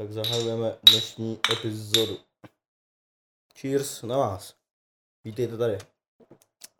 Tak 0.00 0.12
zahajujeme 0.12 0.76
dnešní 0.90 1.40
epizodu. 1.52 2.18
Cheers 3.58 4.02
na 4.02 4.16
vás. 4.16 4.54
Vítejte 5.24 5.56
tady. 5.56 5.78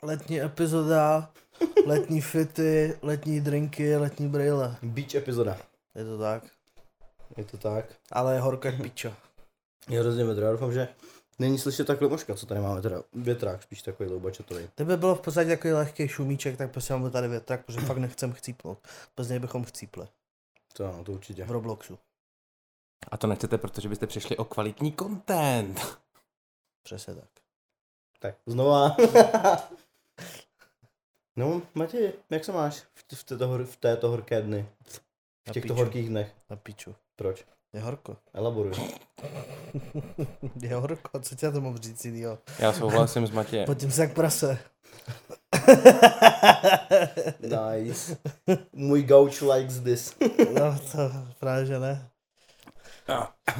Letní 0.02 0.40
epizoda, 0.40 1.32
letní 1.86 2.20
fity, 2.20 2.98
letní 3.02 3.40
drinky, 3.40 3.96
letní 3.96 4.28
brýle. 4.28 4.76
Beach 4.82 5.14
epizoda. 5.14 5.58
Je 5.94 6.04
to 6.04 6.18
tak. 6.18 6.44
Je 7.36 7.44
to 7.44 7.58
tak. 7.58 7.84
Ale 8.12 8.34
je 8.34 8.40
horko 8.40 8.68
jak 8.68 8.82
pičo. 8.82 9.14
Je 9.88 10.00
hrozně 10.00 10.24
vedro. 10.24 10.46
Já 10.46 10.52
doufám, 10.52 10.72
že 10.72 10.88
není 11.38 11.58
slyšet 11.58 11.86
takhle 11.86 12.08
možka, 12.08 12.34
co 12.34 12.46
tady 12.46 12.60
máme. 12.60 12.82
Teda 12.82 13.02
větrák, 13.12 13.62
spíš 13.62 13.82
takový 13.82 14.10
loubačatový. 14.10 14.68
Kdyby 14.76 14.96
bylo 14.96 15.14
v 15.14 15.20
podstatě 15.20 15.48
takový 15.50 15.72
lehký 15.72 16.08
šumíček, 16.08 16.56
tak 16.56 16.70
prostě 16.70 16.92
máme 16.92 17.10
tady 17.10 17.28
větrak, 17.28 17.64
protože 17.64 17.80
fakt 17.80 17.98
nechcem 17.98 18.32
chcípnout. 18.32 18.78
Bez 19.16 19.28
něj 19.28 19.38
bychom 19.38 19.64
chcípli. 19.64 20.06
To 20.72 20.84
ano, 20.84 21.04
to 21.04 21.12
určitě. 21.12 21.44
V 21.44 21.50
Robloxu. 21.50 21.98
A 23.08 23.16
to 23.16 23.26
nechcete, 23.26 23.58
protože 23.58 23.88
byste 23.88 24.06
přišli 24.06 24.36
o 24.36 24.44
kvalitní 24.44 24.92
content. 24.92 25.80
Přesně 26.82 27.14
tak. 27.14 27.28
Tak, 28.18 28.34
znova. 28.46 28.96
no, 31.36 31.62
Matěj, 31.74 32.12
jak 32.30 32.44
se 32.44 32.52
máš 32.52 32.76
v, 32.94 33.14
v, 33.14 33.24
této, 33.24 33.48
hor- 33.48 33.64
v 33.64 33.76
této 33.76 34.10
horké 34.10 34.42
dny? 34.42 34.68
V 34.82 35.00
Na 35.46 35.52
těchto 35.52 35.66
piču. 35.68 35.74
horkých 35.74 36.08
dnech? 36.08 36.34
Na 36.50 36.56
piču. 36.56 36.94
Proč? 37.16 37.44
Je 37.72 37.80
horko. 37.80 38.16
Elaboruj. 38.34 38.72
je 40.62 40.74
horko, 40.74 41.20
co 41.20 41.34
tě 41.36 41.50
to 41.50 41.60
mám 41.60 41.78
říct 41.78 42.04
jinýho? 42.04 42.38
Já 42.58 42.72
souhlasím 42.72 43.26
s 43.26 43.30
Matějem. 43.30 43.66
Potím 43.66 43.90
se 43.90 44.02
jak 44.02 44.14
prase. 44.14 44.58
Nice. 47.40 48.16
Můj 48.72 49.02
gauč 49.02 49.40
likes 49.40 49.80
this. 49.80 50.16
no 50.54 50.78
to 50.92 50.98
právě, 51.38 51.66
že 51.66 51.78
ne. 51.78 52.10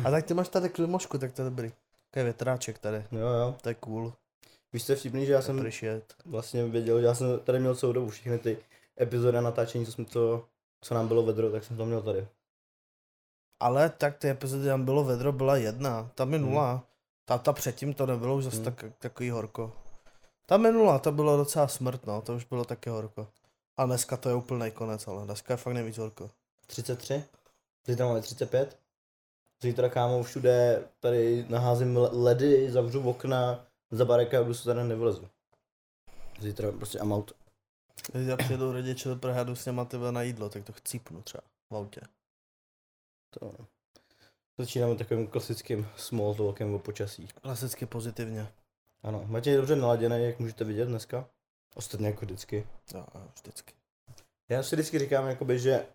A 0.05 0.11
tak 0.11 0.25
ty 0.27 0.35
máš 0.35 0.49
tady 0.49 0.69
klimošku, 0.69 1.19
tak 1.19 1.33
to 1.33 1.43
je 1.43 1.51
dobrý. 1.51 1.73
Takový 2.11 2.25
větráček 2.25 2.79
tady, 2.79 3.05
jo, 3.13 3.27
jo. 3.29 3.55
to 3.63 3.69
je 3.69 3.75
cool. 3.75 4.13
Víš, 4.73 4.87
co 4.87 4.93
je 4.93 4.97
vtipný, 4.97 5.27
že 5.27 5.33
já 5.33 5.43
jsem 5.43 5.57
Appreciate. 5.57 6.15
vlastně 6.25 6.65
věděl, 6.67 7.01
že 7.01 7.07
já 7.07 7.15
jsem 7.15 7.41
tady 7.41 7.61
měl 7.61 7.75
celou 7.77 7.93
dobu 7.93 8.11
všechny 8.11 8.39
ty 8.39 8.59
epizody 9.01 9.39
a 9.39 9.41
natáčení, 9.41 9.87
co, 9.87 9.93
jsme 9.93 10.05
to, 10.05 10.45
co 10.81 10.95
nám 10.95 11.09
bylo 11.09 11.23
vedro, 11.23 11.51
tak 11.53 11.65
jsem 11.65 11.77
to 11.77 11.87
měl 11.87 12.03
tady. 12.03 12.29
Ale 13.61 13.91
tak 13.91 14.19
ty 14.19 14.29
epizody 14.29 14.65
tam 14.67 14.85
bylo 14.85 15.05
vedro, 15.05 15.33
byla 15.33 15.57
jedna, 15.57 16.11
ta 16.15 16.25
minula. 16.25 16.85
Ta, 17.25 17.39
ta 17.39 17.53
předtím 17.53 17.95
to 17.95 18.07
nebylo 18.07 18.37
už 18.37 18.45
zase 18.45 18.57
Hmm. 18.57 18.65
tak, 18.65 18.85
takový 18.99 19.31
horko. 19.31 19.73
Ta 20.47 20.57
minula, 20.57 20.99
to 20.99 21.13
bylo 21.13 21.37
docela 21.37 21.69
smrt, 21.69 22.07
no, 22.07 22.23
to 22.23 22.35
už 22.35 22.45
bylo 22.45 22.65
taky 22.65 22.91
horko. 22.91 23.29
A 23.77 23.87
dneska 23.87 24.17
to 24.17 24.29
je 24.29 24.35
úplný 24.35 24.71
konec, 24.71 25.09
ale 25.09 25.25
dneska 25.25 25.53
je 25.53 25.57
fakt 25.57 25.75
nejvíc 25.75 25.99
horko. 25.99 26.31
33? 26.67 27.25
Zítra 27.87 28.07
máme 28.07 28.21
35? 28.21 28.79
Zítra 29.63 29.89
kámo 29.89 30.23
všude 30.23 30.85
tady 31.01 31.47
naházím 31.49 31.97
le- 31.97 32.11
ledy, 32.13 32.71
zavřu 32.71 33.03
okna, 33.03 33.67
za 33.91 34.05
barikadu 34.05 34.55
se 34.55 34.65
tady 34.65 34.85
nevylezu. 34.85 35.29
Zítra 36.41 36.73
prostě 36.73 36.99
I'm 36.99 37.13
out. 37.13 37.33
Když 38.13 38.29
já 38.29 38.37
přijedou 38.37 38.73
rodiče 38.73 39.09
do 39.09 39.17
Prahy 39.17 39.41
a 39.41 39.45
jdu 39.45 39.57
s 39.57 39.67
něma 39.67 39.85
tyhle 39.85 40.13
na 40.13 40.23
jídlo, 40.23 40.49
tak 40.49 40.65
to 40.65 40.73
chcípnu 40.73 41.23
třeba 41.23 41.43
v 41.71 41.77
autě. 41.77 42.01
To. 43.31 43.53
Začínáme 44.59 44.95
takovým 44.95 45.27
klasickým 45.27 45.89
small 45.97 46.35
talkem 46.35 46.75
o 46.75 46.79
počasí. 46.79 47.29
Klasicky 47.43 47.87
pozitivně. 47.87 48.49
Ano, 49.03 49.25
Matěj 49.27 49.53
je 49.53 49.57
dobře 49.57 49.77
naladěný, 49.77 50.25
jak 50.25 50.39
můžete 50.39 50.65
vidět 50.65 50.87
dneska. 50.87 51.29
Ostatně 51.75 52.07
jako 52.07 52.21
vždycky. 52.25 52.67
Jo, 52.95 53.07
jo, 53.15 53.29
vždycky. 53.35 53.75
Já 54.49 54.63
si 54.63 54.77
vždycky 54.77 54.99
říkám, 54.99 55.27
jakoby, 55.29 55.59
že 55.59 55.87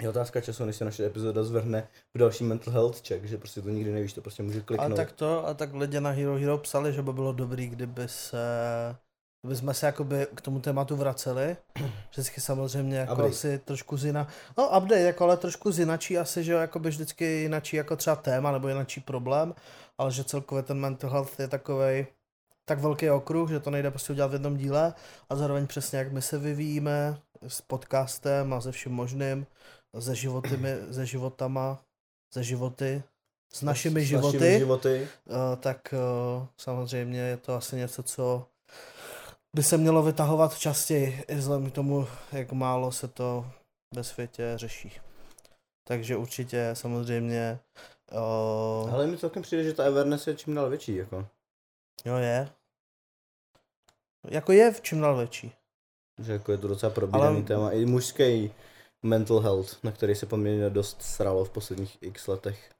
je 0.00 0.08
otázka 0.08 0.40
času, 0.40 0.64
než 0.64 0.76
se 0.76 0.84
naše 0.84 1.06
epizoda 1.06 1.44
zvrhne 1.44 1.88
v 2.14 2.18
další 2.18 2.44
mental 2.44 2.72
health 2.72 3.08
check, 3.08 3.24
že 3.24 3.38
prostě 3.38 3.62
to 3.62 3.68
nikdy 3.68 3.92
nevíš, 3.92 4.12
to 4.12 4.20
prostě 4.20 4.42
může 4.42 4.60
kliknout. 4.60 4.96
tak 4.96 5.12
to, 5.12 5.46
a 5.46 5.54
tak 5.54 5.74
lidé 5.74 6.00
na 6.00 6.10
Hero 6.10 6.34
Hero 6.34 6.58
psali, 6.58 6.92
že 6.92 7.02
by 7.02 7.12
bylo 7.12 7.32
dobrý, 7.32 7.66
kdyby 7.68 8.08
se 8.08 8.38
kdyby 9.42 9.56
jsme 9.56 9.74
se 9.74 9.86
jakoby 9.86 10.26
k 10.34 10.40
tomu 10.40 10.60
tématu 10.60 10.96
vraceli. 10.96 11.56
Vždycky 12.10 12.40
samozřejmě 12.40 12.96
jako 12.96 13.12
Update. 13.12 13.30
asi 13.30 13.58
trošku 13.58 13.96
zina. 13.96 14.26
No 14.58 14.78
update, 14.78 15.00
jako 15.00 15.24
ale 15.24 15.36
trošku 15.36 15.72
zinačí 15.72 16.18
asi, 16.18 16.44
že 16.44 16.52
jakoby 16.52 16.88
vždycky 16.88 17.24
jinačí 17.24 17.76
jako 17.76 17.96
třeba 17.96 18.16
téma 18.16 18.52
nebo 18.52 18.68
jinačí 18.68 19.00
problém, 19.00 19.54
ale 19.98 20.12
že 20.12 20.24
celkově 20.24 20.62
ten 20.62 20.78
mental 20.78 21.10
health 21.10 21.40
je 21.40 21.48
takovej 21.48 22.06
tak 22.64 22.78
velký 22.78 23.10
okruh, 23.10 23.50
že 23.50 23.60
to 23.60 23.70
nejde 23.70 23.90
prostě 23.90 24.12
udělat 24.12 24.28
v 24.28 24.32
jednom 24.32 24.56
díle 24.56 24.94
a 25.30 25.36
zároveň 25.36 25.66
přesně 25.66 25.98
jak 25.98 26.12
my 26.12 26.22
se 26.22 26.38
vyvíjíme 26.38 27.18
s 27.48 27.60
podcastem 27.60 28.52
a 28.52 28.60
se 28.60 28.72
vším 28.72 28.92
možným, 28.92 29.46
se 30.00 30.14
životami, 30.14 30.68
se 30.90 31.06
životama, 31.06 31.82
se 32.32 32.42
životy, 32.42 33.02
s 33.52 33.62
našimi 33.62 34.04
s 34.04 34.04
životy. 34.04 34.38
Našimi 34.38 34.58
životy. 34.58 35.08
Uh, 35.24 35.36
tak 35.60 35.94
uh, 36.38 36.46
samozřejmě 36.56 37.20
je 37.20 37.36
to 37.36 37.54
asi 37.54 37.76
něco, 37.76 38.02
co 38.02 38.46
by 39.56 39.62
se 39.62 39.76
mělo 39.76 40.02
vytahovat 40.02 40.58
častěji, 40.58 41.24
i 41.28 41.34
vzhledem 41.34 41.70
k 41.70 41.74
tomu, 41.74 42.06
jak 42.32 42.52
málo 42.52 42.92
se 42.92 43.08
to 43.08 43.46
ve 43.94 44.04
světě 44.04 44.52
řeší. 44.56 45.00
Takže 45.84 46.16
určitě 46.16 46.70
samozřejmě, 46.72 47.58
uh, 48.84 48.94
Ale 48.94 49.06
mi 49.06 49.18
celkem 49.18 49.42
přijde, 49.42 49.64
že 49.64 49.72
ta 49.72 49.86
awareness 49.86 50.26
je 50.26 50.34
čím 50.34 50.54
dál 50.54 50.68
větší, 50.68 50.96
jako. 50.96 51.26
jo 52.04 52.16
je, 52.16 52.48
jako 54.28 54.52
je 54.52 54.72
v 54.72 54.80
čím 54.80 55.00
dál 55.00 55.16
větší. 55.16 55.52
Že 56.18 56.32
jako 56.32 56.52
je 56.52 56.58
to 56.58 56.68
docela 56.68 56.92
probíraný 56.92 57.36
Ale- 57.36 57.46
téma. 57.46 57.70
I 57.70 57.84
mužský 57.86 58.52
mental 59.02 59.40
health, 59.40 59.84
na 59.84 59.92
který 59.92 60.14
se 60.14 60.26
poměrně 60.26 60.70
dost 60.70 61.02
sralo 61.02 61.44
v 61.44 61.50
posledních 61.50 61.98
x 62.00 62.26
letech. 62.28 62.70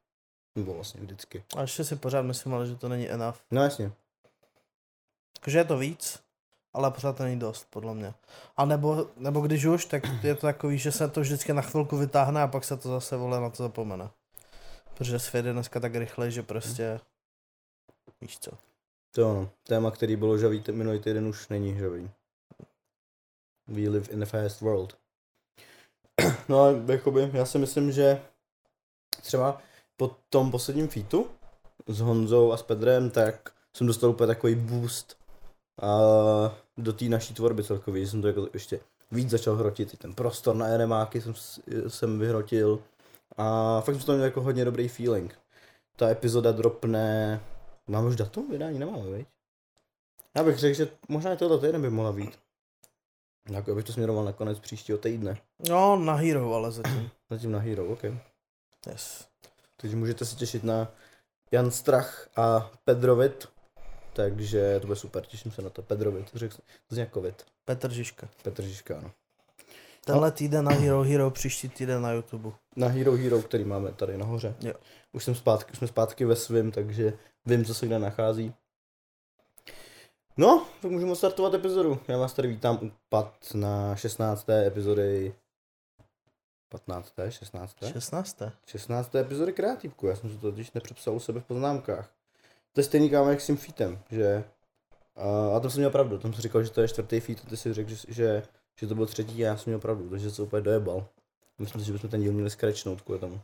Nebo 0.57 0.75
vlastně 0.75 1.01
vždycky. 1.01 1.45
A 1.57 1.61
ještě 1.61 1.85
si 1.85 1.97
pořád 1.97 2.23
myslím, 2.23 2.55
ale 2.55 2.67
že 2.67 2.77
to 2.77 2.89
není 2.89 3.11
enough. 3.11 3.37
No 3.51 3.63
jasně. 3.63 3.93
Takže 5.41 5.59
je 5.59 5.65
to 5.65 5.79
víc, 5.79 6.19
ale 6.73 6.91
pořád 6.91 7.17
to 7.17 7.23
není 7.23 7.39
dost, 7.39 7.67
podle 7.71 7.95
mě. 7.95 8.15
A 8.57 8.65
nebo, 8.65 9.11
nebo 9.17 9.41
když 9.41 9.65
už, 9.65 9.85
tak 9.85 10.03
je 10.23 10.35
to 10.35 10.41
takový, 10.41 10.79
že 10.79 10.93
se 10.93 11.09
to 11.09 11.21
vždycky 11.21 11.53
na 11.53 11.63
chvilku 11.63 11.97
vytáhne 11.97 12.43
a 12.43 12.49
pak 12.49 12.65
se 12.65 12.77
to 12.77 12.89
zase 12.89 13.17
vole 13.17 13.41
na 13.41 13.51
to 13.51 13.63
zapomene. 13.63 14.11
Protože 14.95 15.19
svět 15.19 15.47
je 15.47 15.53
dneska 15.53 15.81
tak 15.81 15.95
rychlej, 15.95 16.31
že 16.31 16.43
prostě 16.43 17.01
víš 18.21 18.39
co. 18.39 18.51
To 19.15 19.31
ano. 19.31 19.51
Téma, 19.63 19.91
který 19.91 20.17
bylo 20.17 20.39
žavý 20.39 20.65
minulý 20.71 21.01
týden, 21.01 21.27
už 21.27 21.49
není 21.49 21.79
žavý. 21.79 22.11
We 23.67 23.89
live 23.89 24.13
in 24.13 24.23
a 24.23 24.27
fast 24.27 24.61
world. 24.61 25.02
No 26.49 26.65
a 26.65 26.93
jakoby, 26.93 27.31
já 27.33 27.45
si 27.45 27.59
myslím, 27.59 27.93
že 27.93 28.21
třeba 29.23 29.59
po 29.97 30.17
tom 30.31 30.51
posledním 30.51 30.89
featu 30.89 31.27
s 31.87 32.01
Honzou 32.01 32.53
a 32.53 32.57
s 32.57 32.63
Pedrem, 32.63 33.11
tak 33.11 33.53
jsem 33.77 33.87
dostal 33.87 34.11
úplně 34.11 34.27
takový 34.27 34.55
boost 34.55 35.17
a 35.83 35.89
do 36.79 36.93
té 36.93 37.05
naší 37.05 37.35
tvorby 37.35 37.65
celkově, 37.65 38.07
jsem 38.07 38.23
to 38.23 38.29
jako 38.29 38.49
ještě 38.55 38.81
víc 39.11 39.31
začal 39.31 39.57
hrotit, 39.57 39.95
i 39.95 39.97
ten 39.97 40.15
prostor 40.15 40.57
na 40.57 40.77
RMáky 40.77 41.21
jsem, 41.21 41.35
jsem 41.89 42.19
vyhrotil 42.19 42.83
a 43.37 43.81
fakt 43.81 43.95
jsem 43.95 44.05
to 44.05 44.13
měl 44.13 44.25
jako 44.25 44.41
hodně 44.41 44.65
dobrý 44.65 44.89
feeling. 44.89 45.39
Ta 45.97 46.11
epizoda 46.11 46.53
dropne, 46.53 47.41
máme 47.89 48.09
už 48.09 48.17
datum 48.17 48.51
vydání, 48.51 48.79
nemáme, 48.79 49.11
viď? 49.11 49.27
Já 50.37 50.45
bych 50.45 50.59
řekl, 50.59 50.77
že 50.77 50.89
možná 51.09 51.33
i 51.33 51.37
tohle 51.37 51.59
týden 51.59 51.83
by 51.83 51.91
mohla 51.91 52.13
být. 52.13 52.39
Jako 53.51 53.75
bych 53.75 53.85
to 53.85 53.93
směroval 53.93 54.25
na 54.25 54.33
konec 54.33 54.59
příštího 54.59 54.99
týdne. 54.99 55.37
No, 55.69 55.97
na 55.97 56.15
Hero, 56.15 56.55
ale 56.55 56.73
zatím. 56.73 57.11
Zatím 57.31 57.53
na 57.53 57.59
Hero, 57.59 57.87
OK. 57.87 58.03
Yes. 58.87 59.27
Takže 59.77 59.97
můžete 59.97 60.25
se 60.25 60.37
těšit 60.37 60.65
na 60.65 60.89
Jan 61.51 61.71
Strach 61.71 62.29
a 62.37 62.71
Pedrovit. 62.85 63.49
Takže 64.13 64.81
to 64.81 64.87
bude 64.87 64.97
super, 64.97 65.27
těším 65.27 65.53
se 65.53 65.63
na 65.63 65.71
to. 65.71 65.83
Pedrovit, 65.83 66.31
řekl 66.35 66.55
jsem, 66.55 66.65
to 66.89 66.95
zní. 66.95 67.07
Petr 67.65 67.93
Žižka. 67.93 68.29
Petr 68.43 68.63
Žižka, 68.63 68.99
ano. 68.99 69.11
Tenhle 70.05 70.33
týden 70.33 70.65
na 70.65 70.71
Hero 70.71 71.03
Hero, 71.03 71.31
příští 71.31 71.69
týden 71.69 72.03
na 72.03 72.13
YouTube. 72.13 72.53
Na 72.77 72.89
Hero 72.89 73.13
Hero, 73.13 73.43
který 73.43 73.65
máme 73.65 73.93
tady 73.93 74.19
nahoře. 74.19 74.55
Jo. 74.61 74.75
Už 75.13 75.25
jsem 75.25 75.35
zpátky, 75.35 75.73
už 75.73 75.79
jsme 75.79 75.87
zpátky 75.87 76.25
ve 76.25 76.37
svým, 76.37 76.73
takže 76.73 77.13
vím, 77.47 77.65
co 77.65 77.75
se 77.75 77.87
kde 77.87 77.99
nachází. 77.99 78.55
No, 80.37 80.67
tak 80.83 80.91
můžeme 80.91 81.17
startovat 81.17 81.55
epizodu. 81.55 82.01
Já 82.09 82.19
vás 82.19 82.33
tady 82.33 82.49
vítám 82.49 82.79
u 82.83 82.93
15. 83.09 83.99
16. 83.99 84.49
epizody 84.49 85.35
15. 86.69 87.13
16. 87.29 87.77
16. 87.93 88.43
16. 88.67 89.15
epizody 89.15 89.53
kreativku, 89.53 90.07
já 90.07 90.17
jsem 90.17 90.31
si 90.31 90.37
to 90.37 90.51
totiž 90.51 90.73
nepřepsal 90.73 91.15
u 91.15 91.21
sebe 91.21 91.41
v 91.41 91.45
poznámkách. 91.45 92.11
To 92.73 92.81
je 92.81 92.85
stejný 92.85 93.11
kámo 93.11 93.31
jak 93.31 93.41
s 93.41 93.47
tím 93.47 93.57
featem, 93.57 93.99
že 94.11 94.45
a, 95.17 95.57
a 95.57 95.61
tam 95.61 95.71
jsem 95.71 95.81
měl 95.81 95.91
pravdu, 95.91 96.19
tam 96.19 96.33
jsem 96.33 96.43
říkal, 96.43 96.63
že 96.63 96.71
to 96.71 96.81
je 96.81 96.89
čtvrtý 96.89 97.21
feat 97.21 97.39
a 97.47 97.49
ty 97.51 97.57
si 97.57 97.75
řekl, 97.75 97.91
že, 97.91 97.97
že, 98.09 98.43
že 98.77 98.87
to 98.87 98.95
byl 98.95 99.07
třetí 99.07 99.45
a 99.45 99.47
já 99.47 99.57
jsem 99.57 99.71
měl 99.71 99.81
pravdu, 99.81 100.11
takže 100.11 100.31
se 100.31 100.43
úplně 100.43 100.63
dojebal. 100.63 101.07
Myslím 101.59 101.81
si, 101.81 101.87
že 101.87 101.93
bychom 101.93 102.11
ten 102.11 102.23
díl 102.23 102.33
měli 102.33 102.51
scratchnout 102.51 103.01
kvůli 103.01 103.19
tomu. 103.21 103.41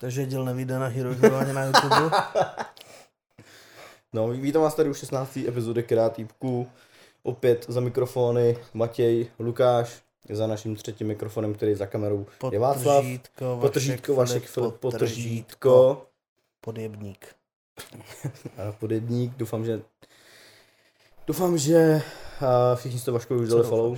Takže 0.00 0.26
díl 0.26 0.44
nevíde 0.44 0.78
na 0.78 0.86
Hero 0.86 1.14
na 1.52 1.64
YouTube. 1.64 2.10
No, 4.12 4.28
vítám 4.28 4.62
vás 4.62 4.74
tady 4.74 4.90
u 4.90 4.94
16. 4.94 5.36
epizody 5.36 5.82
kreativku. 5.82 6.68
Opět 7.22 7.64
za 7.68 7.80
mikrofony 7.80 8.56
Matěj, 8.74 9.26
Lukáš 9.38 10.02
za 10.30 10.46
naším 10.46 10.76
třetím 10.76 11.06
mikrofonem, 11.06 11.54
který 11.54 11.70
je 11.72 11.76
za 11.76 11.86
kamerou 11.86 12.26
je 12.52 12.58
Václav. 12.58 13.04
Potržítko, 13.04 13.58
Potržítko, 13.60 14.14
Vašek 14.14 14.46
Filip, 14.46 14.74
potržítko. 14.74 16.06
Podjebník. 16.60 17.26
a 18.68 18.72
podjedník. 18.72 19.36
Doufám, 19.36 19.64
že 19.64 19.82
doufám, 21.26 21.58
že 21.58 22.02
uh, 22.42 22.76
všichni 22.76 22.98
jste 22.98 23.10
Vaškovi 23.10 23.40
už 23.40 23.48
dali 23.48 23.64
follow. 23.64 23.96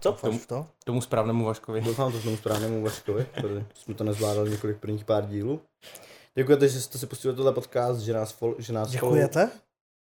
Co? 0.00 0.12
V 0.12 0.46
to? 0.46 0.66
Tomu 0.84 1.00
správnému 1.00 1.44
Vaškovi. 1.44 1.80
Doufám 1.80 2.12
to 2.12 2.20
tomu 2.20 2.36
správnému 2.36 2.82
Vaškovi, 2.82 3.26
protože 3.34 3.66
jsme 3.74 3.94
to 3.94 4.04
nezvládali 4.04 4.50
několik 4.50 4.76
prvních 4.76 5.04
pár 5.04 5.26
dílů. 5.26 5.60
Děkujete, 6.34 6.68
že 6.68 6.80
jste 6.80 6.98
si 6.98 7.06
pustili 7.06 7.34
tohle 7.34 7.52
podcast, 7.52 8.00
že 8.00 8.12
nás, 8.12 8.32
fol, 8.32 8.54
že 8.58 8.72
nás 8.72 8.88
follow- 8.88 8.92
Děkujete? 8.92 9.50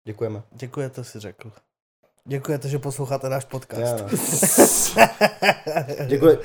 Děkujeme. 0.04 0.42
Děkujete, 0.52 1.04
si 1.04 1.20
řekl. 1.20 1.52
Děkujete, 2.24 2.68
že 2.68 2.78
posloucháte 2.78 3.28
náš 3.28 3.44
podcast. 3.44 3.82
Já, 3.82 3.96
no. 3.96 4.08
Děkuje, 6.06 6.38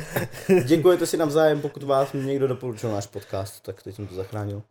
děkujete 0.66 1.06
si 1.06 1.18
navzájem, 1.18 1.62
pokud 1.62 1.84
vás 1.84 2.08
někdo 2.14 2.48
doporučil 2.48 2.92
náš 2.92 3.08
podcast, 3.08 3.64
tak 3.64 3.84
teď 3.84 3.96
jsem 3.96 4.08
to 4.08 4.16
zachránil. 4.16 4.62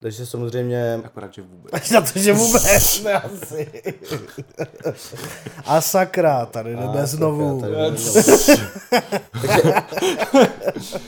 Takže 0.00 0.26
samozřejmě, 0.26 1.00
Akorát, 1.04 1.34
že 1.34 1.42
vůbec. 1.42 1.72
Až 1.74 1.90
na 1.90 2.00
to, 2.00 2.18
že 2.18 2.32
vůbec 2.32 3.02
ne 3.02 3.12
asi. 3.12 3.82
A 5.64 5.80
sakra, 5.80 6.46
tady 6.46 6.74
A, 6.74 6.80
jdeme 6.80 6.92
sakra, 6.92 7.06
znovu. 7.06 7.60
tady 7.60 7.72
jdeme 7.74 7.96
znovu. 7.96 8.38
Takže 10.72 10.98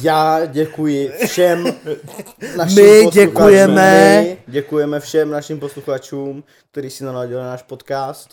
já 0.00 0.46
děkuji 0.46 1.12
všem 1.26 1.64
našim 2.56 2.84
My 2.84 3.02
posluchačům. 3.04 3.10
děkujeme. 3.10 4.22
My 4.22 4.38
děkujeme 4.46 5.00
všem 5.00 5.30
našim 5.30 5.60
posluchačům, 5.60 6.44
kteří 6.70 6.90
si 6.90 7.04
naladili 7.04 7.40
náš 7.40 7.62
podcast. 7.62 8.28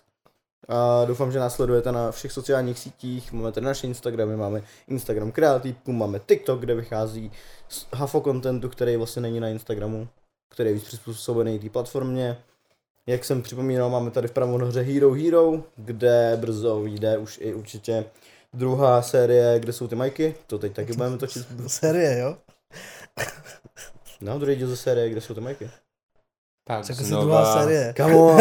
A 0.67 1.05
doufám, 1.05 1.31
že 1.31 1.39
nás 1.39 1.55
sledujete 1.55 1.91
na 1.91 2.11
všech 2.11 2.31
sociálních 2.31 2.79
sítích. 2.79 3.33
Máme 3.33 3.51
tady 3.51 3.65
naše 3.65 3.87
Instagramy, 3.87 4.35
máme 4.37 4.61
Instagram 4.87 5.31
kreativku, 5.31 5.91
máme 5.91 6.19
TikTok, 6.25 6.59
kde 6.59 6.75
vychází 6.75 7.31
z 7.69 7.85
hafo 7.93 8.21
contentu, 8.21 8.69
který 8.69 8.95
vlastně 8.95 9.21
není 9.21 9.39
na 9.39 9.47
Instagramu, 9.47 10.07
který 10.49 10.69
je 10.69 10.73
víc 10.73 10.83
přizpůsobený 10.83 11.59
té 11.59 11.69
platformě. 11.69 12.37
Jak 13.07 13.25
jsem 13.25 13.41
připomínal, 13.41 13.89
máme 13.89 14.11
tady 14.11 14.27
vpravo 14.27 14.57
nahoře 14.57 14.81
Hero 14.81 15.13
Hero, 15.13 15.63
kde 15.75 16.37
brzo 16.41 16.81
vyjde 16.81 17.17
už 17.17 17.39
i 17.41 17.53
určitě 17.53 18.05
druhá 18.53 19.01
série, 19.01 19.59
kde 19.59 19.73
jsou 19.73 19.87
ty 19.87 19.95
majky. 19.95 20.35
To 20.47 20.59
teď 20.59 20.73
taky 20.73 20.93
budeme 20.93 21.17
točit. 21.17 21.47
Série, 21.67 22.19
jo? 22.19 22.37
No, 24.21 24.39
druhý 24.39 24.55
díl 24.55 24.67
ze 24.67 24.77
série, 24.77 25.09
kde 25.09 25.21
jsou 25.21 25.33
ty 25.33 25.41
majky. 25.41 25.69
Tak 26.63 26.87
Tak 26.87 26.99
asi 26.99 27.09
druhá 27.11 27.59
série. 27.61 27.93
Kamo, 27.93 28.27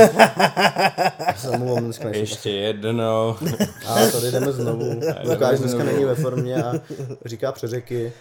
omlouvám, 1.55 1.85
dneska 1.85 2.09
Ještě 2.09 2.51
jednou. 2.51 3.37
A 3.87 3.95
tady 4.13 4.31
jdeme 4.31 4.53
znovu. 4.53 5.01
Lukáš 5.25 5.59
dneska 5.59 5.79
znovu. 5.79 5.93
není 5.93 6.05
ve 6.05 6.15
formě 6.15 6.65
a 6.65 6.73
říká 7.25 7.53
přeřeky. 7.53 8.13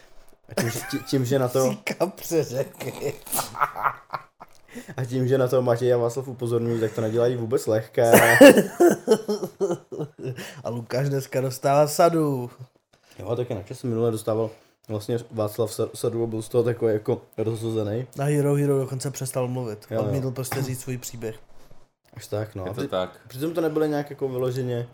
A 0.49 0.61
tím, 0.61 0.71
tím, 1.09 1.25
že 1.25 1.39
na 1.39 1.47
to, 1.47 1.69
Říkám 1.69 2.11
přeřeky. 2.11 3.13
A 4.97 5.05
tím, 5.05 5.27
že 5.27 5.37
na 5.37 5.47
to 5.47 5.61
Matěj 5.61 5.93
a 5.93 5.97
Václav 5.97 6.27
upozorňují, 6.27 6.79
tak 6.79 6.93
to 6.93 7.01
nedělají 7.01 7.35
vůbec 7.35 7.67
lehké. 7.67 8.11
A 10.63 10.69
Lukáš 10.69 11.09
dneska 11.09 11.41
dostává 11.41 11.87
sadu. 11.87 12.49
Jo, 13.19 13.35
taky 13.35 13.53
na 13.55 13.61
jsem 13.73 13.89
minule 13.89 14.11
dostával 14.11 14.49
vlastně 14.89 15.17
Václav 15.31 15.71
Sa- 15.71 15.89
Sadu 15.93 16.23
a 16.23 16.27
byl 16.27 16.41
z 16.41 16.49
toho 16.49 16.63
takový 16.63 16.93
jako 16.93 17.21
rozhozený. 17.37 18.07
Na 18.17 18.25
Hero 18.25 18.55
Hero 18.55 18.79
dokonce 18.79 19.11
přestal 19.11 19.47
mluvit. 19.47 19.85
Jo, 19.91 19.97
jo. 19.97 20.03
Odmítl 20.05 20.31
prostě 20.31 20.61
říct 20.61 20.79
svůj 20.81 20.97
příběh. 20.97 21.35
Až 22.13 22.27
tak, 22.27 22.55
no. 22.55 22.63
Je 22.63 22.69
A 22.69 22.73
to 22.73 22.81
při, 22.81 22.87
tak. 22.87 23.19
přitom 23.27 23.53
to 23.53 23.61
nebylo 23.61 23.85
nějak 23.85 24.09
jako 24.09 24.29
vyloženě... 24.29 24.87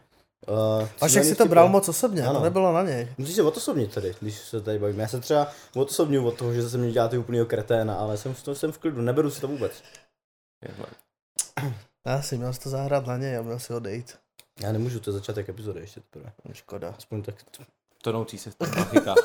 Uh, 0.47 0.87
Až 1.01 1.13
jak 1.13 1.25
si 1.25 1.35
to 1.35 1.45
bral 1.45 1.69
moc 1.69 1.89
osobně, 1.89 2.23
Ano. 2.23 2.39
to 2.39 2.43
nebylo 2.43 2.73
na 2.73 2.83
něj. 2.83 3.13
Musíš 3.17 3.35
se 3.35 3.43
odosobnit 3.43 3.93
tady, 3.93 4.15
když 4.19 4.37
se 4.39 4.61
tady 4.61 4.79
bavíme. 4.79 5.03
Já 5.03 5.07
se 5.09 5.19
třeba 5.19 5.47
odosobňuji 5.75 6.27
od 6.27 6.37
toho, 6.37 6.53
že 6.53 6.69
se 6.69 6.77
mě 6.77 6.91
děláte 6.91 7.17
úplnýho 7.17 7.45
kreténa, 7.45 7.95
ale 7.95 8.17
jsem 8.17 8.33
v, 8.33 8.43
tom, 8.43 8.55
jsem 8.55 8.71
v 8.71 8.77
klidu, 8.77 9.01
neberu 9.01 9.31
si 9.31 9.41
to 9.41 9.47
vůbec. 9.47 9.83
To. 10.77 10.85
Já 12.05 12.21
si 12.21 12.37
měl 12.37 12.53
jsi 12.53 12.59
to 12.59 12.69
zahrát 12.69 13.07
na 13.07 13.17
něj 13.17 13.37
a 13.37 13.41
měl 13.41 13.59
si 13.59 13.73
odejít. 13.73 14.17
Já 14.61 14.71
nemůžu, 14.71 14.99
to 14.99 15.09
je 15.09 15.13
začátek 15.13 15.49
epizody 15.49 15.79
ještě 15.79 15.99
teprve. 16.01 16.31
Škoda. 16.53 16.95
Aspoň 16.97 17.21
tak. 17.23 17.35
Tonoucí 18.01 18.37
se 18.37 18.51
v 18.51 18.55
těch 18.55 18.75
pachykách. 18.75 19.17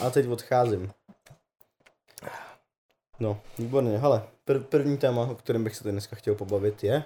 A 0.00 0.10
teď 0.10 0.28
odcházím. 0.28 0.92
No, 3.20 3.40
výborně. 3.58 3.98
Hele, 3.98 4.22
pr- 4.46 4.62
první 4.64 4.96
téma, 4.98 5.22
o 5.22 5.34
kterém 5.34 5.64
bych 5.64 5.76
se 5.76 5.82
tady 5.82 5.92
dneska 5.92 6.16
chtěl 6.16 6.34
pobavit 6.34 6.84
je... 6.84 7.04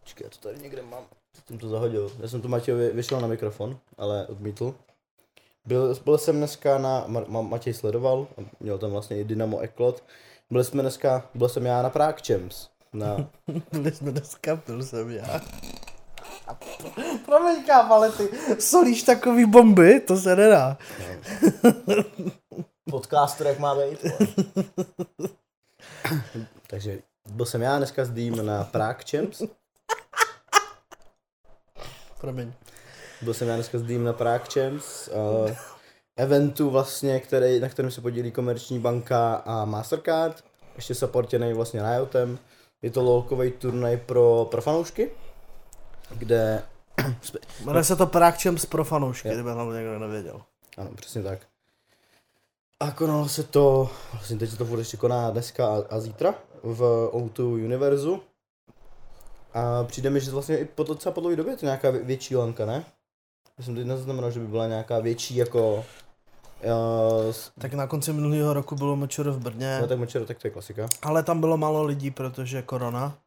Počkej, 0.00 0.24
já 0.24 0.30
to 0.30 0.38
tady 0.48 0.58
někde 0.62 0.82
mám. 0.82 1.04
Jsem 1.48 1.58
to 1.58 1.68
zahodil. 1.68 2.12
Já 2.20 2.28
jsem 2.28 2.42
to 2.42 2.48
Matějovi 2.48 2.90
vyšel 2.90 3.20
na 3.20 3.28
mikrofon, 3.28 3.78
ale 3.98 4.26
odmítl. 4.26 4.74
Byl, 5.66 5.96
byl 6.04 6.18
jsem 6.18 6.36
dneska 6.36 6.78
na, 6.78 7.04
Ma, 7.06 7.24
Ma, 7.28 7.42
Matěj 7.42 7.74
sledoval, 7.74 8.26
a 8.38 8.40
měl 8.60 8.78
tam 8.78 8.90
vlastně 8.90 9.20
i 9.20 9.24
Dynamo 9.24 9.58
Eklot. 9.58 10.04
Byli 10.50 10.64
jsme 10.64 10.82
dneska, 10.82 11.30
byl 11.34 11.48
jsem 11.48 11.66
já 11.66 11.82
na 11.82 11.90
Prague 11.90 12.22
Champs. 12.26 12.68
Na, 12.92 13.30
Byli 13.72 13.92
jsme 13.92 14.10
dneska, 14.10 14.60
byl 14.66 14.82
jsem 14.82 15.10
já. 15.10 15.40
Promiň, 17.24 17.64
kámo, 17.64 17.94
ale 17.94 18.12
ty 18.12 18.28
solíš 18.58 19.02
takový 19.02 19.46
bomby, 19.46 20.00
to 20.00 20.16
se 20.16 20.36
nedá. 20.36 20.78
podcaster, 22.90 23.46
jak 23.46 23.58
má 23.58 23.74
být. 23.74 24.06
Takže 26.66 26.98
byl 27.30 27.46
jsem 27.46 27.62
já 27.62 27.78
dneska 27.78 28.04
s 28.04 28.10
Dým 28.10 28.46
na 28.46 28.64
Prague 28.64 29.04
Champs. 29.10 29.42
Promiň. 32.20 32.52
Byl 33.22 33.34
jsem 33.34 33.48
já 33.48 33.54
dneska 33.54 33.78
s 33.78 33.82
Dým 33.82 34.04
na 34.04 34.12
Prague 34.12 34.48
Champs. 34.52 35.08
Uh, 35.08 35.50
eventu 36.16 36.70
vlastně, 36.70 37.20
který, 37.20 37.60
na 37.60 37.68
kterém 37.68 37.90
se 37.90 38.00
podílí 38.00 38.30
Komerční 38.32 38.78
banka 38.78 39.34
a 39.34 39.64
Mastercard. 39.64 40.44
Ještě 40.76 40.94
supportěný 40.94 41.52
vlastně 41.52 41.82
Riotem. 41.82 42.38
Je 42.82 42.90
to 42.90 43.02
lolkový 43.02 43.50
turnaj 43.50 43.96
pro, 43.96 44.48
pro 44.50 44.62
fanoušky, 44.62 45.10
kde... 46.10 46.62
Jmenuje 47.64 47.84
se 47.84 47.96
to 47.96 48.06
Prague 48.06 48.40
Champs 48.42 48.66
pro 48.66 48.84
fanoušky, 48.84 49.28
kdyby 49.28 49.48
nám 49.48 49.74
někdo 49.74 49.98
nevěděl. 49.98 50.42
Ano, 50.76 50.90
přesně 50.94 51.22
tak. 51.22 51.38
A 52.80 52.90
konalo 52.90 53.28
se 53.28 53.42
to, 53.42 53.90
vlastně 54.12 54.36
teď 54.36 54.50
se 54.50 54.56
to 54.56 54.64
bude 54.64 54.80
ještě 54.80 54.96
koná 54.96 55.30
dneska 55.30 55.68
a, 55.68 55.82
a 55.90 56.00
zítra 56.00 56.34
v 56.62 57.10
O2 57.12 57.64
Univerzu. 57.64 58.20
A 59.58 59.84
přijde 59.84 60.10
mi, 60.10 60.20
že 60.20 60.30
vlastně 60.30 60.58
i 60.58 60.64
po 60.64 60.82
docela 60.82 61.12
po 61.12 61.20
dlouhé 61.20 61.36
době 61.36 61.52
je 61.52 61.56
to 61.56 61.66
nějaká 61.66 61.90
vě- 61.90 62.04
větší 62.04 62.36
lanka, 62.36 62.66
ne? 62.66 62.84
Já 63.58 63.64
jsem 63.64 63.74
teď 63.74 63.86
neznamenal, 63.86 64.30
že 64.30 64.40
by 64.40 64.46
byla 64.46 64.66
nějaká 64.66 64.98
větší 64.98 65.36
jako... 65.36 65.84
Uh, 66.64 67.34
Tak 67.58 67.74
na 67.74 67.86
konci 67.86 68.12
minulého 68.12 68.52
roku 68.52 68.74
bylo 68.74 68.96
Mečer 68.96 69.30
v 69.30 69.38
Brně, 69.38 69.78
no 69.80 69.86
tak 69.86 69.98
močero, 69.98 70.26
tak 70.26 70.38
to 70.38 70.46
je 70.46 70.50
klasika. 70.50 70.88
ale 71.02 71.22
tam 71.22 71.40
bylo 71.40 71.56
málo 71.56 71.82
lidí, 71.82 72.10
protože 72.10 72.62
korona. 72.62 73.18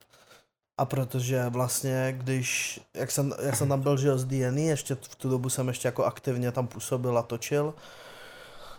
A 0.79 0.85
protože 0.85 1.49
vlastně, 1.49 2.15
když, 2.17 2.79
jak 2.93 3.11
jsem, 3.11 3.33
jak 3.41 3.55
jsem 3.55 3.69
tam 3.69 3.81
byl, 3.81 3.97
že 3.97 4.17
z 4.17 4.25
DNA, 4.25 4.61
ještě 4.61 4.95
v 4.95 5.15
tu 5.15 5.29
dobu 5.29 5.49
jsem 5.49 5.67
ještě 5.67 5.87
jako 5.87 6.05
aktivně 6.05 6.51
tam 6.51 6.67
působil 6.67 7.17
a 7.17 7.21
točil, 7.21 7.73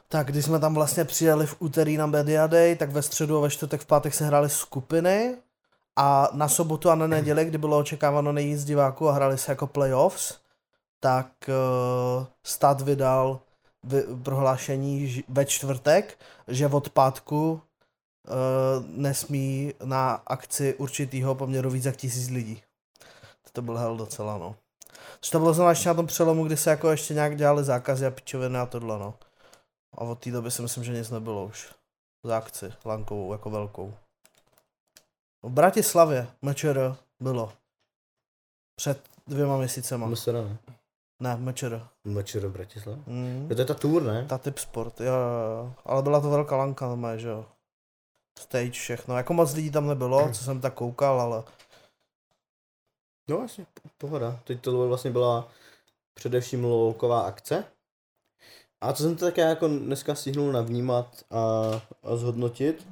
tak 0.09 0.27
když 0.27 0.45
jsme 0.45 0.59
tam 0.59 0.75
vlastně 0.75 1.05
přijeli 1.05 1.47
v 1.47 1.57
úterý 1.59 1.97
na 1.97 2.07
Media 2.07 2.47
Day, 2.47 2.77
tak 2.77 2.91
ve 2.91 3.03
středu 3.03 3.39
a 3.39 3.41
ve 3.41 3.51
čtvrtek 3.51 3.81
v 3.81 3.87
pátek 3.87 4.15
se 4.15 4.25
hrály 4.25 4.51
skupiny 4.51 5.37
a 5.97 6.29
na 6.33 6.49
sobotu 6.49 6.91
a 6.91 6.95
na 6.95 7.07
neděli, 7.07 7.45
kdy 7.45 7.59
bylo 7.59 7.79
očekáváno 7.79 8.33
nejvíc 8.33 8.65
diváků 8.65 9.09
a 9.09 9.13
hráli 9.13 9.39
se 9.39 9.53
jako 9.53 9.67
playoffs, 9.67 10.39
tak 11.01 11.33
uh, 11.49 12.27
stát 12.43 12.81
vydal 12.81 13.41
vy, 13.83 14.03
prohlášení 14.23 15.25
ve 15.29 15.45
čtvrtek, 15.45 16.19
že 16.49 16.67
od 16.67 16.91
pátku 16.91 17.53
uh, 17.53 17.61
nesmí 18.87 19.75
na 19.85 20.13
akci 20.27 20.75
určitýho 20.75 21.35
poměru 21.35 21.71
víc 21.71 21.85
jak 21.85 21.97
tisíc 21.97 22.31
lidí. 22.31 22.63
To 23.53 23.63
byl 23.63 23.77
hell 23.77 23.97
docela, 23.97 24.39
no. 24.39 24.57
Což 25.21 25.31
to 25.31 25.39
bylo 25.39 25.69
ještě 25.69 25.89
na 25.89 25.95
tom 25.95 26.07
přelomu, 26.07 26.45
kdy 26.45 26.57
se 26.57 26.71
jako 26.71 26.91
ještě 26.91 27.15
nějak 27.15 27.37
dělali 27.37 27.65
zákazy 27.65 28.07
a 28.07 28.11
pičoviny 28.11 28.59
a 28.59 28.67
tohle, 28.67 28.99
no. 28.99 29.15
A 29.95 30.01
od 30.01 30.19
té 30.19 30.31
doby 30.31 30.51
si 30.51 30.63
myslím, 30.63 30.85
že 30.85 30.93
nic 30.93 31.11
nebylo 31.11 31.45
už. 31.45 31.73
Za 32.25 32.37
akci, 32.37 32.73
lankovou, 32.85 33.33
jako 33.33 33.51
velkou. 33.51 33.95
V 35.43 35.49
Bratislavě, 35.51 36.29
MČR, 36.43 36.97
bylo. 37.21 37.53
Před 38.77 39.01
dvěma 39.27 39.57
měsícema. 39.57 40.07
Musera, 40.07 40.41
ne? 40.43 40.59
Ne, 41.21 41.37
MČR. 41.37 41.87
Močero 42.05 42.51
Bratislava. 42.51 42.99
Mm. 43.07 43.47
Je 43.51 43.57
to 43.57 43.63
je 43.63 43.67
ta 43.67 43.75
tour, 43.75 44.03
ne? 44.03 44.27
Ta 44.29 44.39
typ 44.39 44.59
sport, 44.59 45.01
jo, 45.01 45.13
jo. 45.13 45.75
Ale 45.85 46.03
byla 46.03 46.21
to 46.21 46.31
velká 46.31 46.57
lanka, 46.57 46.89
normálně, 46.89 47.19
že 47.19 47.29
jo. 47.29 47.47
Stage, 48.39 48.71
všechno. 48.71 49.17
Jako 49.17 49.33
moc 49.35 49.55
lidí 49.55 49.71
tam 49.71 49.87
nebylo, 49.87 50.31
co 50.33 50.45
jsem 50.45 50.61
tak 50.61 50.75
koukal, 50.75 51.21
ale 51.21 51.45
No 53.29 53.39
vlastně, 53.39 53.67
po- 53.83 53.89
pohoda. 53.99 54.41
Teď 54.45 54.61
to 54.61 54.89
vlastně 54.89 55.11
byla 55.11 55.49
především 56.15 56.65
lolková 56.65 57.21
akce. 57.21 57.65
A 58.81 58.93
co 58.93 59.03
jsem 59.03 59.17
to 59.17 59.25
také 59.25 59.43
jako 59.43 59.69
dneska 59.69 60.15
stihnul 60.15 60.53
navnímat 60.53 61.25
a, 61.31 61.41
a 62.03 62.17
zhodnotit, 62.17 62.89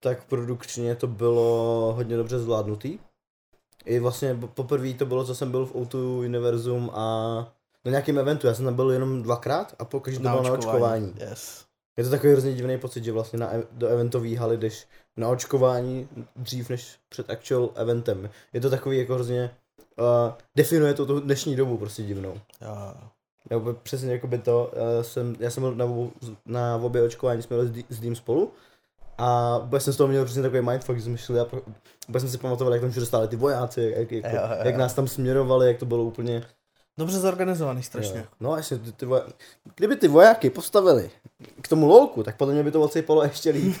tak 0.00 0.24
produkčně 0.24 0.94
to 0.94 1.06
bylo 1.06 1.92
hodně 1.96 2.16
dobře 2.16 2.38
zvládnutý. 2.38 2.98
i 3.84 3.98
vlastně 3.98 4.38
poprvé 4.54 4.94
to 4.94 5.06
bylo, 5.06 5.24
co 5.24 5.34
jsem 5.34 5.50
byl 5.50 5.66
v 5.66 5.74
O2 5.74 6.18
Univerzum 6.18 6.90
a 6.94 7.06
na 7.84 7.90
nějakém 7.90 8.18
eventu, 8.18 8.46
já 8.46 8.54
jsem 8.54 8.64
tam 8.64 8.74
byl 8.74 8.90
jenom 8.90 9.22
dvakrát 9.22 9.74
a 9.78 9.84
po 9.84 10.00
každý 10.00 10.22
to 10.22 10.28
bylo 10.28 10.42
na 10.42 10.52
očkování. 10.52 11.14
Yes. 11.30 11.64
Je 11.96 12.04
to 12.04 12.10
takový 12.10 12.32
hrozně 12.32 12.54
divný 12.54 12.78
pocit, 12.78 13.04
že 13.04 13.12
vlastně 13.12 13.38
na, 13.38 13.54
e- 13.54 13.62
do 13.72 13.88
eventové 13.88 14.36
haly 14.36 14.56
jdeš 14.56 14.86
na 15.16 15.28
očkování 15.28 16.08
dřív 16.36 16.70
než 16.70 16.98
před 17.08 17.30
actual 17.30 17.70
eventem. 17.74 18.30
Je 18.52 18.60
to 18.60 18.70
takový 18.70 18.98
jako 18.98 19.14
hrozně, 19.14 19.50
uh, 19.98 20.32
definuje 20.56 20.94
to 20.94 21.06
tu 21.06 21.20
dnešní 21.20 21.56
dobu 21.56 21.78
prostě 21.78 22.02
divnou. 22.02 22.40
Já 23.50 23.60
přesně 23.82 24.12
jako 24.12 24.26
by 24.26 24.38
to, 24.38 24.72
uh, 24.72 25.02
jsem, 25.02 25.36
já 25.38 25.50
jsem 25.50 25.62
byl 25.62 25.74
na, 25.74 25.86
na 26.46 26.76
obě 26.76 27.02
očkování, 27.02 27.42
jsme 27.42 27.56
byli 27.56 27.68
s, 27.68 27.96
s 27.96 28.00
Dým 28.00 28.16
spolu 28.16 28.52
a 29.18 29.58
vůbec 29.58 29.84
jsem 29.84 29.92
z 29.92 29.96
toho 29.96 30.08
měl 30.08 30.24
přesně 30.24 30.42
takový 30.42 30.62
mindfuck, 30.62 30.98
že 30.98 31.04
jsme 31.04 31.40
a 31.40 31.44
pro, 31.44 31.60
vůbec 32.08 32.22
jsem 32.22 32.30
si 32.30 32.38
pamatoval, 32.38 32.72
jak 32.72 32.82
tam 32.82 32.90
všude 32.90 33.06
stáli 33.06 33.28
ty 33.28 33.36
vojáci, 33.36 33.94
jak, 33.96 34.12
jak, 34.12 34.24
Jo, 34.24 34.30
jo, 34.34 34.56
jak 34.62 34.76
nás 34.76 34.94
tam 34.94 35.08
směrovali, 35.08 35.66
jak 35.66 35.78
to 35.78 35.86
bylo 35.86 36.04
úplně 36.04 36.42
Dobře 36.98 37.18
zorganizovaný 37.18 37.82
strašně. 37.82 38.18
Jo. 38.18 38.24
No 38.40 38.52
a 38.52 38.56
jestli 38.56 38.78
ty, 38.78 38.92
ty 38.92 39.06
voja... 39.06 39.22
Kdyby 39.74 39.96
ty 39.96 40.08
vojáky 40.08 40.50
postavili 40.50 41.10
k 41.62 41.68
tomu 41.68 41.86
lolku, 41.86 42.22
tak 42.22 42.36
podle 42.36 42.54
mě 42.54 42.62
by 42.62 42.70
to 42.70 42.82
odsejpalo 42.82 43.22
ještě 43.22 43.50
líp. 43.50 43.76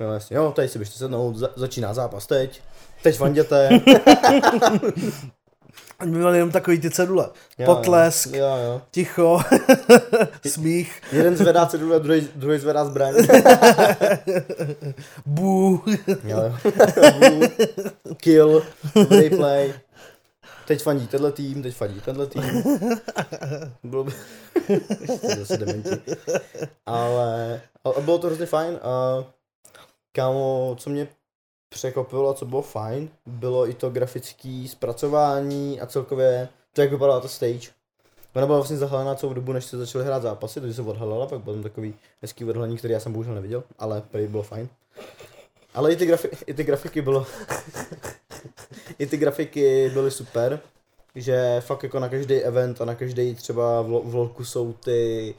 no 0.00 0.12
jasně, 0.12 0.36
jo, 0.36 0.52
tady 0.56 0.68
si 0.68 0.78
běžte 0.78 0.98
sednout, 0.98 1.36
za, 1.36 1.48
začíná 1.56 1.94
zápas 1.94 2.26
teď, 2.26 2.62
teď 3.02 3.18
vanděte. 3.18 3.70
Oni 6.00 6.10
by 6.12 6.18
měli 6.18 6.36
jenom 6.38 6.50
takový 6.50 6.80
ty 6.80 6.90
cedule. 6.90 7.28
Jo, 7.58 7.66
Potlesk, 7.74 8.32
Jo, 8.34 8.46
jo. 8.46 8.82
ticho, 8.90 9.40
smích, 10.46 11.00
Jeden 11.12 11.36
zvedá 11.36 11.66
cedule, 11.66 12.00
druhý, 12.00 12.28
druhý 12.34 12.58
zvedá 12.58 12.84
zbraň. 12.84 13.14
bů. 15.26 15.82
Kill, 18.16 18.62
replay. 19.10 19.74
Teď 20.66 20.82
fandí 20.82 21.06
tenhle 21.06 21.32
tým, 21.32 21.62
teď 21.62 21.74
fandí 21.74 22.00
tenhle 22.00 22.26
tým. 22.26 22.62
Bylo 23.84 24.04
by... 24.04 24.12
Zase 25.38 25.56
dementi. 25.56 25.90
Ale, 26.86 27.60
ale 27.84 27.94
bylo 28.00 28.18
to 28.18 28.26
hrozně 28.26 28.46
fajn 28.46 28.78
a 28.82 29.24
kámo, 30.12 30.76
co 30.78 30.90
mě 30.90 31.08
překvapilo 31.76 32.28
a 32.30 32.34
co 32.34 32.44
bylo 32.44 32.62
fajn, 32.62 33.08
bylo 33.26 33.68
i 33.68 33.74
to 33.74 33.90
grafické 33.90 34.64
zpracování 34.68 35.80
a 35.80 35.86
celkově 35.86 36.48
to, 36.72 36.80
jak 36.80 36.90
vypadala 36.90 37.20
ta 37.20 37.28
stage. 37.28 37.68
Ona 38.34 38.46
byla 38.46 38.58
vlastně 38.58 38.76
zahalená 38.76 39.14
celou 39.14 39.34
dobu, 39.34 39.52
než 39.52 39.64
se 39.64 39.78
začaly 39.78 40.04
hrát 40.04 40.22
zápasy, 40.22 40.60
takže 40.60 40.74
se 40.74 40.82
odhalila, 40.82 41.26
pak 41.26 41.40
byl 41.40 41.52
tam 41.52 41.62
takový 41.62 41.94
hezký 42.22 42.44
odhalení, 42.44 42.76
který 42.76 42.92
já 42.92 43.00
jsem 43.00 43.12
bohužel 43.12 43.34
neviděl, 43.34 43.62
ale 43.78 44.02
prý 44.10 44.26
bylo 44.26 44.42
fajn. 44.42 44.68
Ale 45.74 45.92
i 45.92 45.96
ty, 45.96 46.06
grafi- 46.06 46.36
i 46.46 46.54
ty 46.54 46.64
grafiky 46.64 47.02
bylo... 47.02 47.26
I 48.98 49.06
ty 49.06 49.16
grafiky 49.16 49.90
byly 49.94 50.10
super, 50.10 50.60
že 51.14 51.60
fakt 51.60 51.82
jako 51.82 52.00
na 52.00 52.08
každý 52.08 52.34
event 52.34 52.80
a 52.80 52.84
na 52.84 52.94
každý 52.94 53.34
třeba 53.34 53.82
v, 53.82 54.34
jsou 54.42 54.72
ty 54.72 55.34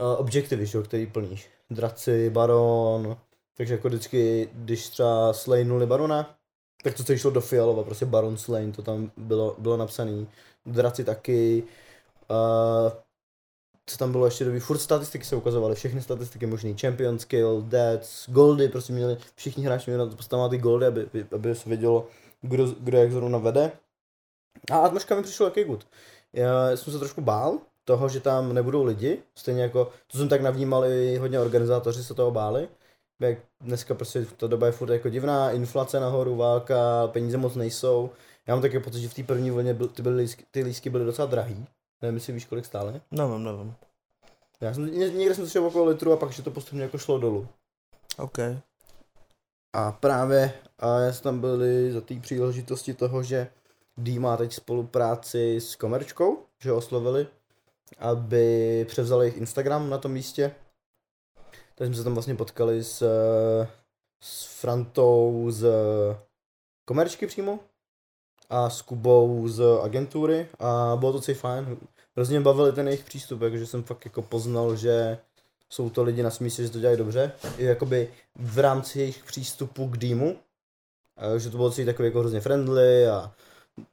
uh, 0.00 0.20
objektivy, 0.20 0.66
že 0.66 0.82
který 0.82 1.06
plníš. 1.06 1.48
Draci, 1.70 2.30
baron, 2.30 3.16
takže 3.56 3.74
jako 3.74 3.88
vždycky, 3.88 4.50
když 4.52 4.88
třeba 4.88 5.32
slaynuli 5.32 5.86
barona, 5.86 6.36
tak 6.82 6.94
to 6.94 7.04
celý 7.04 7.18
šlo 7.18 7.30
do 7.30 7.40
fialova, 7.40 7.84
prostě 7.84 8.06
baron 8.06 8.36
slain, 8.36 8.72
to 8.72 8.82
tam 8.82 9.10
bylo, 9.16 9.56
bylo 9.58 9.76
napsaný. 9.76 10.28
Draci 10.66 11.04
taky, 11.04 11.62
uh, 12.30 12.92
co 13.86 13.98
tam 13.98 14.12
bylo 14.12 14.24
ještě 14.24 14.44
dobrý, 14.44 14.60
furt 14.60 14.78
statistiky 14.78 15.24
se 15.24 15.36
ukazovaly, 15.36 15.74
všechny 15.74 16.02
statistiky 16.02 16.46
možný, 16.46 16.76
champion 16.80 17.18
skill, 17.18 17.62
deaths, 17.62 18.30
goldy, 18.30 18.68
prostě 18.68 18.92
měli, 18.92 19.16
všichni 19.34 19.64
hráči 19.64 19.90
měli 19.90 20.04
na 20.04 20.10
to 20.10 20.16
postavovat 20.16 20.48
ty 20.48 20.58
goldy, 20.58 20.86
aby, 20.86 21.08
aby, 21.34 21.54
se 21.54 21.68
vědělo, 21.68 22.06
kdo, 22.42 22.66
kdo 22.80 22.98
jak 22.98 23.12
zrovna 23.12 23.38
vede. 23.38 23.72
A 24.70 24.78
atmosféra 24.78 25.20
mi 25.20 25.24
přišlo 25.24 25.46
jaký 25.46 25.64
good. 25.64 25.86
Já 26.32 26.76
jsem 26.76 26.92
se 26.92 26.98
trošku 26.98 27.20
bál 27.20 27.58
toho, 27.84 28.08
že 28.08 28.20
tam 28.20 28.52
nebudou 28.52 28.84
lidi, 28.84 29.22
stejně 29.34 29.62
jako, 29.62 29.90
to 30.06 30.18
jsem 30.18 30.28
tak 30.28 30.40
navnímal 30.40 30.84
i 30.84 31.16
hodně 31.16 31.40
organizátoři 31.40 32.04
se 32.04 32.14
toho 32.14 32.30
báli, 32.30 32.68
jak 33.28 33.38
dneska 33.60 33.94
prostě 33.94 34.26
ta 34.36 34.46
doba 34.46 34.66
je 34.66 34.72
furt 34.72 34.92
jako 34.92 35.08
divná, 35.08 35.50
inflace 35.50 36.00
nahoru, 36.00 36.36
válka, 36.36 37.06
peníze 37.06 37.36
moc 37.36 37.54
nejsou. 37.54 38.10
Já 38.46 38.54
mám 38.54 38.62
taky 38.62 38.80
pocit, 38.80 39.00
že 39.00 39.08
v 39.08 39.14
té 39.14 39.22
první 39.22 39.50
vlně 39.50 39.74
byl, 39.74 39.88
ty, 39.88 40.02
byly, 40.02 40.26
ty 40.50 40.62
lístky 40.62 40.90
byly 40.90 41.04
docela 41.04 41.26
drahý. 41.26 41.66
Nevím, 42.02 42.14
jestli 42.14 42.32
víš, 42.32 42.44
kolik 42.44 42.64
stály. 42.64 43.00
Nevím, 43.10 43.44
nevím. 43.44 43.74
Já 44.60 44.74
jsem, 44.74 44.86
ně- 44.86 45.10
někde 45.10 45.34
jsem 45.34 45.44
slyšel 45.44 45.66
okolo 45.66 45.84
litru 45.84 46.12
a 46.12 46.16
pak, 46.16 46.32
že 46.32 46.42
to 46.42 46.50
postupně 46.50 46.82
jako 46.82 46.98
šlo 46.98 47.18
dolů. 47.18 47.48
OK. 48.18 48.38
A 49.74 49.92
právě 49.92 50.52
a 50.78 50.98
já 50.98 51.12
jsem 51.12 51.22
tam 51.22 51.40
byli 51.40 51.92
za 51.92 52.00
té 52.00 52.14
příležitosti 52.20 52.94
toho, 52.94 53.22
že 53.22 53.48
D 53.96 54.18
má 54.18 54.36
teď 54.36 54.52
spolupráci 54.52 55.60
s 55.60 55.76
Komerčkou, 55.76 56.38
že 56.58 56.70
ho 56.70 56.76
oslovili, 56.76 57.26
aby 57.98 58.86
převzali 58.88 59.26
jejich 59.26 59.36
Instagram 59.36 59.90
na 59.90 59.98
tom 59.98 60.12
místě. 60.12 60.54
Takže 61.74 61.88
jsme 61.88 61.96
se 61.96 62.04
tam 62.04 62.14
vlastně 62.14 62.34
potkali 62.34 62.84
s, 62.84 63.02
eh, 63.02 63.68
s 64.22 64.60
Frantou 64.60 65.46
z 65.50 65.66
Komerčky 66.84 67.26
přímo 67.26 67.58
a 68.50 68.70
s 68.70 68.82
Kubou 68.82 69.48
z 69.48 69.62
agentury 69.82 70.48
a 70.58 70.96
bylo 70.96 71.12
to 71.12 71.20
celý 71.20 71.38
fajn. 71.38 71.78
Hrozně 72.16 72.38
mě 72.38 72.44
bavili 72.44 72.72
ten 72.72 72.88
jejich 72.88 73.04
přístup, 73.04 73.40
takže 73.40 73.66
jsem 73.66 73.82
fakt 73.82 74.04
jako 74.04 74.22
poznal, 74.22 74.76
že 74.76 75.18
jsou 75.68 75.90
to 75.90 76.02
lidi 76.02 76.22
na 76.22 76.30
smístě, 76.30 76.62
že 76.62 76.70
to 76.70 76.80
dělají 76.80 76.98
dobře. 76.98 77.32
I 77.58 77.64
jakoby 77.64 78.10
v 78.36 78.58
rámci 78.58 78.98
jejich 78.98 79.24
přístupu 79.24 79.88
k 79.88 79.96
dýmu, 79.96 80.38
a 81.16 81.38
že 81.38 81.50
to 81.50 81.56
bylo 81.56 81.70
celý 81.70 81.86
takový 81.86 82.06
jako 82.06 82.20
hrozně 82.20 82.40
friendly 82.40 83.08
a 83.08 83.32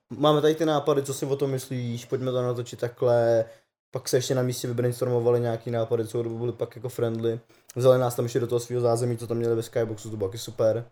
máme 0.09 0.41
tady 0.41 0.55
ty 0.55 0.65
nápady, 0.65 1.03
co 1.03 1.13
si 1.13 1.25
o 1.25 1.35
tom 1.35 1.51
myslíš, 1.51 2.05
pojďme 2.05 2.31
to 2.31 2.41
natočit 2.41 2.79
takhle. 2.79 3.45
Pak 3.91 4.09
se 4.09 4.17
ještě 4.17 4.35
na 4.35 4.41
místě 4.41 4.67
vybrainstormovali 4.67 5.39
nějaký 5.39 5.71
nápady, 5.71 6.07
co 6.07 6.23
dobu 6.23 6.39
byly 6.39 6.51
pak 6.51 6.75
jako 6.75 6.89
friendly. 6.89 7.39
Vzali 7.75 7.99
nás 7.99 8.15
tam 8.15 8.25
ještě 8.25 8.39
do 8.39 8.47
toho 8.47 8.59
svého 8.59 8.81
zázemí, 8.81 9.17
co 9.17 9.27
tam 9.27 9.37
měli 9.37 9.55
ve 9.55 9.63
Skyboxu, 9.63 10.09
to 10.09 10.17
bylo 10.17 10.29
taky 10.29 10.37
super. 10.37 10.85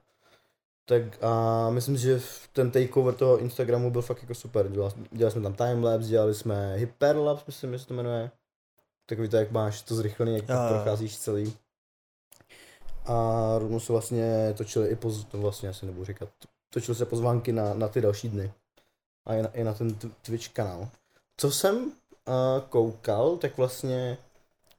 Tak 0.85 1.23
a 1.23 1.69
myslím 1.69 1.97
si, 1.97 2.03
že 2.03 2.21
ten 2.53 2.71
takeover 2.71 3.13
toho 3.13 3.37
Instagramu 3.37 3.91
byl 3.91 4.01
fakt 4.01 4.21
jako 4.21 4.35
super. 4.35 4.69
Dělali, 4.69 4.93
dělali 5.11 5.31
jsme 5.31 5.41
tam 5.41 5.53
timelapse, 5.53 6.09
dělali 6.09 6.35
jsme 6.35 6.75
hyperlapse, 6.75 7.43
myslím, 7.47 7.73
že 7.73 7.79
se 7.79 7.87
to 7.87 7.93
jmenuje. 7.93 8.31
Takový 9.05 9.29
to, 9.29 9.37
jak 9.37 9.51
máš 9.51 9.81
to 9.81 9.95
zrychlený, 9.95 10.35
jak 10.35 10.49
jo. 10.49 10.55
procházíš 10.69 11.17
celý. 11.17 11.53
A 13.05 13.55
rovnou 13.59 13.79
se 13.79 13.93
vlastně 13.93 14.53
točili 14.57 14.87
i 14.89 14.95
poz, 14.95 15.25
to 15.25 15.37
vlastně 15.37 15.69
asi 15.69 15.85
nebudu 15.85 16.05
říkat, 16.05 16.29
točily 16.69 16.95
se 16.95 17.05
pozvánky 17.05 17.51
na, 17.51 17.73
na 17.73 17.87
ty 17.87 18.01
další 18.01 18.29
dny. 18.29 18.53
A 19.25 19.35
i 19.35 19.41
na, 19.41 19.49
i 19.49 19.63
na 19.63 19.73
ten 19.73 19.95
Twitch 20.21 20.49
kanál. 20.49 20.89
Co 21.37 21.51
jsem 21.51 21.91
uh, 22.27 22.33
koukal, 22.69 23.37
tak 23.37 23.57
vlastně 23.57 24.17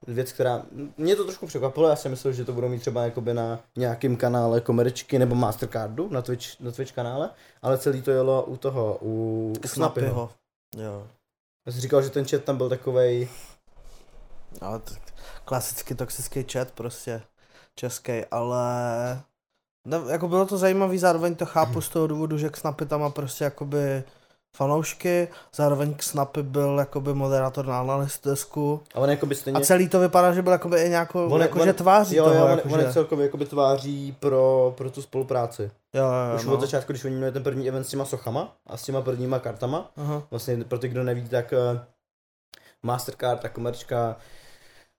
věc, 0.07 0.33
která 0.33 0.63
mě 0.97 1.17
to 1.17 1.25
trošku 1.25 1.47
překvapilo, 1.47 1.89
já 1.89 1.97
jsem 1.97 2.11
myslel, 2.11 2.33
že 2.33 2.45
to 2.45 2.53
budou 2.53 2.69
mít 2.69 2.79
třeba 2.79 3.05
jakoby 3.05 3.35
na 3.35 3.61
nějakém 3.77 4.17
kanále 4.17 4.61
komerčky 4.61 5.19
nebo 5.19 5.35
Mastercardu 5.35 6.09
na 6.09 6.23
Twitch, 6.23 6.61
na 6.61 6.73
Twitch 6.73 6.93
kanále, 6.93 7.31
ale 7.63 7.79
celý 7.79 8.03
to 8.03 8.11
jelo 8.11 8.43
u 8.45 8.57
toho, 8.57 8.99
u, 9.03 9.53
u 9.65 9.69
Snapyho. 9.69 10.31
Jo. 10.77 11.07
Já 11.67 11.73
jsem 11.73 11.81
říkal, 11.81 12.03
že 12.03 12.11
ten 12.11 12.25
chat 12.25 12.45
tam 12.45 12.57
byl 12.57 12.69
takovej, 12.69 13.29
Ale 14.61 14.79
t- 14.79 14.95
klasický 15.45 15.95
toxický 15.95 16.45
chat 16.53 16.71
prostě 16.71 17.23
český, 17.75 18.25
ale 18.31 18.63
ne, 19.85 19.99
jako 20.09 20.29
bylo 20.29 20.47
to 20.47 20.59
zajímavý, 20.59 20.99
zároveň 20.99 21.35
to 21.35 21.47
chápu 21.47 21.81
z 21.81 21.89
toho 21.89 22.07
důvodu, 22.07 22.39
že 22.39 22.51
k 22.51 22.57
Snapy 22.57 22.87
tam 22.87 23.01
má 23.01 23.11
prostě 23.11 23.45
jakoby 23.45 24.05
fanoušky, 24.57 25.29
zároveň 25.55 25.95
k 25.95 26.03
Snapy 26.03 26.43
byl 26.43 26.77
jakoby 26.79 27.15
moderátor 27.15 27.67
na 27.67 27.81
analyst 27.81 28.25
desku 28.27 28.83
a 28.95 28.99
on 28.99 29.11
jakoby 29.11 29.35
stejně... 29.35 29.59
a 29.59 29.63
celý 29.63 29.89
to 29.89 30.01
vypadá, 30.01 30.33
že 30.35 30.43
byl 30.43 30.53
jakoby 30.53 30.83
i 30.83 30.89
nějakou, 30.89 31.29
On 31.31 31.41
jako, 31.41 31.61
on- 31.61 31.67
že 31.67 31.73
tváří 31.73 32.17
jo, 32.17 32.25
toho, 32.25 32.37
jo, 32.37 32.45
on, 32.45 32.51
jako, 32.51 32.69
on 32.69 32.81
že, 32.81 32.93
celkově 32.93 33.27
jakoby 33.27 33.47
tváří 33.47 34.17
pro, 34.21 34.75
pro 34.77 34.91
tu 34.91 35.03
spolupráci. 35.03 35.71
jo, 35.95 36.05
jo, 36.05 36.37
Už 36.37 36.45
no. 36.45 36.55
od 36.55 36.61
začátku, 36.61 36.93
když 36.93 37.05
oni 37.05 37.17
měli 37.17 37.33
ten 37.33 37.43
první 37.43 37.69
event 37.69 37.87
s 37.87 37.91
těma 37.91 38.05
sochama 38.05 38.53
a 38.67 38.77
s 38.77 38.83
těma 38.83 39.03
prvníma 39.03 39.39
kartama, 39.39 39.91
Aha. 39.97 40.23
vlastně 40.31 40.57
pro 40.57 40.79
ty, 40.79 40.89
kdo 40.89 41.03
neví, 41.05 41.29
tak 41.29 41.53
eh, 41.53 41.81
Mastercard 42.83 43.45
a 43.45 43.49
komerčka 43.49 44.17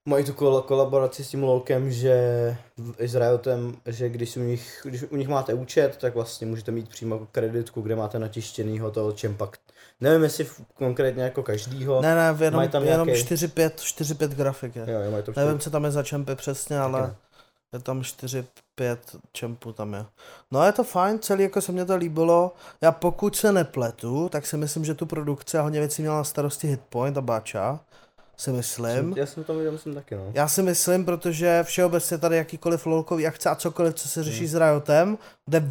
mají 0.10 0.26
tu 0.26 0.32
kol- 0.34 0.62
kolaboraci 0.62 1.24
s 1.24 1.30
tím 1.30 1.44
lolkem, 1.44 1.92
že 1.92 2.14
v 2.78 3.02
Izraeltem, 3.04 3.76
že 3.86 4.10
když 4.10 4.38
u, 4.38 4.40
nich, 4.40 4.82
když 4.86 5.04
u 5.10 5.16
nich 5.16 5.28
máte 5.28 5.54
účet, 5.54 5.98
tak 5.98 6.16
vlastně 6.16 6.48
můžete 6.48 6.72
mít 6.72 6.90
přímo 6.90 7.28
kreditku, 7.32 7.82
kde 7.82 7.96
máte 7.96 8.20
natištěnýho 8.20 8.92
toho 8.92 9.12
čempak. 9.12 9.58
Nevím, 10.02 10.24
jestli 10.24 10.44
v- 10.44 10.62
konkrétně 10.74 11.24
jako 11.24 11.44
každýho. 11.44 12.02
Ne, 12.02 12.16
ne, 12.16 12.38
jenom, 12.46 12.58
Mají 12.58 12.70
tam 12.70 12.84
jenom 12.84 13.08
nějaký- 13.08 13.24
4-5, 13.24 13.72
4-5 13.76 14.30
grafik 14.36 14.76
je. 14.76 14.86
Jo, 14.88 15.00
jo, 15.00 15.12
mají 15.12 15.24
to 15.24 15.34
Nevím, 15.36 15.60
co 15.60 15.70
tam 15.70 15.86
je 15.86 15.92
za 15.92 16.04
čempy 16.04 16.36
přesně, 16.36 16.80
ale 16.80 17.02
ne. 17.02 17.16
je 17.74 17.80
tam 17.80 18.02
4-5 18.02 18.98
čempů 19.32 19.74
tam 19.74 19.94
je. 19.94 20.06
No 20.52 20.64
je 20.66 20.72
to 20.72 20.84
fajn, 20.84 21.20
celý 21.20 21.44
jako 21.44 21.62
se 21.62 21.72
mně 21.72 21.86
to 21.86 21.96
líbilo. 21.96 22.54
Já 22.82 22.92
pokud 22.92 23.36
se 23.36 23.52
nepletu, 23.52 24.30
tak 24.30 24.46
si 24.46 24.58
myslím, 24.58 24.86
že 24.86 24.94
tu 24.94 25.06
produkci 25.06 25.58
a 25.58 25.62
hodně 25.62 25.80
věcí 25.80 26.02
měla 26.02 26.18
na 26.18 26.24
starosti 26.24 26.68
Hitpoint 26.68 27.18
a 27.18 27.22
Bacha. 27.22 27.80
Si 28.40 28.52
myslím. 28.52 29.14
Já 29.18 29.26
jsem 29.26 29.44
to 29.44 29.56
viděl, 29.56 29.72
myslím 29.72 29.94
taky, 29.94 30.16
no. 30.16 30.32
Já 30.34 30.48
si 30.48 30.64
myslím, 30.64 31.06
protože 31.06 31.64
všeobecně 31.64 32.18
tady 32.18 32.38
jakýkoliv 32.38 32.86
lolkový 32.86 33.28
akce 33.28 33.50
a 33.50 33.56
cokoliv, 33.56 33.96
co 33.96 34.08
se 34.08 34.24
řeší 34.24 34.48
s 34.48 34.56
Riotem, 34.56 35.18
jde 35.48 35.64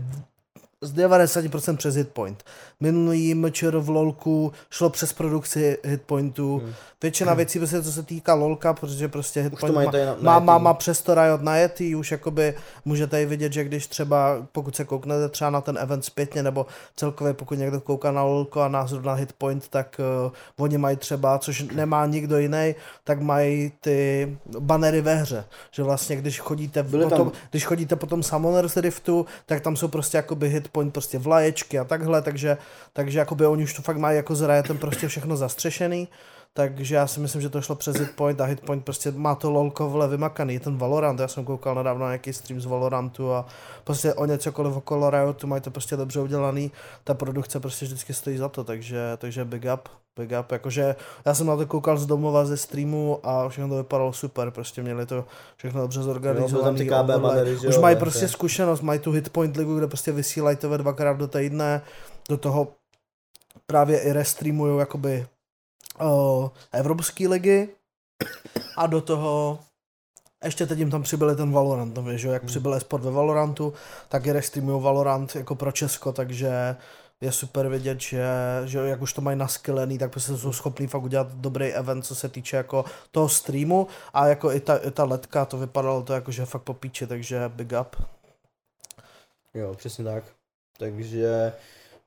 z 0.81 0.95
90% 0.95 1.77
přes 1.77 1.95
hitpoint. 1.95 2.45
Minulý 2.81 3.35
mčer 3.35 3.77
v 3.77 3.89
LOLku 3.89 4.53
šlo 4.71 4.91
přes 4.91 5.13
produkci 5.13 5.79
hitpointů. 5.85 6.59
Hmm. 6.59 6.73
Většina 7.03 7.35
věcí, 7.35 7.59
prostě, 7.59 7.83
co 7.83 7.93
se 7.93 8.03
týká 8.03 8.35
LOLka, 8.35 8.75
protože 8.75 9.09
prostě 9.09 9.41
to 9.41 9.45
hitpoint 9.45 9.75
má, 9.75 9.83
na, 9.83 10.17
má, 10.21 10.39
má, 10.39 10.59
má 10.59 10.75
přesto 10.75 11.15
Riot 11.15 11.43
najetý, 11.43 11.95
už 11.95 12.11
jakoby 12.11 12.55
můžete 12.85 13.23
i 13.23 13.27
vidět, 13.27 13.53
že 13.53 13.65
když 13.65 13.87
třeba, 13.87 14.47
pokud 14.53 14.77
se 14.77 14.85
kouknete 14.85 15.29
třeba 15.29 15.51
na 15.51 15.61
ten 15.61 15.79
event 15.79 16.05
zpětně, 16.05 16.43
nebo 16.43 16.67
celkově 16.97 17.35
pokud 17.35 17.55
někdo 17.55 17.81
kouká 17.81 18.13
na 18.13 18.23
LOLko 18.23 18.61
a 18.61 18.69
na 18.69 18.87
zrovna 18.87 19.13
hitpoint, 19.15 19.69
tak 19.69 20.01
uh, 20.27 20.33
oni 20.65 20.79
mají 20.79 20.97
třeba, 20.97 21.39
což 21.39 21.63
nemá 21.75 22.07
nikdo 22.07 22.39
jiný, 22.39 22.75
tak 23.05 23.21
mají 23.21 23.73
ty 23.81 24.39
banery 24.59 25.01
ve 25.01 25.15
hře, 25.15 25.45
že 25.71 25.83
vlastně 25.83 26.17
když 26.17 26.41
chodíte, 26.41 26.83
Byly 26.83 27.05
potom, 27.05 27.31
tam- 27.31 27.41
když 27.51 27.67
chodíte 27.67 27.97
po 27.97 28.07
tom 28.07 28.23
Summoners 28.23 28.77
Riftu, 28.77 29.27
tak 29.47 29.61
tam 29.61 29.77
jsou 29.77 29.89
prostě 29.89 30.17
jakoby 30.17 30.49
hitpoint, 30.49 30.93
prostě 30.93 31.19
vlaječky 31.19 31.79
a 31.79 31.85
takhle, 31.85 32.23
takže, 32.23 32.57
takže 32.93 33.19
jakoby 33.19 33.47
oni 33.47 33.65
už 33.65 33.75
to 33.75 33.83
fakt 33.83 33.97
mají 33.97 34.17
jako 34.17 34.35
s 34.35 34.43
Riotem 34.43 34.79
prostě 34.79 35.09
všechno 35.09 35.37
zastřešený, 35.37 36.09
takže 36.53 36.95
já 36.95 37.07
si 37.07 37.21
myslím, 37.21 37.43
že 37.43 37.49
to 37.49 37.63
šlo 37.63 37.75
přes 37.75 37.97
Hitpoint 37.97 38.41
a 38.41 38.45
Hitpoint 38.45 38.85
prostě 38.85 39.11
má 39.11 39.35
to 39.35 39.51
lolko 39.51 39.91
vle 39.91 40.09
vymakaný, 40.09 40.59
ten 40.59 40.77
Valorant, 40.77 41.21
já 41.21 41.29
jsem 41.29 41.45
koukal 41.45 41.75
nedávno 41.75 42.05
na 42.05 42.11
nějaký 42.11 42.33
stream 42.33 42.61
z 42.61 42.67
Valorantu 42.67 43.33
a 43.33 43.47
prostě 43.85 44.15
o 44.15 44.27
něcokoliv 44.27 44.77
okolo 44.77 45.11
Riotu 45.11 45.47
mají 45.47 45.63
to 45.63 45.71
prostě 45.71 45.97
dobře 45.97 46.21
udělaný, 46.21 46.73
ta 47.05 47.15
produkce 47.15 47.61
prostě 47.61 47.87
vždycky 47.87 48.15
stojí 48.15 48.37
za 48.37 48.49
to, 48.49 48.65
takže, 48.65 49.13
takže 49.19 49.45
big 49.45 49.67
up, 49.75 49.89
big 50.17 50.31
up, 50.41 50.53
jakože 50.53 50.97
já 51.25 51.35
jsem 51.35 51.47
na 51.47 51.57
to 51.57 51.67
koukal 51.67 51.97
z 51.97 52.07
domova 52.07 52.45
ze 52.45 52.57
streamu 52.57 53.21
a 53.23 53.49
všechno 53.49 53.69
to 53.69 53.77
vypadalo 53.77 54.13
super, 54.13 54.51
prostě 54.51 54.83
měli 54.83 55.07
to 55.07 55.25
všechno 55.57 55.81
dobře 55.81 56.03
zorganizované. 56.03 56.71
Už 57.69 57.79
mají 57.79 57.97
prostě 57.97 58.29
zkušenost, 58.29 58.81
mají 58.81 59.01
tu 59.01 59.13
Hitpoint 59.13 59.57
ligu, 59.57 59.79
kde 59.79 59.87
prostě 59.87 60.13
vysílají 60.13 60.57
to 60.57 60.69
ve 60.69 60.79
dvakrát 60.79 61.17
do 61.17 61.29
týdne, 61.29 61.83
do 62.29 62.37
toho 62.37 62.69
právě 63.67 64.01
i 64.01 64.13
restreamují 64.13 64.79
jakoby 64.79 65.27
uh, 66.01 66.49
evropské 66.73 67.29
ligy 67.29 67.69
a 68.77 68.87
do 68.87 69.01
toho 69.01 69.59
ještě 70.45 70.67
teď 70.67 70.79
jim 70.79 70.91
tam 70.91 71.03
přibyli 71.03 71.37
ten 71.37 71.53
Valorant, 71.53 71.97
no 71.97 72.03
víš, 72.03 72.23
jak 72.23 72.43
Hmm. 72.43 72.47
přibyl 72.47 72.81
sport 72.81 73.03
ve 73.03 73.11
Valorantu, 73.11 73.73
tak 74.09 74.27
i 74.27 74.33
restreamují 74.33 74.83
Valorant 74.83 75.37
jako 75.37 75.55
pro 75.55 75.73
Česko, 75.73 76.13
takže 76.13 76.77
je 77.21 77.33
super 77.33 77.69
vidět, 77.69 78.01
že, 78.01 78.27
že 78.65 78.79
jak 78.79 79.03
už 79.03 79.13
to 79.13 79.21
mají 79.21 79.39
naskylený, 79.39 79.99
tak 79.99 80.11
prostě 80.11 80.37
jsou 80.37 80.53
schopní 80.53 80.87
fakt 80.87 81.03
udělat 81.03 81.33
dobrý 81.33 81.67
event, 81.73 82.07
co 82.07 82.15
se 82.15 82.29
týče 82.29 82.57
jako 82.57 82.85
toho 83.11 83.29
streamu 83.29 83.87
a 84.15 84.27
jako 84.27 84.53
i 84.53 84.61
ta, 84.61 84.77
i 84.77 84.91
ta 84.91 85.05
letka, 85.05 85.45
to 85.45 85.59
vypadalo 85.59 86.03
to 86.03 86.13
jako, 86.13 86.33
že 86.33 86.45
fakt 86.45 86.63
po 86.63 86.75
píči, 86.75 87.07
takže 87.07 87.49
big 87.49 87.73
up. 87.81 87.97
Jo, 89.55 89.75
přesně 89.75 90.05
tak. 90.05 90.25
Takže 90.79 91.53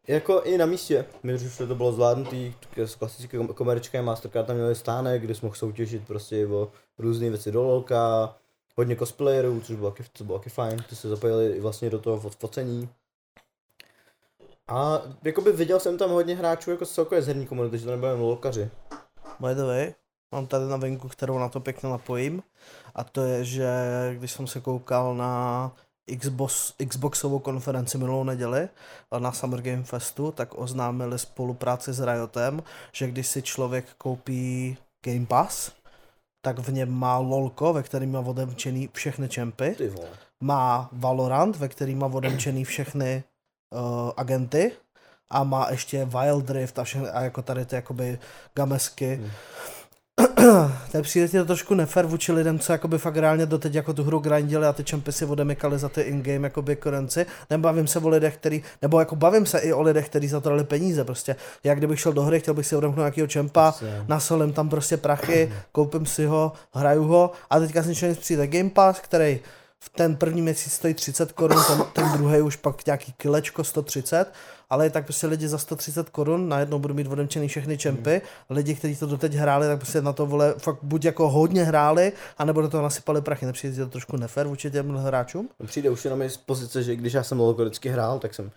jako 0.07 0.41
i 0.41 0.57
na 0.57 0.65
místě, 0.65 1.05
my 1.23 1.33
už 1.33 1.57
to 1.57 1.75
bylo 1.75 1.91
zvládnutý, 1.91 2.53
s 2.77 2.95
klasickým 2.95 3.39
kom- 3.39 3.55
komerčkem 3.55 4.05
Mastercard 4.05 4.47
tam 4.47 4.55
měli 4.55 4.75
stánek, 4.75 5.21
kde 5.21 5.35
jsme 5.35 5.45
mohl 5.45 5.55
soutěžit 5.55 6.07
prostě 6.07 6.47
o 6.47 6.71
různé 6.97 7.29
věci 7.29 7.51
do 7.51 7.63
lolka, 7.63 8.35
hodně 8.77 8.95
cosplayerů, 8.95 9.61
což 9.61 9.75
bylo 9.75 9.91
taky, 9.91 10.03
bylo 10.23 10.37
taky 10.37 10.49
fajn, 10.49 10.83
ty 10.89 10.95
se 10.95 11.09
zapojili 11.09 11.59
vlastně 11.59 11.89
do 11.89 11.99
toho 11.99 12.17
fo- 12.17 12.33
focení. 12.39 12.89
A 14.67 15.01
jakoby 15.23 15.51
viděl 15.51 15.79
jsem 15.79 15.97
tam 15.97 16.09
hodně 16.09 16.35
hráčů 16.35 16.71
jako 16.71 16.85
z 16.85 16.91
celkové 16.91 17.21
z 17.21 17.27
herní 17.27 17.47
komunity, 17.47 17.77
že 17.77 17.85
to 17.85 17.91
nebyly 17.91 18.11
jen 18.11 18.21
lolkaři. 18.21 18.69
By 19.39 19.55
the 19.55 19.63
way, 19.63 19.93
mám 20.31 20.47
tady 20.47 20.65
novinku, 20.65 21.07
kterou 21.07 21.39
na 21.39 21.49
to 21.49 21.59
pěkně 21.59 21.89
napojím. 21.89 22.43
A 22.95 23.03
to 23.03 23.21
je, 23.21 23.45
že 23.45 23.69
když 24.17 24.31
jsem 24.31 24.47
se 24.47 24.59
koukal 24.59 25.15
na 25.15 25.71
Xbox, 26.19 26.73
Xboxovou 26.87 27.39
konferenci 27.39 27.97
minulou 27.97 28.23
neděli 28.23 28.69
na 29.19 29.31
Summer 29.31 29.61
Game 29.61 29.83
Festu, 29.83 30.31
tak 30.31 30.57
oznámili 30.57 31.19
spolupráci 31.19 31.93
s 31.93 31.99
Riotem, 31.99 32.63
že 32.91 33.07
když 33.07 33.27
si 33.27 33.41
člověk 33.41 33.85
koupí 33.97 34.77
Game 35.05 35.25
Pass, 35.25 35.71
tak 36.41 36.59
v 36.59 36.73
něm 36.73 36.91
má 36.91 37.17
LOLko, 37.17 37.73
ve 37.73 37.83
kterém 37.83 38.11
má 38.11 38.19
odemčený 38.19 38.89
všechny 38.93 39.29
čempy, 39.29 39.75
má 40.43 40.89
Valorant, 40.91 41.55
ve 41.55 41.67
kterým 41.67 41.99
má 41.99 42.07
odemčený 42.07 42.63
všechny 42.65 43.23
uh, 43.73 44.11
agenty 44.17 44.71
a 45.29 45.43
má 45.43 45.67
ještě 45.69 46.05
Wild 46.05 46.49
Rift 46.49 46.79
a, 46.79 46.83
všechny, 46.83 47.09
a 47.09 47.21
jako 47.21 47.41
tady 47.41 47.65
ty 47.65 47.75
jakoby 47.75 48.19
gamesky. 48.55 49.15
Hmm. 49.15 49.31
to 50.91 51.01
přijde 51.01 51.27
ti 51.27 51.37
to 51.37 51.45
trošku 51.45 51.75
nefér 51.75 52.05
vůči 52.05 52.31
lidem, 52.31 52.59
co 52.59 52.71
jakoby 52.71 52.97
fakt 52.97 53.17
reálně 53.17 53.45
doteď 53.45 53.75
jako 53.75 53.93
tu 53.93 54.03
hru 54.03 54.19
grindili 54.19 54.65
a 54.67 54.73
ty 54.73 54.83
čempy 54.83 55.11
si 55.11 55.25
odemykali 55.25 55.79
za 55.79 55.89
ty 55.89 56.01
in-game 56.01 56.47
jakoby 56.47 56.75
currency. 56.75 57.25
Nebavím 57.49 57.87
se 57.87 57.99
o 57.99 58.09
lidech, 58.09 58.37
který, 58.37 58.63
nebo 58.81 58.99
jako 58.99 59.15
bavím 59.15 59.45
se 59.45 59.59
i 59.59 59.73
o 59.73 59.81
lidech, 59.81 60.05
kteří 60.09 60.27
za 60.27 60.39
to 60.39 60.49
dali 60.49 60.63
peníze 60.63 61.03
prostě. 61.03 61.35
Jak 61.63 61.77
kdybych 61.77 61.99
šel 61.99 62.13
do 62.13 62.23
hry, 62.23 62.39
chtěl 62.39 62.53
bych 62.53 62.67
si 62.67 62.75
odemknout 62.75 63.01
nějakého 63.01 63.27
čempa, 63.27 63.71
Přesně. 63.71 64.05
nasolím 64.07 64.53
tam 64.53 64.69
prostě 64.69 64.97
prachy, 64.97 65.53
koupím 65.71 66.05
si 66.05 66.25
ho, 66.25 66.51
hraju 66.73 67.03
ho 67.03 67.31
a 67.49 67.59
teďka 67.59 67.83
si 67.83 67.89
něco 67.89 68.21
přijde 68.21 68.47
Game 68.47 68.69
Pass, 68.69 68.99
který 68.99 69.39
v 69.83 69.89
ten 69.89 70.15
první 70.15 70.41
měsíc 70.41 70.73
stojí 70.73 70.93
30 70.93 71.31
korun, 71.31 71.57
ten, 71.67 71.83
ten 71.93 72.11
druhý 72.11 72.41
už 72.41 72.55
pak 72.55 72.85
nějaký 72.85 73.13
kilečko 73.17 73.63
130, 73.63 74.33
ale 74.69 74.89
tak 74.89 75.03
prostě 75.03 75.27
lidi 75.27 75.47
za 75.47 75.57
130 75.57 76.09
korun 76.09 76.49
najednou 76.49 76.79
budou 76.79 76.93
mít 76.93 77.07
odemčený 77.07 77.47
všechny 77.47 77.77
čempy, 77.77 78.21
lidi, 78.49 78.75
kteří 78.75 78.95
to 78.95 79.05
doteď 79.05 79.33
hráli, 79.33 79.67
tak 79.67 79.79
prostě 79.79 80.01
na 80.01 80.13
to 80.13 80.25
vole 80.25 80.53
fakt 80.57 80.79
buď 80.81 81.05
jako 81.05 81.29
hodně 81.29 81.63
hráli, 81.63 82.13
anebo 82.37 82.61
do 82.61 82.69
toho 82.69 82.83
nasypali 82.83 83.21
prachy, 83.21 83.45
nepřijde 83.45 83.85
to 83.85 83.91
trošku 83.91 84.17
nefér 84.17 84.47
vůči 84.47 84.71
těm 84.71 84.95
hráčům? 84.95 85.49
Přijde 85.65 85.89
už 85.89 86.05
jenom 86.05 86.29
z 86.29 86.37
pozice, 86.37 86.83
že 86.83 86.95
když 86.95 87.13
já 87.13 87.23
jsem 87.23 87.39
lolko 87.39 87.61
vždycky 87.61 87.89
hrál, 87.89 88.19
tak 88.19 88.33
jsem 88.33 88.51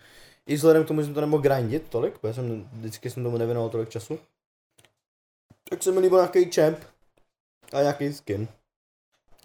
i 0.47 0.55
vzhledem 0.55 0.83
k 0.83 0.87
tomu, 0.87 1.01
že 1.01 1.05
jsem 1.05 1.13
to 1.13 1.21
nemohl 1.21 1.41
grindit 1.41 1.83
tolik, 1.89 2.17
protože 2.17 2.33
jsem 2.33 2.69
vždycky 2.73 3.09
jsem 3.09 3.23
tomu 3.23 3.37
nevěnoval 3.37 3.69
tolik 3.69 3.89
času, 3.89 4.19
tak 5.69 5.83
se 5.83 5.91
mi 5.91 5.99
líbil 5.99 6.17
nějaký 6.17 6.51
champ 6.51 6.77
a 7.73 7.81
nějaký 7.81 8.13
skin. 8.13 8.47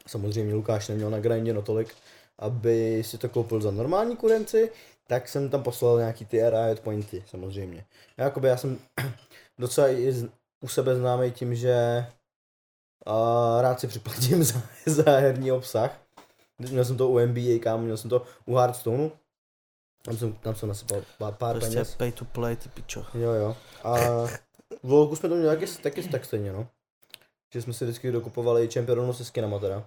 Samozřejmě 0.07 0.55
Lukáš 0.55 0.89
neměl 0.89 1.11
na 1.11 1.21
grinděno 1.21 1.63
tolik, 1.63 1.95
aby 2.39 3.03
si 3.05 3.19
to 3.19 3.29
koupil 3.29 3.61
za 3.61 3.71
normální 3.71 4.17
kurenci, 4.17 4.71
tak 5.07 5.29
jsem 5.29 5.51
tam 5.51 5.63
poslal 5.63 5.99
nějaký 5.99 6.25
ty 6.25 6.51
riot 6.51 6.81
pointy, 6.81 7.25
samozřejmě. 7.27 7.85
Já, 8.17 8.25
jakoby, 8.25 8.49
já 8.49 8.57
jsem 8.57 8.79
docela 9.59 9.89
i 9.89 10.13
z, 10.13 10.29
u 10.61 10.69
sebe 10.69 10.97
známý 10.97 11.31
tím, 11.31 11.55
že 11.55 12.07
a 13.07 13.59
rád 13.63 13.81
si 13.81 13.87
připlatím 13.87 14.45
za, 14.45 14.63
za 14.87 15.11
herní 15.11 15.53
obsah. 15.53 16.01
Měl 16.59 16.85
jsem 16.85 16.97
to 16.97 17.09
u 17.09 17.19
NBA, 17.19 17.59
kámo, 17.63 17.83
měl 17.83 17.97
jsem 17.97 18.11
to 18.11 18.23
u 18.47 18.57
Hearthstoneu. 18.57 19.11
Tam 20.03 20.17
jsem, 20.17 20.33
tam 20.33 20.55
jsem 20.55 20.69
nasypal 20.69 21.03
pár, 21.19 21.35
pár 21.35 21.57
Prostě 21.57 21.75
peněz. 21.75 21.95
pay 21.95 22.13
to 22.13 22.25
play, 22.25 22.57
ty 22.57 22.69
pičo. 22.69 23.07
Jo, 23.15 23.31
jo. 23.33 23.57
A 23.85 23.97
v 24.83 25.17
jsme 25.17 25.29
to 25.29 25.35
měli 25.35 25.57
taky, 25.57 25.73
taky 25.83 26.09
tak 26.09 26.25
stejně, 26.25 26.53
no. 26.53 26.69
Že 27.53 27.63
jsme 27.63 27.73
si 27.73 27.85
vždycky 27.85 28.13
dokupovali 28.13 28.69
čempionů 28.69 29.13
se 29.13 29.25
skinama 29.25 29.59
teda. 29.59 29.85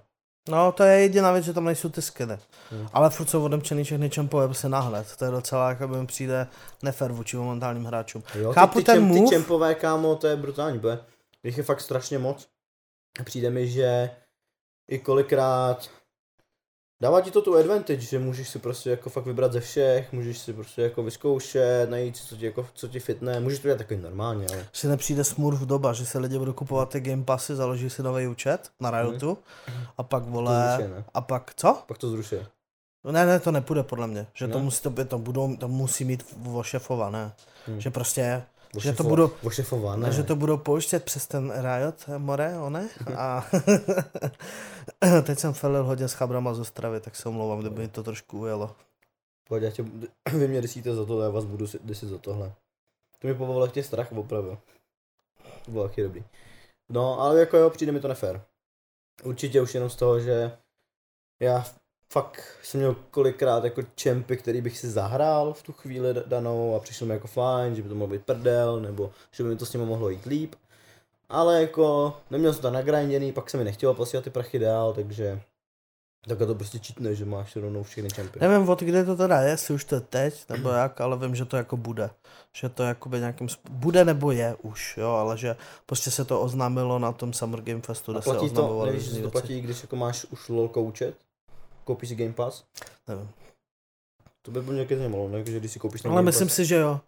No, 0.49 0.71
to 0.71 0.83
je 0.83 0.99
jediná 0.99 1.31
věc, 1.31 1.45
že 1.45 1.53
tam 1.53 1.65
nejsou 1.65 1.89
ty 1.89 2.01
skiny. 2.01 2.37
Hmm. 2.71 2.87
Ale 2.93 3.09
furt 3.09 3.27
jsou 3.27 3.43
odemčený 3.45 3.83
všechny 3.83 4.09
čempové 4.09 4.47
prostě 4.47 4.69
náhled. 4.69 5.15
To 5.17 5.25
je 5.25 5.31
docela, 5.31 5.69
jako 5.69 5.87
by 5.87 5.97
mi 5.97 6.07
přijde 6.07 6.47
nefér 6.83 7.11
vůči 7.11 7.37
momentálním 7.37 7.85
hráčům. 7.85 8.23
Jo, 8.35 8.53
Chápu 8.53 8.79
ty, 8.79 8.79
ty, 8.79 8.85
ten 8.85 8.95
čem, 8.95 9.03
move. 9.03 9.21
ty 9.21 9.27
čempové, 9.35 9.75
kámo, 9.75 10.15
to 10.15 10.27
je 10.27 10.35
brutální, 10.35 10.79
bude. 10.79 10.99
Jich 11.43 11.57
je 11.57 11.63
fakt 11.63 11.81
strašně 11.81 12.19
moc. 12.19 12.47
Přijde 13.23 13.49
mi, 13.49 13.67
že 13.67 14.09
i 14.89 14.99
kolikrát 14.99 15.89
dává 17.03 17.21
ti 17.21 17.31
to 17.31 17.41
tu 17.41 17.57
advantage, 17.57 18.01
že 18.01 18.19
můžeš 18.19 18.49
si 18.49 18.59
prostě 18.59 18.89
jako 18.89 19.09
fakt 19.09 19.25
vybrat 19.25 19.53
ze 19.53 19.59
všech, 19.59 20.13
můžeš 20.13 20.37
si 20.37 20.53
prostě 20.53 20.81
jako 20.81 21.03
vyzkoušet, 21.03 21.89
najít 21.89 22.17
si, 22.17 22.23
co 22.27 22.35
ti, 22.37 22.45
jako, 22.45 22.67
co 22.73 22.87
ti 22.87 22.99
fitne, 22.99 23.39
můžeš 23.39 23.59
to 23.59 23.67
dělat 23.67 23.77
takový 23.77 23.99
normálně, 24.01 24.47
ale 24.53 24.65
Si 24.73 24.87
nepřijde 24.87 25.23
smurf 25.23 25.59
doba, 25.61 25.93
že 25.93 26.05
se 26.05 26.19
lidi 26.19 26.37
budou 26.37 26.53
kupovat 26.53 26.89
ty 26.89 26.99
Game 26.99 27.23
Passy, 27.23 27.55
založí 27.55 27.89
si 27.89 28.03
nový 28.03 28.27
účet 28.27 28.69
na 28.79 28.91
Riotu 28.91 29.37
a 29.97 30.03
pak 30.03 30.23
to 30.23 30.29
vole, 30.29 30.73
zruší, 30.77 30.91
ne? 30.91 31.03
a 31.13 31.21
pak 31.21 31.51
co? 31.55 31.83
Pak 31.87 31.97
to 31.97 32.09
zruší. 32.09 32.35
No 33.03 33.11
Ne, 33.11 33.25
ne, 33.25 33.39
to 33.39 33.51
nepůjde 33.51 33.83
podle 33.83 34.07
mě, 34.07 34.27
že 34.33 34.47
to 34.47 34.57
Ne? 34.57 34.63
musí, 34.63 34.81
to, 34.81 35.05
to, 35.05 35.17
budou, 35.19 35.55
to 35.55 35.67
musí 35.67 36.05
mít 36.05 36.35
ošefované, 36.53 37.31
Hmm. 37.67 37.81
že 37.81 37.89
prostě, 37.91 38.43
že 38.79 38.93
to 38.93 39.03
Ošefo- 39.03 39.07
budou, 39.07 39.31
Ošefované. 39.43 40.11
že 40.11 40.23
to 40.23 40.35
budou 40.35 40.57
pouštět 40.57 41.03
přes 41.03 41.27
ten 41.27 41.53
Riot, 41.61 41.95
eh, 42.07 42.17
more, 42.17 42.57
one, 42.59 42.89
a 43.17 43.45
teď 45.23 45.39
jsem 45.39 45.53
felil 45.53 45.83
hodně 45.83 46.07
s 46.07 46.13
chabrama 46.13 46.53
z 46.53 46.59
Ostravy, 46.59 46.99
tak 46.99 47.15
se 47.15 47.29
omlouvám, 47.29 47.59
kdyby 47.59 47.81
mi 47.81 47.87
to 47.87 48.03
trošku 48.03 48.39
ujelo. 48.39 48.75
Pojď, 49.47 49.63
já 49.63 49.71
tě, 49.71 49.83
vy 50.37 50.47
mě 50.47 50.61
desíte 50.61 50.95
za 50.95 51.05
to, 51.05 51.21
já 51.21 51.29
vás 51.29 51.45
budu 51.45 51.67
si- 51.67 51.79
desit 51.83 52.09
za 52.09 52.17
tohle. 52.17 52.53
To 53.19 53.27
mi 53.27 53.35
pobavilo 53.35 53.67
tě 53.67 53.83
strach 53.83 54.11
opravdu. 54.11 54.57
To 55.65 55.71
bylo 55.71 55.87
taky 55.87 56.03
dobrý. 56.03 56.23
No, 56.89 57.19
ale 57.19 57.39
jako 57.39 57.57
jo, 57.57 57.69
přijde 57.69 57.91
mi 57.91 57.99
to 57.99 58.07
nefér. 58.07 58.41
Určitě 59.23 59.61
už 59.61 59.73
jenom 59.73 59.89
z 59.89 59.95
toho, 59.95 60.19
že 60.19 60.57
já 61.41 61.65
fakt 62.09 62.43
jsem 62.63 62.79
měl 62.79 62.95
kolikrát 63.11 63.63
jako 63.63 63.81
čempy, 63.95 64.37
který 64.37 64.61
bych 64.61 64.77
si 64.77 64.89
zahrál 64.89 65.53
v 65.53 65.63
tu 65.63 65.71
chvíli 65.73 66.13
danou 66.25 66.75
a 66.75 66.79
přišlo 66.79 67.07
mi 67.07 67.13
jako 67.13 67.27
fajn, 67.27 67.75
že 67.75 67.81
by 67.81 67.89
to 67.89 67.95
mohlo 67.95 68.13
být 68.13 68.25
prdel, 68.25 68.79
nebo 68.79 69.11
že 69.31 69.43
by 69.43 69.49
mi 69.49 69.55
to 69.55 69.65
s 69.65 69.73
nimi 69.73 69.85
mohlo 69.85 70.09
jít 70.09 70.25
líp. 70.25 70.55
Ale 71.29 71.61
jako 71.61 72.17
neměl 72.29 72.53
jsem 72.53 72.61
to 72.61 72.71
nagrinděný, 72.71 73.31
pak 73.31 73.49
se 73.49 73.57
mi 73.57 73.63
nechtělo 73.63 73.93
posílat 73.93 74.23
ty 74.23 74.29
prachy 74.29 74.59
dál, 74.59 74.93
takže 74.93 75.41
Tak 76.27 76.37
to 76.37 76.55
prostě 76.55 76.79
čítne, 76.79 77.15
že 77.15 77.25
máš 77.25 77.55
rovnou 77.55 77.83
všechny 77.83 78.09
čempiony. 78.09 78.47
Nevím, 78.47 78.69
od 78.69 78.79
kde 78.79 79.05
to 79.05 79.15
teda 79.15 79.41
je, 79.41 79.49
jestli 79.49 79.73
už 79.73 79.83
to 79.83 79.95
je 79.95 80.01
teď, 80.01 80.45
nebo 80.49 80.69
jak, 80.69 81.01
ale 81.01 81.17
vím, 81.17 81.35
že 81.35 81.45
to 81.45 81.57
jako 81.57 81.77
bude. 81.77 82.09
Že 82.53 82.69
to 82.69 82.83
jakoby 82.83 83.19
nějakým 83.19 83.47
sp- 83.49 83.69
bude 83.69 84.05
nebo 84.05 84.31
je 84.31 84.55
už, 84.61 84.97
jo, 84.97 85.09
ale 85.09 85.37
že 85.37 85.55
prostě 85.85 86.11
se 86.11 86.25
to 86.25 86.41
oznámilo 86.41 86.99
na 86.99 87.11
tom 87.11 87.33
Summer 87.33 87.61
Game 87.61 87.81
Festu, 87.81 88.11
kde 88.11 88.21
se 88.21 88.29
platí 88.29 88.49
to, 88.49 88.85
nevíš, 88.85 89.03
že 89.03 89.09
to 89.09 89.15
věci. 89.15 89.31
platí, 89.31 89.61
když 89.61 89.81
jako 89.81 89.95
máš 89.95 90.25
už 90.25 90.49
lolko 90.49 90.81
účet? 90.81 91.15
Koupíš 91.83 92.09
si 92.09 92.15
Game 92.15 92.33
Pass? 92.33 92.63
Nevím. 93.07 93.29
To 94.41 94.51
by 94.51 94.61
bylo 94.61 94.73
nějaké 94.73 94.97
zajímalo, 94.97 95.29
ne? 95.29 95.45
že 95.45 95.59
když 95.59 95.71
si 95.71 95.79
koupíš 95.79 96.01
ten 96.01 96.11
Ale 96.11 96.19
Game 96.19 96.25
myslím 96.25 96.47
Pass. 96.47 96.55
si, 96.55 96.65
že 96.65 96.75
jo. 96.75 96.99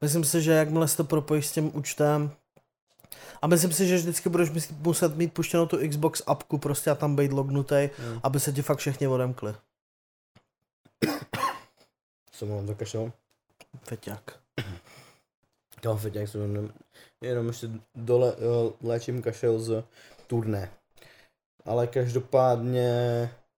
Myslím 0.00 0.24
si, 0.24 0.42
že 0.42 0.52
jakmile 0.52 0.88
si 0.88 0.96
to 0.96 1.04
propojíš 1.04 1.46
s 1.46 1.52
tím 1.52 1.76
účtem, 1.76 2.32
a 3.42 3.46
myslím 3.46 3.72
si, 3.72 3.86
že 3.88 3.96
vždycky 3.96 4.28
budeš 4.28 4.50
muset 4.78 5.16
mít 5.16 5.32
puštěnou 5.34 5.66
tu 5.66 5.88
Xbox 5.88 6.22
appku 6.26 6.58
prostě 6.58 6.90
a 6.90 6.94
tam 6.94 7.16
být 7.16 7.32
lognutý, 7.32 7.88
Hmm. 7.98 8.20
aby 8.22 8.40
se 8.40 8.52
ti 8.52 8.62
fakt 8.62 8.78
všichni 8.78 9.08
odemkli. 9.08 9.54
Co 12.32 12.46
mám 12.46 12.66
za 12.66 12.74
kašel? 12.74 13.12
Feťák. 13.82 14.40
Fakt 15.96 16.14
jak 16.14 16.28
jsem 16.28 16.40
jenom, 16.40 16.70
jenom 17.20 17.48
ještě 17.48 17.68
dole 17.94 18.34
jo, 18.40 18.72
léčím 18.82 19.22
kašel 19.22 19.58
z 19.58 19.84
turné. 20.26 20.70
Ale 21.64 21.86
každopádně, 21.86 22.90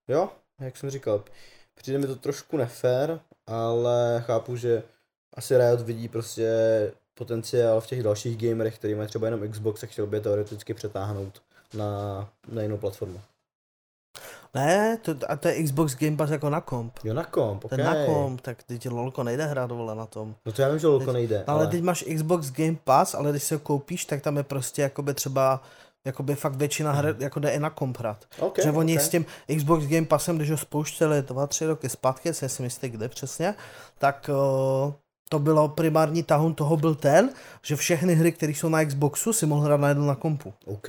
jo, 0.09 0.31
jak 0.65 0.77
jsem 0.77 0.91
říkal, 0.91 1.25
přijde 1.75 1.99
mi 1.99 2.07
to 2.07 2.17
trošku 2.17 2.57
nefér, 2.57 3.21
ale 3.47 4.23
chápu, 4.27 4.57
že 4.57 4.83
asi 5.35 5.59
Riot 5.59 5.81
vidí 5.81 6.09
prostě 6.09 6.49
potenciál 7.15 7.81
v 7.81 7.87
těch 7.87 8.03
dalších 8.03 8.37
gamerech, 8.49 8.75
který 8.79 8.95
mají 8.95 9.09
třeba 9.09 9.27
jenom 9.27 9.49
Xbox 9.49 9.83
a 9.83 9.87
chtěl 9.87 10.07
by 10.07 10.17
je 10.17 10.21
teoreticky 10.21 10.75
přetáhnout 10.75 11.43
na, 11.75 12.29
na 12.49 12.63
jinou 12.63 12.77
platformu. 12.77 13.21
Ne, 14.55 14.99
to, 15.03 15.15
a 15.29 15.37
to 15.37 15.49
je 15.49 15.63
Xbox 15.63 15.97
Game 15.97 16.17
Pass 16.17 16.33
jako 16.33 16.51
na 16.51 16.61
komp. 16.61 16.99
Jo, 17.05 17.15
na 17.15 17.25
komp, 17.25 17.65
Ten 17.69 17.81
okay. 17.81 17.95
na 17.95 18.07
komp, 18.07 18.41
tak 18.41 18.63
teď 18.63 18.89
lolko 18.91 19.23
nejde 19.23 19.47
hrát 19.47 19.71
vole 19.71 19.95
na 19.95 20.07
tom. 20.07 20.35
No 20.47 20.53
to 20.53 20.63
já 20.63 20.69
vím, 20.69 20.79
že 20.79 20.87
lolko 20.87 21.05
Teď- 21.05 21.15
nejde, 21.15 21.45
No, 21.49 21.55
ale 21.55 21.67
teď 21.67 21.83
máš 21.83 22.05
Xbox 22.15 22.51
Game 22.51 22.77
Pass, 22.85 23.15
ale 23.15 23.31
když 23.31 23.43
si 23.43 23.55
ho 23.55 23.61
koupíš, 23.61 24.05
tak 24.05 24.23
tam 24.23 24.37
je 24.37 24.43
prostě 24.43 24.83
jakoby 24.83 25.15
třeba 25.15 25.63
jakoby 26.05 26.35
fakt 26.35 26.57
většina 26.57 26.93
her 26.93 27.17
jako 27.19 27.41
jde 27.41 27.51
i 27.51 27.59
na 27.59 27.71
komp 27.71 27.99
hrát. 27.99 28.25
okay, 28.39 28.65
že 28.65 28.71
oni 28.71 28.95
okay. 28.95 29.07
s 29.07 29.09
tím 29.09 29.27
Xbox 29.57 29.87
Game 29.87 30.07
Passem, 30.07 30.37
když 30.37 30.51
ho 30.51 30.57
spouštěli 30.57 31.23
dva, 31.23 31.47
tři 31.47 31.67
roky 31.67 31.89
zpátky, 31.89 32.35
si 32.35 32.49
si 32.49 32.63
jistý 32.63 32.89
kde 32.89 33.09
přesně, 33.09 33.55
tak 33.99 34.31
uh, 34.33 34.93
to 35.29 35.39
bylo 35.39 35.69
primární 35.69 36.23
tahun 36.23 36.55
toho 36.55 36.77
byl 36.77 36.95
ten, 36.95 37.31
že 37.63 37.77
všechny 37.77 38.15
hry, 38.15 38.33
které 38.33 38.53
jsou 38.53 38.69
na 38.69 38.85
Xboxu, 38.85 39.33
si 39.33 39.47
mohl 39.47 39.63
hrát 39.63 39.81
najednou 39.81 40.07
na 40.07 40.15
kompu. 40.15 40.55
OK, 40.67 40.89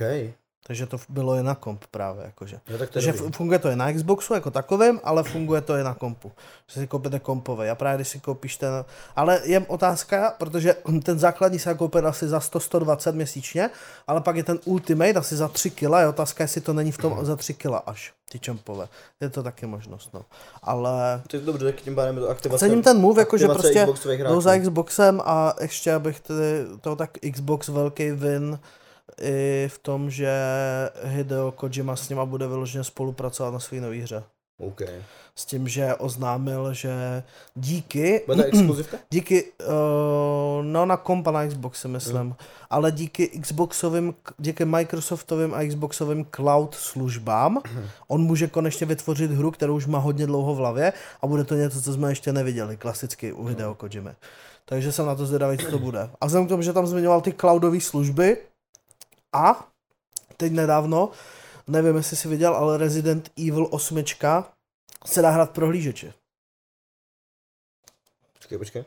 Takže 0.66 0.86
to 0.86 0.96
bylo 1.08 1.34
i 1.34 1.42
na 1.42 1.54
komp 1.54 1.84
právě, 1.90 2.24
jakože. 2.24 2.60
jo, 2.68 2.78
tak 2.78 2.90
to 2.90 2.98
je 2.98 3.02
Takže 3.04 3.12
dobrý. 3.12 3.32
funguje 3.32 3.58
to 3.58 3.68
i 3.70 3.76
na 3.76 3.92
Xboxu 3.92 4.34
jako 4.34 4.50
takovém, 4.50 5.00
ale 5.04 5.22
funguje 5.22 5.60
to 5.60 5.76
i 5.76 5.82
na 5.84 5.94
kompu. 5.94 6.32
Že 6.66 6.80
si 6.80 6.86
koupíte 6.86 7.18
kompové. 7.18 7.70
A 7.70 7.74
právě 7.74 7.96
když 7.96 8.08
si 8.08 8.20
koupíš 8.20 8.56
ten... 8.56 8.84
Ale 9.16 9.40
je 9.44 9.60
otázka, 9.60 10.34
protože 10.38 10.76
ten 11.02 11.18
základní 11.18 11.58
se 11.58 11.68
dá 11.68 11.74
koupit 11.74 12.04
asi 12.04 12.28
za 12.28 12.38
100-120 12.38 13.12
měsíčně, 13.12 13.70
ale 14.06 14.20
pak 14.20 14.36
je 14.36 14.44
ten 14.44 14.58
Ultimate 14.64 15.12
asi 15.14 15.36
za 15.36 15.48
3 15.48 15.70
kg. 15.70 15.82
Je 16.00 16.08
otázka, 16.08 16.44
jestli 16.44 16.60
to 16.60 16.72
není 16.72 16.92
v 16.92 16.98
tom 16.98 17.18
za 17.22 17.36
3 17.36 17.54
kg 17.54 17.70
až, 17.86 18.12
ty 18.32 18.38
čempové. 18.38 18.88
Je 19.20 19.28
to 19.30 19.42
taky 19.42 19.66
možnost, 19.66 20.10
no. 20.14 20.24
Ale 20.62 21.22
To 21.26 21.36
je 21.36 21.42
dobře, 21.42 21.64
tak 21.64 21.80
tím 21.80 21.94
pádem 21.94 22.14
je 22.16 22.20
to 22.22 22.28
aktivace. 22.28 22.66
cením 22.66 22.82
ten 22.82 22.98
move, 23.00 23.22
jako 23.22 23.38
že 23.38 23.44
aktivace 23.44 23.86
prostě 23.86 24.14
jdou 24.24 24.40
za 24.40 24.58
Xboxem 24.58 25.20
a 25.24 25.54
ještě 25.60 25.92
abych 25.94 26.20
tedy, 26.20 26.64
to 26.80 26.96
tak 26.96 27.10
Xbox 27.32 27.68
velký 27.68 28.10
win 28.10 28.58
i 29.20 29.68
v 29.74 29.78
tom, 29.78 30.10
že 30.10 30.32
Hideo 31.04 31.52
Kojima 31.52 31.96
s 31.96 32.08
nima 32.08 32.24
bude 32.24 32.46
vyloženě 32.48 32.84
spolupracovat 32.84 33.50
na 33.50 33.60
své 33.60 33.80
nové 33.80 33.96
hře. 33.96 34.22
OK. 34.58 34.80
S 35.36 35.44
tím, 35.44 35.68
že 35.68 35.94
oznámil, 35.94 36.74
že 36.74 37.22
díky, 37.54 38.22
Bude 38.26 38.44
exkluzivka? 38.52 38.96
díky, 39.10 39.44
uh, 39.44 40.64
no 40.64 40.86
na 40.86 40.96
kompa 40.96 41.30
na 41.30 41.46
Xbox 41.46 41.80
si 41.80 41.88
myslím, 41.88 42.36
ale 42.70 42.92
díky 42.92 43.28
Xboxovým, 43.28 44.14
díky 44.38 44.64
Microsoftovým 44.64 45.54
a 45.54 45.68
Xboxovým 45.68 46.26
cloud 46.36 46.74
službám, 46.74 47.60
on 48.08 48.20
může 48.20 48.46
konečně 48.46 48.86
vytvořit 48.86 49.30
hru, 49.30 49.50
kterou 49.50 49.76
už 49.76 49.86
má 49.86 49.98
hodně 49.98 50.26
dlouho 50.26 50.54
v 50.54 50.58
hlavě 50.58 50.92
a 51.22 51.26
bude 51.26 51.44
to 51.44 51.54
něco, 51.54 51.82
co 51.82 51.92
jsme 51.92 52.10
ještě 52.10 52.32
neviděli, 52.32 52.76
klasicky 52.76 53.32
u 53.32 53.44
Hideo 53.44 53.74
Kojimy. 53.74 54.10
Takže 54.64 54.92
jsem 54.92 55.06
na 55.06 55.14
to 55.14 55.26
zvědavý, 55.26 55.58
co 55.58 55.70
to 55.70 55.78
bude. 55.78 56.10
A 56.20 56.26
vzhledem 56.26 56.46
k 56.46 56.48
tomu, 56.48 56.62
že 56.62 56.72
tam 56.72 56.86
zmiňoval 56.86 57.20
ty 57.20 57.32
cloudové 57.32 57.80
služby 57.80 58.36
a 59.34 59.66
teď 60.36 60.52
nedávno, 60.52 61.10
nevím, 61.66 61.96
jestli 61.96 62.16
jsi 62.16 62.28
viděl, 62.28 62.54
ale 62.54 62.78
Resident 62.78 63.30
Evil 63.48 63.68
8 63.70 64.04
se 65.06 65.22
dá 65.22 65.30
hrát 65.30 65.50
v 65.50 65.52
prohlížeči. 65.52 66.12
Počkej, 68.32 68.58
počkej. 68.58 68.84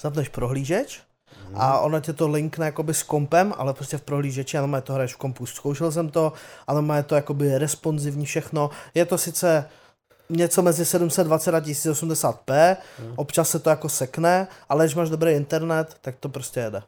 Zapneš 0.00 0.28
prohlížeč 0.28 1.00
Mhm. 1.48 1.60
a 1.60 1.80
ono 1.80 2.00
tě 2.00 2.12
to 2.12 2.28
linkne 2.28 2.66
jakoby 2.66 2.94
s 2.94 3.02
kompem, 3.02 3.54
ale 3.56 3.74
prostě 3.74 3.98
v 3.98 4.02
prohlížeči, 4.02 4.58
ano, 4.58 4.80
to 4.82 4.92
hraješ 4.92 5.14
v 5.14 5.16
kompu. 5.16 5.46
Zkoušel 5.46 5.92
jsem 5.92 6.08
to, 6.10 6.32
ale 6.66 6.82
má 6.82 7.02
to 7.02 7.14
jakoby 7.14 7.58
responsivní 7.58 8.26
všechno. 8.26 8.70
Je 8.94 9.04
to 9.06 9.18
sice 9.18 9.70
něco 10.30 10.62
mezi 10.62 10.84
720 10.84 11.54
a 11.54 11.60
1080p, 11.60 12.76
Mhm. 12.98 13.12
občas 13.16 13.50
se 13.50 13.58
to 13.58 13.70
jako 13.70 13.88
sekne, 13.88 14.48
ale 14.68 14.84
když 14.84 14.94
máš 14.94 15.10
dobrý 15.10 15.32
internet, 15.32 15.96
tak 16.00 16.16
to 16.20 16.28
prostě 16.28 16.60
jede. 16.60 16.82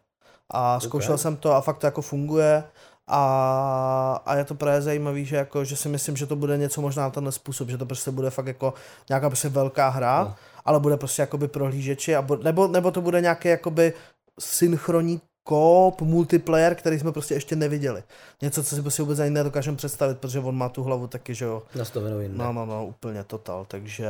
A 0.50 0.80
zkoušel 0.80 1.14
Ok. 1.14 1.20
jsem 1.20 1.36
to 1.36 1.52
a 1.52 1.60
fakt 1.60 1.78
to 1.78 1.86
jako 1.86 2.02
funguje 2.02 2.64
a, 3.06 4.20
a 4.26 4.34
je 4.36 4.44
to 4.44 4.54
právě 4.54 4.82
zajímavý, 4.82 5.24
že, 5.24 5.36
jako, 5.36 5.64
že 5.64 5.76
si 5.76 5.88
myslím, 5.88 6.16
že 6.16 6.26
to 6.26 6.36
bude 6.36 6.58
něco 6.58 6.80
možná 6.80 7.02
na 7.02 7.10
tenhle 7.10 7.32
způsob, 7.32 7.68
že 7.68 7.78
to 7.78 7.86
prostě 7.86 8.10
bude 8.10 8.30
fakt 8.30 8.46
jako 8.46 8.74
nějaká 9.08 9.28
prostě 9.30 9.48
velká 9.48 9.88
hra, 9.88 10.24
No. 10.24 10.34
ale 10.64 10.80
bude 10.80 10.96
prostě 10.96 11.22
jakoby 11.22 11.48
prohlížeči, 11.48 12.16
a 12.16 12.22
bu- 12.22 12.42
nebo, 12.42 12.68
nebo 12.68 12.90
to 12.90 13.00
bude 13.00 13.20
nějaký 13.20 13.48
jakoby 13.48 13.92
synchronní 14.40 15.20
koop, 15.50 16.00
multiplayer, 16.00 16.74
který 16.74 16.98
jsme 16.98 17.12
prostě 17.12 17.34
ještě 17.34 17.56
neviděli. 17.56 18.02
Něco, 18.42 18.64
co 18.64 18.76
si 18.76 18.82
prostě 18.82 19.02
vůbec 19.02 19.18
ani 19.18 19.30
nedokážeme 19.30 19.76
představit, 19.76 20.18
protože 20.18 20.40
on 20.40 20.56
má 20.56 20.68
tu 20.68 20.82
hlavu 20.82 21.06
taky, 21.06 21.34
že 21.34 21.44
jo. 21.44 21.62
Nastavenou 21.74 22.20
jinde. 22.20 22.38
No, 22.38 22.52
no, 22.52 22.66
no, 22.66 22.86
úplně 22.86 23.24
total, 23.24 23.64
takže 23.68 24.08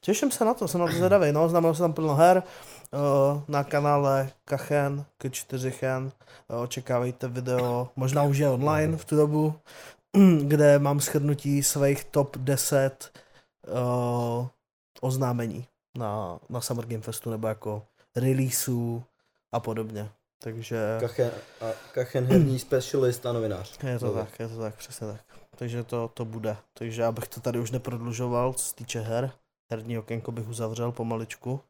těším 0.00 0.30
se 0.30 0.44
na 0.44 0.54
to, 0.54 0.68
jsem 0.68 0.80
na 0.80 0.86
to 0.86 0.92
zvědavý, 0.92 1.32
no, 1.32 1.48
znamená 1.48 1.74
se 1.74 1.82
tam 1.82 1.92
plno 1.92 2.14
her, 2.14 2.42
uh, 2.92 3.40
na 3.48 3.64
kanále 3.64 4.30
Kachen, 4.44 5.04
K4chen, 5.20 6.10
uh, 6.48 6.60
očekávejte 6.60 7.28
video, 7.28 7.88
možná 7.96 8.22
už 8.22 8.38
je 8.38 8.50
online 8.50 8.96
v 8.96 9.04
tu 9.04 9.16
dobu, 9.16 9.54
kde 10.42 10.78
mám 10.78 11.00
shrnutí 11.00 11.62
svých 11.62 12.04
top 12.04 12.36
10 12.36 13.12
uh, 13.68 14.46
oznámení 15.00 15.66
na, 15.98 16.38
na 16.48 16.60
Summer 16.60 16.86
Game 16.86 17.02
Festu, 17.02 17.30
nebo 17.30 17.48
jako 17.48 17.82
releaseů 18.16 19.04
a 19.52 19.60
podobně. 19.60 20.08
Takže 20.42 20.96
Kachen, 21.00 21.30
a 21.60 21.72
Kachen 21.92 22.24
herní 22.24 22.58
specialist 22.58 23.26
a 23.26 23.32
novinář. 23.32 23.78
je 23.84 23.98
to 23.98 24.06
Dobře. 24.06 24.20
tak, 24.20 24.40
je 24.40 24.48
to 24.48 24.58
tak, 24.58 24.74
přesně 24.76 25.06
tak. 25.06 25.20
Takže 25.56 25.84
to, 25.84 26.10
to 26.14 26.24
bude. 26.24 26.56
Takže 26.74 27.04
abych 27.04 27.28
to 27.28 27.40
tady 27.40 27.58
už 27.58 27.70
neprodlužoval, 27.70 28.52
co 28.52 28.64
se 28.64 28.74
týče 28.74 29.00
her. 29.00 29.32
Herní 29.70 29.98
okénko 29.98 30.32
bych 30.32 30.48
uzavřel 30.48 30.92
pomaličku. 30.92 31.60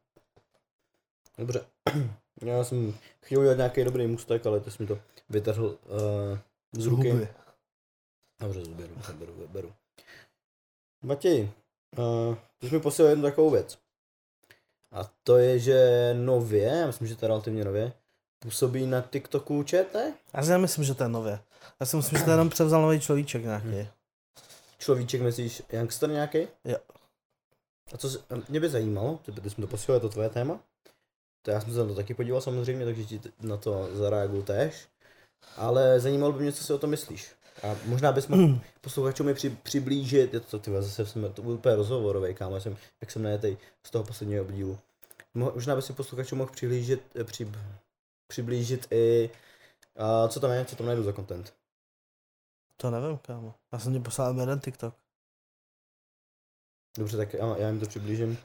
Dobře. 1.38 1.64
Já 2.42 2.64
jsem 2.64 2.94
chtěl 3.20 3.40
udělat 3.40 3.56
nějaký 3.56 3.84
dobrý 3.84 4.06
mustek, 4.06 4.46
ale 4.46 4.60
ty 4.60 4.70
jsi 4.70 4.82
mi 4.82 4.88
to 4.88 4.98
vytrhl 5.28 5.66
uh, 5.66 6.38
z 6.72 6.86
ruky. 6.86 7.10
Huby. 7.10 7.28
Dobře, 8.40 8.60
beru, 8.60 8.94
beru, 9.12 9.48
beru. 9.48 9.72
Matěj, 11.02 11.50
uh, 11.98 12.36
ty 12.58 12.68
jsi 12.68 12.74
mi 12.74 12.80
posílal 12.80 13.10
jednu 13.10 13.22
takovou 13.22 13.50
věc. 13.50 13.78
A 14.92 15.10
to 15.22 15.36
je, 15.36 15.58
že 15.58 16.10
nově, 16.14 16.64
já 16.64 16.86
myslím, 16.86 17.08
že 17.08 17.16
to 17.16 17.24
je 17.24 17.28
relativně 17.28 17.64
nově, 17.64 17.92
působí 18.42 18.86
na 18.86 19.00
TikToku 19.00 19.62
ČT? 19.62 20.14
Já 20.34 20.42
si 20.42 20.50
nemyslím, 20.50 20.84
že 20.84 20.94
to 20.94 21.02
je 21.02 21.08
nově. 21.08 21.40
Já 21.80 21.86
si 21.86 21.96
myslím, 21.96 22.18
že 22.18 22.24
to 22.24 22.30
jenom 22.30 22.50
převzal 22.50 22.82
nový 22.82 23.00
človíček 23.00 23.44
nějaký. 23.44 23.88
Človíček, 24.78 25.20
myslíš, 25.22 25.62
youngster 25.72 26.10
nějaký? 26.10 26.38
Jo. 26.64 26.76
A 27.94 27.96
co, 27.96 28.08
mě 28.48 28.60
by 28.60 28.68
zajímalo, 28.68 29.20
ty, 29.24 29.32
ty 29.32 29.50
jsi 29.50 29.60
mi 29.60 29.66
to 29.66 29.70
posílal, 29.70 29.96
je 29.96 30.00
to 30.00 30.08
tvoje 30.08 30.28
téma? 30.28 30.60
To 31.42 31.50
já 31.50 31.60
jsem 31.60 31.72
se 31.72 31.78
na 31.78 31.86
to 31.86 31.94
taky 31.94 32.14
podíval 32.14 32.40
samozřejmě, 32.40 32.84
takže 32.84 33.04
ti 33.04 33.20
na 33.40 33.56
to 33.56 33.88
zareaguju 33.96 34.42
též. 34.42 34.88
Ale 35.56 36.00
zajímalo 36.00 36.32
by 36.32 36.42
mě, 36.42 36.52
co 36.52 36.64
si 36.64 36.72
o 36.72 36.78
tom 36.78 36.90
myslíš. 36.90 37.32
A 37.62 37.76
možná 37.84 38.12
bys 38.12 38.26
mohl 38.28 38.58
posluchačům 38.80 39.26
mi 39.26 39.34
při, 39.34 39.50
přiblížit, 39.50 40.34
je 40.34 40.40
to, 40.40 40.58
ty 40.58 40.70
zase 40.70 41.06
jsem 41.06 41.32
to 41.32 41.42
byl 41.42 41.52
úplně 41.52 41.74
rozhovorový, 41.76 42.34
kámo, 42.34 42.60
jsem, 42.60 42.76
jak 43.00 43.10
jsem 43.10 43.22
najetej 43.22 43.56
z 43.82 43.90
toho 43.90 44.04
posledního 44.04 44.44
dílu. 44.44 44.78
Mo- 45.36 45.54
Možná 45.54 45.76
by 45.76 45.82
si 45.82 45.92
posluchačům 45.92 46.38
mohl 46.38 46.52
přiblížit, 46.52 47.02
eh, 47.20 47.24
při, 47.24 47.48
přiblížit 48.32 48.92
i, 48.92 49.30
a 49.96 50.28
co 50.28 50.40
tam 50.40 50.50
je, 50.50 50.64
co 50.64 50.76
tam 50.76 50.86
najdu 50.86 51.02
za 51.02 51.12
content. 51.12 51.54
To 52.76 52.90
nevím, 52.90 53.18
kámo. 53.18 53.54
Já 53.72 53.78
jsem 53.78 53.92
ti 53.92 54.00
poslal 54.00 54.40
jeden 54.40 54.60
TikTok. 54.60 54.94
Dobře, 56.98 57.16
tak 57.16 57.34
já, 57.34 57.56
já 57.56 57.68
jim 57.68 57.80
to 57.80 57.86
přiblížím. 57.86 58.38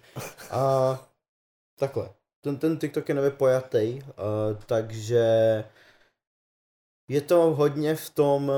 A 0.51 0.61
takhle. 1.79 2.09
Ten, 2.41 2.57
ten 2.57 2.79
TikTok 2.79 3.09
je 3.09 3.15
nově 3.15 3.31
pojatý, 3.31 4.01
uh, 4.03 4.63
takže 4.65 5.23
je 7.07 7.21
to 7.21 7.55
hodně 7.55 7.95
v 7.95 8.09
tom, 8.09 8.51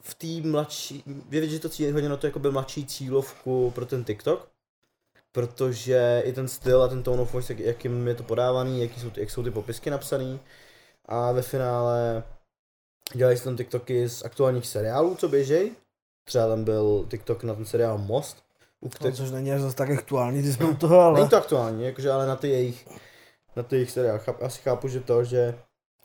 v 0.00 0.14
té 0.14 0.48
mladší, 0.48 1.04
je 1.06 1.40
vidět, 1.40 1.54
že 1.54 1.60
to 1.60 1.68
cílí 1.68 1.92
hodně 1.92 2.08
na 2.08 2.16
to 2.16 2.26
jako 2.26 2.38
mladší 2.38 2.86
cílovku 2.86 3.70
pro 3.70 3.86
ten 3.86 4.04
TikTok, 4.04 4.51
protože 5.32 6.22
i 6.24 6.32
ten 6.32 6.48
styl 6.48 6.82
a 6.82 6.88
ten 6.88 7.02
tone 7.02 7.22
of 7.22 7.32
voice, 7.32 7.52
jak, 7.52 7.60
jakým 7.60 8.08
je 8.08 8.14
to 8.14 8.22
podávaný, 8.22 8.82
jaký 8.82 9.00
jsou, 9.00 9.10
ty- 9.10 9.20
jak 9.20 9.30
jsou 9.30 9.42
ty 9.42 9.50
popisky 9.50 9.90
napsaný 9.90 10.40
a 11.06 11.32
ve 11.32 11.42
finále 11.42 12.22
dělají 13.14 13.36
se 13.38 13.44
tam 13.44 13.56
TikToky 13.56 14.08
z 14.08 14.24
aktuálních 14.24 14.66
seriálů, 14.66 15.14
co 15.14 15.28
běžej. 15.28 15.72
Třeba 16.24 16.48
tam 16.48 16.64
byl 16.64 17.06
TikTok 17.10 17.42
na 17.42 17.54
ten 17.54 17.64
seriál 17.64 17.98
Most, 17.98 18.44
u 18.80 18.86
No, 18.86 18.90
který, 18.90 19.16
což 19.16 19.30
není 19.30 19.52
až 19.52 19.60
zase 19.60 19.76
tak 19.76 19.90
aktuální, 19.90 20.38
když 20.42 20.54
jsme 20.54 20.66
u 20.66 20.74
toho, 20.74 21.00
ale... 21.00 21.18
Není 21.18 21.28
to 21.28 21.36
aktuální, 21.36 21.84
jakože 21.84 22.10
ale 22.10 22.26
na 22.26 22.36
ty 22.36 22.48
jejich, 22.48 22.88
na 23.56 23.62
ty 23.62 23.76
jejich 23.76 23.90
seriál. 23.90 24.18
Cháp, 24.18 24.42
asi 24.42 24.60
chápu, 24.60 24.88
že 24.88 25.00
to, 25.00 25.24
že 25.24 25.58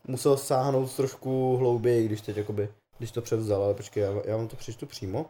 musel 0.06 0.36
sáhnout 0.36 0.96
trošku 0.96 1.56
hlouběji, 1.56 2.06
když 2.06 2.20
teď 2.20 2.36
jakoby, 2.36 2.68
když 2.98 3.10
to 3.10 3.22
převzal, 3.22 3.62
ale 3.62 3.74
počkej, 3.74 4.02
já, 4.02 4.10
já 4.24 4.36
vám 4.36 4.48
to 4.48 4.56
přečtu 4.56 4.86
přímo. 4.86 5.26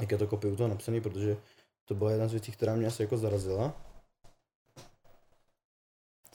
Jak 0.00 0.12
je 0.12 0.18
to 0.18 0.26
kopii 0.26 0.52
u 0.52 0.56
toho 0.56 0.68
napsaný, 0.68 1.00
protože 1.00 1.36
to 1.86 1.94
byla 1.94 2.10
jedna 2.10 2.28
z 2.28 2.32
věcí, 2.32 2.52
která 2.52 2.76
mě 2.76 2.86
asi 2.86 3.02
jako 3.02 3.18
zarazila. 3.18 3.74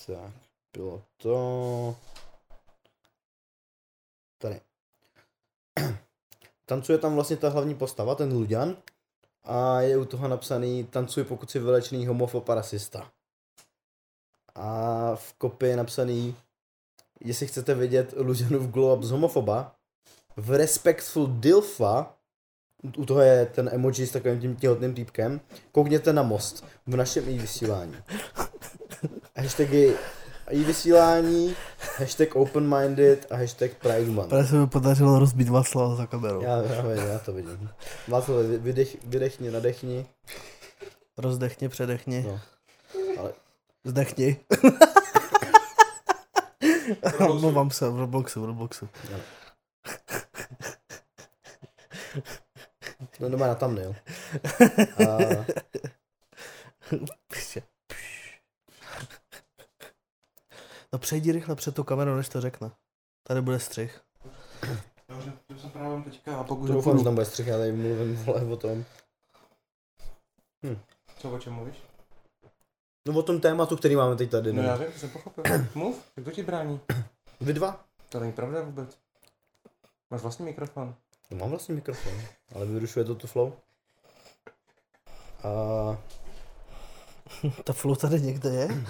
Tak, 0.05 0.33
bylo 0.73 1.03
to... 1.17 1.95
Tady. 4.37 4.61
Tancuje 6.65 6.97
tam 6.97 7.15
vlastně 7.15 7.37
ta 7.37 7.49
hlavní 7.49 7.75
postava, 7.75 8.15
ten 8.15 8.33
Luďan, 8.33 8.77
a 9.43 9.81
je 9.81 9.97
u 9.97 10.05
toho 10.05 10.27
napsaný 10.27 10.83
tancuj 10.83 11.23
pokud 11.23 11.51
si 11.51 11.59
vylečený 11.59 12.07
homofob 12.07 12.49
a 12.49 12.55
rasista. 12.55 13.11
A 14.55 15.15
v 15.15 15.33
kopii 15.33 15.69
je 15.69 15.77
napsaný, 15.77 16.35
jestli 17.19 17.47
chcete 17.47 17.75
vidět 17.75 18.13
Lucianův 18.17 18.67
glow 18.67 18.97
up 18.97 19.03
z 19.03 19.11
homofoba, 19.11 19.75
v 20.37 20.51
Respectful 20.51 21.27
Dilfa, 21.27 22.17
u 22.97 23.05
toho 23.05 23.21
je 23.21 23.45
ten 23.45 23.69
emoji 23.73 24.07
s 24.07 24.11
takovým 24.11 24.39
tím 24.39 24.55
těhotným 24.55 24.93
týpkem, 24.93 25.41
koukněte 25.71 26.13
na 26.13 26.23
most 26.23 26.65
v 26.87 26.95
našem 26.95 27.29
i 27.29 27.37
vysílání. 27.37 27.95
Hashtagy 29.37 29.93
i 30.49 30.63
vysílání, 30.63 31.55
hashtag 31.97 32.35
open-minded 32.35 33.25
a 33.29 33.35
hashtag 33.35 33.71
Pride 33.73 34.11
Month. 34.11 34.29
Právě 34.29 34.47
se 34.47 34.55
mi 34.55 34.67
podařilo 34.67 35.19
rozbít 35.19 35.49
Václava 35.49 35.95
za 35.95 36.05
kamerou. 36.05 36.41
Já, 36.41 36.57
já, 36.57 36.81
vím, 36.81 37.07
já 37.07 37.19
to 37.19 37.33
vidím. 37.33 37.69
Václav, 38.07 38.45
vydech, 38.45 38.97
vydechni, 39.03 39.51
nadechni. 39.51 40.05
Rozdechni, 41.17 41.69
předechni. 41.69 42.25
No. 42.27 42.39
Ale 43.19 43.33
Zdechni. 43.83 44.37
Mluvám 47.19 47.71
se 47.71 47.89
v 47.89 47.99
Robloxu, 47.99 48.41
v 48.41 48.45
Robloxu. 48.45 48.89
no 49.11 49.17
doma 53.29 53.47
na 53.47 53.55
thumbnail. 53.55 53.95
A, 55.09 55.17
Pše. 57.27 57.61
No 60.93 60.99
přejdi 60.99 61.31
rychle 61.31 61.55
před 61.55 61.75
tu 61.75 61.83
kamerou, 61.83 62.15
než 62.15 62.29
to 62.29 62.41
řekne. 62.41 62.71
Tady 63.23 63.41
bude 63.41 63.59
střih. 63.59 64.01
Dobře, 65.09 65.33
to 65.47 65.59
jsem 65.59 65.69
právě 65.69 66.01
teďka 66.03 66.37
a 66.37 66.43
pokud 66.43 66.67
to 66.67 66.73
doufám, 66.73 66.97
že 66.97 67.03
tam 67.03 67.13
bude 67.13 67.25
střih, 67.25 67.47
já 67.47 67.57
tady 67.57 67.71
mluvím 67.71 68.15
vole 68.15 68.45
o 68.45 68.57
tom. 68.57 68.85
Co 71.17 71.31
o 71.31 71.39
čem 71.39 71.53
mluvíš? 71.53 71.75
No 73.07 73.19
o 73.19 73.23
tom 73.23 73.41
tématu, 73.41 73.77
který 73.77 73.95
máme 73.95 74.15
teď 74.15 74.31
tady. 74.31 74.53
No 74.53 74.61
No, 74.61 74.67
já 74.67 74.75
vím, 74.75 74.91
jsem 74.97 75.09
pochopil. 75.09 75.43
Mluv, 75.75 76.11
to 76.23 76.31
ti 76.31 76.43
brání? 76.43 76.79
Vy 77.41 77.53
dva? 77.53 77.85
To 78.09 78.19
není 78.19 78.31
pravda 78.33 78.61
vůbec. 78.61 78.97
Máš 80.11 80.21
vlastní 80.21 80.45
mikrofon. 80.45 80.95
No, 81.31 81.37
mám 81.37 81.49
vlastně 81.49 81.75
mikrofon, 81.75 82.13
ale 82.55 82.65
vyrušuje 82.65 83.05
to 83.05 83.15
tu 83.15 83.27
flow. 83.27 83.53
A 85.43 85.97
Ta 87.63 87.73
flow 87.73 87.95
tady 87.95 88.21
někde 88.21 88.49
je? 88.49 88.67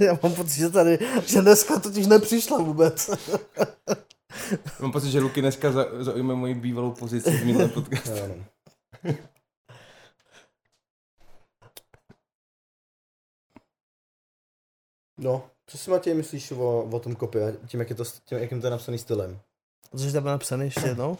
Já 0.00 0.18
mám 0.22 0.34
pocit, 0.34 0.54
že 0.56 0.70
tady, 0.70 0.98
že 1.26 1.42
dneska 1.42 1.80
totiž 1.80 2.06
nepřišla 2.06 2.58
vůbec. 2.58 3.10
Mám 4.80 4.92
pocit, 4.92 5.10
že 5.10 5.20
Luky 5.20 5.40
dneska 5.40 5.72
za, 5.72 5.86
zaujme 6.04 6.34
moji 6.34 6.54
bývalou 6.54 6.92
pozici 6.92 7.30
v 7.30 7.46
minulém 7.46 7.70
podcastu. 7.70 8.44
No, 15.18 15.50
co 15.72 15.78
si 15.78 15.90
Matěj 15.90 16.14
myslíš 16.14 16.52
o, 16.52 16.88
o 16.92 17.00
tom 17.00 17.14
kopii 17.14 17.42
a 17.42 17.52
tím, 17.66 17.80
jak 17.80 17.90
je 17.90 17.96
to, 17.96 18.04
tím, 18.04 18.38
jakým 18.38 18.60
to 18.60 18.66
je 18.66 18.70
napsaný 18.70 18.98
stylem? 18.98 19.40
Protože 19.90 20.12
tam 20.12 20.24
napsaný 20.24 20.64
ještě 20.64 20.86
jednou. 20.86 21.18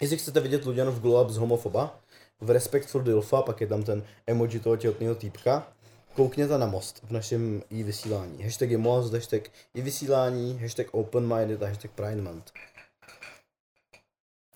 Jestli 0.00 0.16
chcete 0.16 0.40
vidět 0.40 0.64
Luďanov 0.64 1.00
glow 1.00 1.26
up 1.26 1.30
z 1.30 1.36
homofoba, 1.36 2.00
v 2.40 2.50
Respect 2.50 2.88
for 2.88 3.02
Dilfa, 3.02 3.42
pak 3.42 3.60
je 3.60 3.66
tam 3.66 3.82
ten 3.82 4.04
emoji 4.26 4.60
toho 4.60 4.76
těhotného 4.76 5.14
týpka, 5.14 5.72
koukněte 6.14 6.58
na 6.58 6.66
most 6.66 7.02
v 7.02 7.10
našem 7.10 7.62
i 7.70 7.82
vysílání. 7.82 8.42
Hashtag 8.42 8.70
je 8.70 8.78
most, 8.78 9.12
hashtag 9.12 9.42
i 9.74 9.82
vysílání, 9.82 10.58
hashtag 10.58 10.86
open 10.92 11.34
minded 11.36 11.62
a 11.62 11.66
hashtag 11.66 11.90
pride 11.90 12.22
month. 12.22 12.52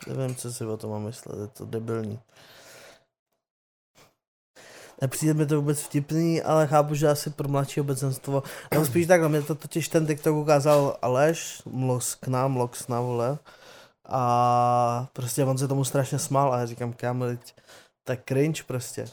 Nevím, 0.06 0.34
co 0.34 0.52
si 0.52 0.64
o 0.64 0.76
tom 0.76 0.90
mám 0.90 1.04
myslet, 1.04 1.38
je 1.40 1.46
to 1.46 1.64
debilní. 1.64 2.20
Nepřijde 5.04 5.34
mi 5.34 5.46
to 5.46 5.56
vůbec 5.56 5.80
vtipný, 5.82 6.42
ale 6.42 6.66
chápu, 6.66 6.94
že 6.94 7.08
asi 7.08 7.30
pro 7.30 7.48
mladší 7.48 7.80
obecenstvo. 7.80 8.42
Nebo 8.70 8.84
spíš 8.86 9.06
takhle, 9.06 9.28
mě 9.28 9.42
to 9.42 9.54
totiž 9.54 9.88
ten 9.88 10.06
TikTok 10.06 10.36
ukázal 10.36 10.96
Aleš, 11.02 11.62
mlox 11.66 12.14
k 12.14 12.26
nám, 12.28 12.52
mlox 12.52 12.88
na 12.88 13.00
vole. 13.00 13.38
A 14.08 15.08
prostě 15.12 15.44
on 15.44 15.58
se 15.58 15.68
tomu 15.68 15.84
strašně 15.84 16.18
smál 16.18 16.54
a 16.54 16.58
já 16.58 16.66
říkám, 16.66 16.92
kámo, 16.92 17.24
tak 18.04 18.18
cringe 18.28 18.62
prostě. 18.66 19.04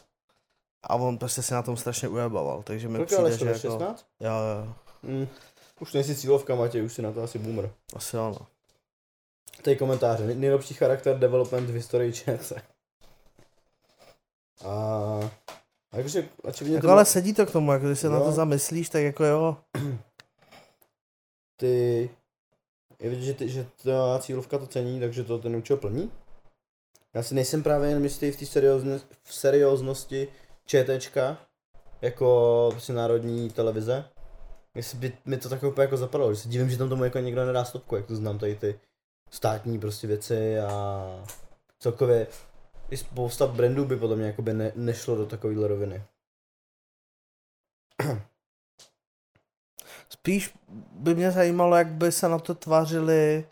A 0.84 0.95
on 0.95 1.17
prostě 1.17 1.41
se 1.41 1.54
na 1.54 1.62
tom 1.62 1.77
strašně 1.77 2.08
ujebával, 2.08 2.63
takže 2.63 2.88
mi 2.88 2.93
Kolik 2.93 3.08
přijde, 3.08 3.23
to 3.32 3.38
že 3.38 3.45
jako... 3.45 3.60
16? 3.60 4.06
Jo, 4.19 4.32
jo, 4.32 4.73
Mm. 5.04 5.27
Už 5.80 5.93
nejsi 5.93 6.15
cílovka, 6.15 6.56
Matěj, 6.56 6.84
už 6.86 6.93
si 6.93 7.01
na 7.01 7.12
to 7.12 7.23
asi 7.23 7.39
boomer. 7.39 7.69
asi 7.95 8.17
ano. 8.17 8.38
Tady 9.62 9.75
komentáře. 9.75 10.23
Nej- 10.27 10.36
Nejlepší 10.36 10.73
charakter 10.73 11.19
development 11.19 11.69
v 11.69 11.73
historii 11.73 12.13
ČC. 12.13 12.54
A... 14.65 15.30
a 15.91 15.97
jakože, 15.97 16.30
očividně 16.43 16.75
Jako 16.75 16.88
to 16.88 16.93
ale 16.93 17.06
sedí 17.06 17.34
to 17.34 17.45
k 17.45 17.51
tomu, 17.51 17.71
jako 17.71 17.86
když 17.86 17.99
se 17.99 18.10
na 18.10 18.17
Jo. 18.17 18.23
to 18.23 18.32
zamyslíš, 18.32 18.89
tak 18.89 19.01
jako 19.04 19.25
jo. 19.25 19.58
ty... 21.60 22.10
Je 22.99 23.10
vidět, 23.10 23.23
že, 23.23 23.34
ty, 23.34 23.49
že 23.49 23.65
ta 23.84 24.19
cílovka 24.19 24.58
to 24.58 24.67
cení, 24.67 24.99
takže 24.99 25.23
to 25.23 25.39
ten 25.39 25.56
účel 25.56 25.77
plní. 25.77 26.12
Já 27.13 27.23
si 27.23 27.36
nejsem 27.36 27.63
právě 27.63 27.89
jen 27.89 28.04
jistý 28.04 28.32
v 28.32 28.39
té 28.39 28.45
seriózne, 28.45 28.99
v 29.23 29.34
serióznosti 29.34 30.27
ČTčka, 30.65 31.38
jako 32.01 32.67
prostě 32.71 32.93
národní 32.93 33.49
televize. 33.49 34.06
Jestli 34.75 34.97
by 34.97 35.13
mi 35.25 35.38
to 35.38 35.49
tak 35.49 35.63
úplně 35.63 35.84
jako 35.84 35.97
zapadlo, 35.97 36.34
že 36.34 36.39
se 36.41 36.49
divím, 36.49 36.69
že 36.69 36.77
tam 36.77 36.89
tomu 36.89 37.04
jako 37.04 37.19
někdo 37.19 37.45
nedá 37.45 37.65
stopku, 37.65 37.95
jak 37.95 38.06
to 38.06 38.15
znám 38.15 38.39
tady 38.39 38.56
ty 38.56 38.80
státní 39.32 39.80
prostě 39.80 40.08
věci 40.08 40.60
a 40.60 41.06
celkově 41.80 42.27
i 42.91 42.97
spousta 42.97 43.47
brandů 43.47 43.86
by 43.86 43.97
podle 43.97 44.15
mě 44.15 44.25
jako 44.27 44.41
by 44.41 44.54
ne, 44.54 44.71
nešlo 44.75 45.15
do 45.15 45.25
takovéhle 45.25 45.67
roviny. 45.67 46.04
Spíš 50.10 50.54
by 50.91 51.15
mě 51.15 51.32
zajímalo, 51.32 51.75
jak 51.75 51.88
by 51.88 52.12
se 52.12 52.30
na 52.30 52.39
to 52.39 52.56
tvářili 52.56 53.45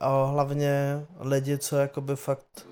a 0.00 0.24
hlavně 0.24 1.06
lidi, 1.20 1.58
co 1.58 1.76
jakoby 1.76 2.16
fakt 2.16 2.66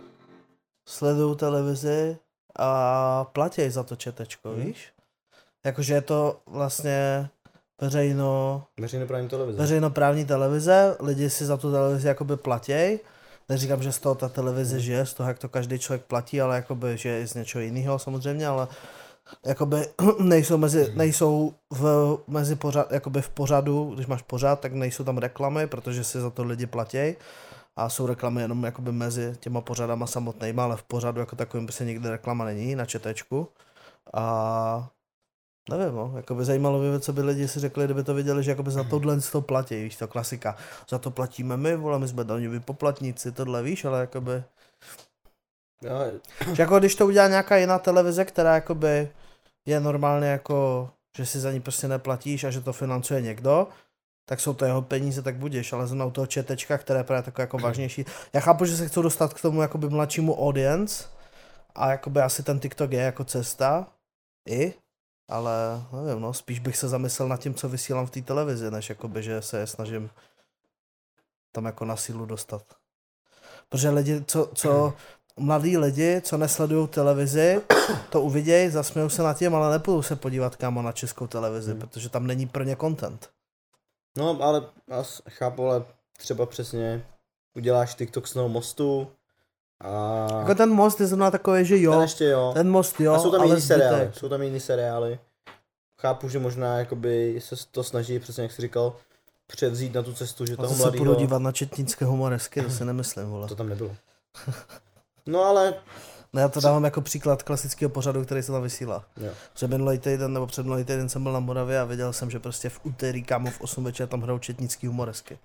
sledují 0.89 1.37
televizi 1.37 2.19
a 2.59 3.25
platí 3.25 3.71
za 3.71 3.83
to 3.83 3.97
četečko, 3.97 4.49
Mhm. 4.53 4.61
víš? 4.67 4.93
Jakože 5.65 5.95
je 5.95 6.03
to 6.03 6.41
vlastně 6.47 7.31
veřejno, 7.81 8.65
Veřejnoprávní 8.81 9.29
televize. 9.29 9.59
veřejnoprávní 9.59 10.25
televize, 10.25 10.97
lidi 11.01 11.31
si 11.31 11.47
za 11.47 11.57
tu 11.57 11.73
televizi 11.73 12.09
jakoby 12.09 12.37
platí. 12.37 12.99
Neříkám, 13.49 13.83
že 13.83 13.93
z 13.93 13.99
toho 13.99 14.15
ta 14.15 14.29
televize 14.29 14.75
Mhm. 14.77 14.83
žije, 14.85 15.07
z 15.07 15.15
toho, 15.15 15.29
jak 15.29 15.39
to 15.39 15.49
každý 15.49 15.79
člověk 15.79 16.03
platí, 16.05 16.41
ale 16.41 16.57
jakoby, 16.57 16.97
že 16.99 17.21
i 17.21 17.27
z 17.27 17.35
něčeho 17.35 17.63
jiného 17.63 17.99
samozřejmě, 17.99 18.47
ale 18.47 18.69
jakoby 19.47 19.77
nejsou, 20.19 20.57
mezi, 20.59 20.93
nejsou 20.97 21.55
v, 21.71 22.19
mezi 22.29 22.57
pořad, 22.57 22.93
jakoby 22.93 23.23
v 23.23 23.29
pořadu, 23.29 23.93
když 23.95 24.07
máš 24.07 24.23
pořad, 24.23 24.61
tak 24.61 24.73
nejsou 24.73 25.05
tam 25.05 25.19
reklamy, 25.19 25.67
protože 25.67 26.05
si 26.05 26.21
za 26.21 26.31
to 26.31 26.45
lidi 26.45 26.67
platí. 26.67 27.15
A 27.77 27.89
jsou 27.89 28.07
reklamy 28.07 28.43
jenom 28.43 28.65
jakoby 28.65 28.93
mezi 28.93 29.37
těma 29.41 29.61
pořadama 29.61 30.07
samotnýma, 30.07 30.65
ale 30.65 30.77
v 30.77 30.83
pořadu 30.83 31.21
jako 31.21 31.37
takovým 31.37 31.67
prostě 31.67 31.85
nikdy 31.85 32.09
reklama 32.11 32.45
není 32.45 32.75
na 32.75 32.85
četečku 32.85 33.49
a 34.15 34.89
nevím, 35.69 35.95
no, 35.95 36.13
jako 36.17 36.35
by 36.35 36.45
zajímalo 36.45 36.81
by, 36.81 37.01
co 37.01 37.13
by 37.13 37.23
lidi 37.23 37.49
si 37.49 37.61
řekli, 37.61 37.85
kdyby 37.85 38.05
to 38.05 38.15
viděli, 38.15 38.45
že 38.45 38.51
jakoby 38.51 38.71
za 38.71 38.85
tohle 38.85 39.21
to 39.21 39.41
platí, 39.41 39.83
víš, 39.83 39.97
to 39.97 40.09
klasika. 40.09 40.57
Za 40.89 40.99
to 40.99 41.11
platíme 41.11 41.57
my, 41.57 41.77
vole, 41.77 41.99
my 41.99 42.09
jsme 42.09 42.25
daňoví 42.25 42.61
poplatníci, 42.61 43.33
tohle 43.33 43.63
víš, 43.63 43.85
ale 43.85 44.01
jakoby, 44.01 44.43
Já, 45.83 46.05
že 46.55 46.63
jako 46.63 46.79
když 46.79 46.95
to 46.95 47.07
udělá 47.07 47.29
nějaká 47.29 47.57
jiná 47.57 47.79
televize, 47.79 48.25
která 48.25 48.55
jakoby 48.55 49.11
je 49.67 49.81
normálně 49.81 50.29
jako, 50.29 50.91
že 51.17 51.27
si 51.27 51.41
za 51.41 51.53
ní 51.53 51.61
prostě 51.61 51.89
neplatíš 51.89 52.45
a 52.45 52.51
že 52.51 52.61
to 52.61 52.73
financuje 52.73 53.21
někdo, 53.21 53.69
tak 54.29 54.41
jsou 54.41 54.55
to 54.55 54.65
jeho 54.65 54.83
peníze, 54.83 55.23
tak 55.23 55.37
budeš, 55.37 55.73
ale 55.73 55.87
zrovna 55.87 56.05
u 56.05 56.11
toho 56.11 56.27
četečka, 56.27 56.79
které 56.79 57.01
je 57.01 57.05
právě 57.05 57.23
takové 57.23 57.43
jako 57.43 57.59
vážnější. 57.59 58.05
Já 58.33 58.41
chápu, 58.41 58.65
že 58.65 58.77
se 58.77 58.89
chcou 58.89 59.03
dostat 59.03 59.35
k 59.35 59.43
tomu 59.43 59.63
jakoby 59.63 59.89
mladšímu 59.89 60.43
audience 60.47 61.05
a 61.75 61.91
jakoby 61.91 62.21
asi 62.21 62.43
ten 62.43 62.61
TikTok 62.61 62.93
je 62.93 63.01
jako 63.01 63.25
cesta 63.25 63.87
i, 64.49 64.75
ale 65.29 65.85
nevím, 66.05 66.23
no, 66.23 66.35
spíš 66.35 66.59
bych 66.59 66.77
se 66.77 66.89
zamyslel 66.89 67.29
nad 67.29 67.41
tím, 67.41 67.55
co 67.55 67.69
vysílám 67.69 68.07
v 68.07 68.11
té 68.11 68.23
televizi, 68.23 68.71
než 68.71 68.89
jakoby, 68.89 69.23
že 69.23 69.43
se 69.43 69.59
je 69.59 69.67
snažím 69.67 70.11
tam 71.53 71.65
jako 71.65 71.85
na 71.85 71.97
sílu 71.97 72.27
dostat. 72.27 72.63
Protože 73.69 73.91
lidi, 73.91 74.25
co, 74.25 74.51
co 74.55 74.93
mladí 75.37 75.79
lidi, 75.79 76.23
co 76.25 76.37
nesledují 76.37 76.89
televizi, 76.89 77.63
to 78.11 78.23
uvidějí, 78.23 78.71
zasmějou 78.71 79.09
se 79.09 79.23
nad 79.23 79.39
tím, 79.39 79.55
ale 79.55 79.71
nepůjdou 79.71 80.03
se 80.03 80.17
podívat 80.17 80.57
kámo 80.57 80.83
na 80.83 80.93
českou 80.93 81.27
televizi, 81.27 81.71
Hmm. 81.71 81.81
protože 81.81 82.09
tam 82.09 82.27
není 82.27 82.47
pro 82.47 82.65
ně 82.65 82.77
content. 82.77 83.31
No, 84.17 84.43
ale 84.43 84.63
já 84.89 85.05
chápu, 85.29 85.67
ale 85.67 85.85
třeba 86.19 86.47
přesně 86.47 87.07
uděláš 87.57 87.95
TikTok 87.95 88.29
z 88.29 88.35
mostu 88.35 89.13
a... 89.81 90.27
Jako 90.39 90.55
ten 90.55 90.71
most 90.71 91.01
je 91.01 91.07
zrovna 91.07 91.31
takový, 91.31 91.65
že 91.65 91.75
ten 91.75 91.85
jo, 91.85 92.01
ještě 92.01 92.25
jo. 92.25 92.51
ten 92.55 92.71
most 92.71 93.01
jo, 93.01 93.13
a 93.13 93.19
jsou 93.19 93.31
tam 93.31 93.41
ale 93.41 93.51
jiný 93.51 93.61
seriály, 93.61 93.97
zbytek. 93.97 94.17
jsou 94.17 94.29
tam 94.29 94.43
jiný 94.43 94.61
seriály. 94.61 95.19
Chápu, 96.01 96.29
že 96.29 96.39
možná 96.39 96.79
jakoby 96.79 97.37
se 97.39 97.57
to 97.71 97.85
snaží, 97.85 98.19
přesně 98.19 98.43
jak 98.43 98.53
jsi 98.53 98.63
říkal, 98.63 98.97
převzít 99.47 99.95
na 99.95 100.03
tu 100.03 100.13
cestu, 100.13 100.47
že 100.47 100.57
toho 100.57 100.69
to 100.69 100.75
se 100.75 100.91
půjdu 100.91 101.15
dívat 101.15 101.43
na 101.43 101.53
četnické 101.53 102.05
humoresky, 102.05 102.63
to 102.63 102.71
si 102.71 102.85
nemyslím, 102.85 103.27
vole. 103.27 103.49
To 103.49 103.55
tam 103.55 103.69
nebylo. 103.69 103.97
No 105.27 105.45
ale, 105.45 105.75
No 106.33 106.41
já 106.41 106.49
to 106.49 106.61
dávám 106.61 106.85
jako 106.85 107.01
příklad 107.01 107.43
klasického 107.43 107.89
pořadu, 107.91 108.25
který 108.25 108.43
se 108.43 108.53
tam 108.53 108.63
vysílá. 108.63 109.05
jo. 109.17 109.31
Že 109.57 109.67
minulý 109.67 109.99
týden 109.99 110.33
nebo 110.33 110.47
před 110.47 110.63
minulý 110.63 110.85
týden 110.85 111.09
jsem 111.09 111.23
byl 111.23 111.33
na 111.33 111.41
Moravě 111.41 111.81
a 111.81 111.85
věděl 111.85 112.13
jsem, 112.13 112.31
že 112.31 112.39
prostě 112.39 112.69
v 112.69 112.81
úterý 112.83 113.23
kámo 113.23 113.51
v 113.51 113.61
8 113.61 113.85
večer 113.85 114.09
tam 114.09 114.23
hrajou 114.23 114.39
četnický 114.39 114.87
humoresky. 114.87 115.39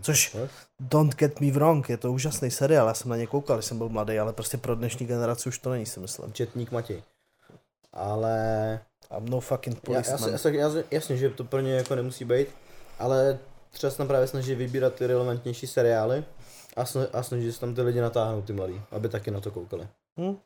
Což 0.00 0.36
don't 0.80 1.16
get 1.16 1.40
me 1.40 1.50
wrong, 1.50 1.88
je 1.88 1.96
to 1.96 2.12
úžasný 2.12 2.50
seriál, 2.50 2.86
já 2.88 2.94
jsem 2.94 3.10
na 3.10 3.16
ně 3.16 3.26
koukal, 3.26 3.56
když 3.56 3.66
jsem 3.66 3.78
byl 3.78 3.88
mladý, 3.88 4.18
ale 4.18 4.32
prostě 4.32 4.56
pro 4.56 4.74
dnešní 4.74 5.06
generaci 5.06 5.48
už 5.48 5.58
to 5.58 5.70
není, 5.70 5.86
si 5.86 6.00
myslím. 6.00 6.32
Četník 6.32 6.72
Matěj. 6.72 7.02
Ale 7.92 8.80
I'm 9.16 9.28
no 9.28 9.40
fucking 9.40 9.76
já, 9.88 9.94
já, 9.96 10.02
policeman. 10.02 10.30
já, 10.54 10.70
si- 10.70 10.84
jasně, 10.90 11.16
že 11.16 11.30
to 11.30 11.44
pro 11.44 11.60
ně 11.60 11.72
jako 11.74 11.94
nemusí 11.94 12.24
být, 12.24 12.48
ale 12.98 13.38
třeba 13.70 13.90
se 13.90 13.96
tam 13.96 14.08
právě 14.08 14.26
snaží 14.28 14.54
vybírat 14.54 14.94
ty 14.94 15.06
relevantnější 15.06 15.66
seriály 15.66 16.24
a 17.12 17.22
snaží 17.22 17.52
se 17.52 17.60
tam 17.60 17.74
ty 17.74 17.82
lidi 17.82 18.00
natáhnout, 18.00 18.44
ty 18.44 18.52
mladí, 18.52 18.82
aby 18.90 19.08
taky 19.08 19.30
na 19.30 19.40
to 19.40 19.50
koukali. 19.50 19.88
Hm? 20.20 20.36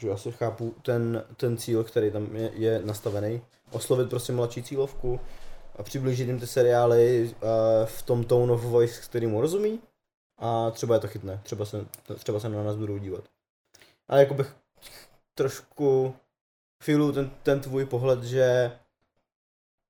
Že 0.00 0.08
já 0.08 0.16
si 0.16 0.32
chápu 0.32 0.74
ten, 0.82 1.24
ten 1.36 1.56
cíl, 1.56 1.84
který 1.84 2.10
tam 2.10 2.36
je, 2.36 2.50
je 2.54 2.82
nastavený, 2.84 3.42
oslovit 3.70 4.10
prostě 4.10 4.32
mladší 4.32 4.62
cílovku 4.62 5.20
a 5.76 5.82
přiblížit 5.82 6.28
jim 6.28 6.40
ty 6.40 6.46
seriály 6.46 7.24
uh, 7.24 7.50
v 7.84 8.02
tom 8.02 8.24
tone 8.24 8.52
of 8.52 8.64
voice, 8.64 9.00
který 9.02 9.26
mu 9.26 9.40
rozumí 9.40 9.80
a 10.38 10.70
třeba 10.70 10.94
je 10.94 11.00
to 11.00 11.08
chytne, 11.08 11.40
třeba 11.42 11.64
se, 11.64 11.86
třeba 12.14 12.40
se 12.40 12.48
na 12.48 12.62
nás 12.62 12.76
budou 12.76 12.98
dívat. 12.98 13.24
Ale 14.08 14.20
jako 14.20 14.34
bych 14.34 14.56
trošku 15.34 16.14
feelu 16.82 17.12
ten, 17.12 17.30
ten 17.42 17.60
tvůj 17.60 17.86
pohled, 17.86 18.22
že 18.22 18.72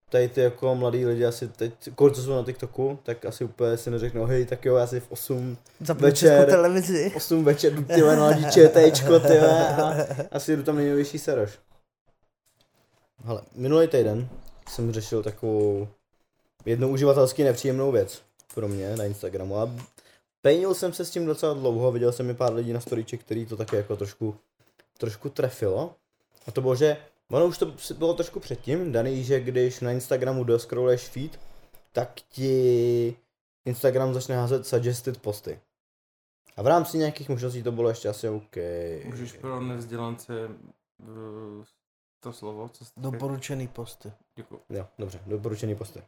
tady 0.08 0.28
ty 0.28 0.40
jako 0.40 0.74
mladí 0.74 1.06
lidi 1.06 1.26
asi 1.26 1.48
teď, 1.48 1.72
kolik 1.94 2.14
co 2.14 2.22
jsou 2.22 2.34
na 2.34 2.44
TikToku, 2.44 2.98
tak 3.02 3.24
asi 3.24 3.44
úplně 3.44 3.76
si 3.76 3.90
neřeknou, 3.90 4.24
hej, 4.24 4.46
tak 4.46 4.64
jo, 4.64 4.76
já 4.76 4.86
si 4.86 5.00
v 5.00 5.06
8 5.10 5.56
Zapnu 5.80 6.08
večer- 6.08 6.46
televizi. 6.46 7.12
8 7.16 7.44
večer 7.44 7.74
jdu 7.74 7.84
tyhle 7.84 8.16
naladí 8.16 8.44
ČTčko, 8.44 9.20
tyhle, 9.20 9.68
a 9.68 10.06
asi 10.30 10.56
jdu 10.56 10.62
tam 10.62 10.76
nejnovější 10.76 11.18
seroš. 11.18 11.58
Hele, 13.24 13.42
minulý 13.54 13.88
týden 13.88 14.28
jsem 14.68 14.92
řešil 14.92 15.22
takovou 15.22 15.88
jednu 16.64 16.88
uživatelsky 16.88 17.44
nepříjemnou 17.44 17.92
věc 17.92 18.22
pro 18.54 18.68
mě 18.68 18.96
na 18.96 19.04
Instagramu 19.04 19.58
a 19.58 19.70
pejnil 20.42 20.74
jsem 20.74 20.92
se 20.92 21.04
s 21.04 21.10
tím 21.10 21.26
docela 21.26 21.54
dlouho, 21.54 21.92
viděl 21.92 22.12
jsem 22.12 22.30
i 22.30 22.34
pár 22.34 22.54
lidí 22.54 22.72
na 22.72 22.80
storyček, 22.80 23.20
který 23.20 23.46
to 23.46 23.56
také 23.56 23.76
jako 23.76 23.96
trošku, 23.96 24.36
trošku 24.98 25.28
trefilo. 25.28 25.94
A 26.46 26.50
to 26.50 26.60
bylo, 26.60 26.74
že 26.74 26.96
ono 27.30 27.46
už 27.46 27.58
to 27.58 27.74
bylo 27.98 28.14
trošku 28.14 28.40
předtím, 28.40 28.92
daný, 28.92 29.24
že 29.24 29.40
když 29.40 29.80
na 29.80 29.92
Instagramu 29.92 30.44
doscrolluješ 30.44 31.08
feed, 31.08 31.40
tak 31.92 32.20
ti 32.28 33.16
Instagram 33.64 34.14
začne 34.14 34.36
házet 34.36 34.66
suggested 34.66 35.18
posty. 35.18 35.60
A 36.56 36.62
v 36.62 36.66
rámci 36.66 36.98
nějakých 36.98 37.28
možností 37.28 37.62
to 37.62 37.72
bylo 37.72 37.88
ještě 37.88 38.08
asi 38.08 38.28
OK. 38.28 38.56
Můžeš 39.04 39.32
pro 39.32 39.60
nevzdělance 39.60 40.48
uh, 40.48 41.64
to 42.20 42.32
slovo, 42.32 42.68
co 42.68 42.84
jste 42.84 43.00
Doporučený 43.00 43.68
posty. 43.68 44.12
Děkuji. 44.36 44.60
Jo, 44.70 44.86
dobře, 44.98 45.20
doporučený 45.26 45.74
posty. 45.74 46.02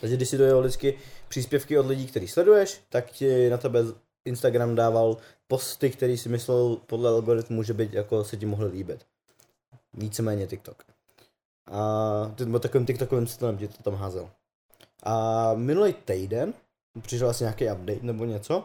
Takže 0.00 0.16
když 0.16 0.28
si 0.28 0.38
dojel 0.38 0.60
vždycky 0.60 0.98
příspěvky 1.28 1.78
od 1.78 1.86
lidí, 1.86 2.06
který 2.06 2.28
sleduješ, 2.28 2.80
tak 2.88 3.10
ti 3.10 3.50
na 3.50 3.58
tebe 3.58 3.80
Instagram 4.24 4.74
dával 4.74 5.16
posty, 5.46 5.90
který 5.90 6.18
si 6.18 6.28
myslel 6.28 6.76
podle 6.86 7.10
algoritmu, 7.10 7.62
že 7.62 7.72
by 7.72 7.88
jako 7.92 8.24
se 8.24 8.36
ti 8.36 8.46
mohly 8.46 8.70
líbit. 8.70 9.06
Víceméně 9.94 10.46
TikTok. 10.46 10.84
A 11.70 12.34
byl 12.44 12.58
takovým 12.58 12.86
TikTokovým 12.86 13.26
stylem 13.26 13.58
ti 13.58 13.68
to 13.68 13.82
tam 13.82 13.94
házel. 13.94 14.30
A 15.02 15.54
minulý 15.54 15.92
týden 15.92 16.54
přišel 17.00 17.30
asi 17.30 17.44
nějaký 17.44 17.64
update 17.64 18.00
nebo 18.02 18.24
něco 18.24 18.64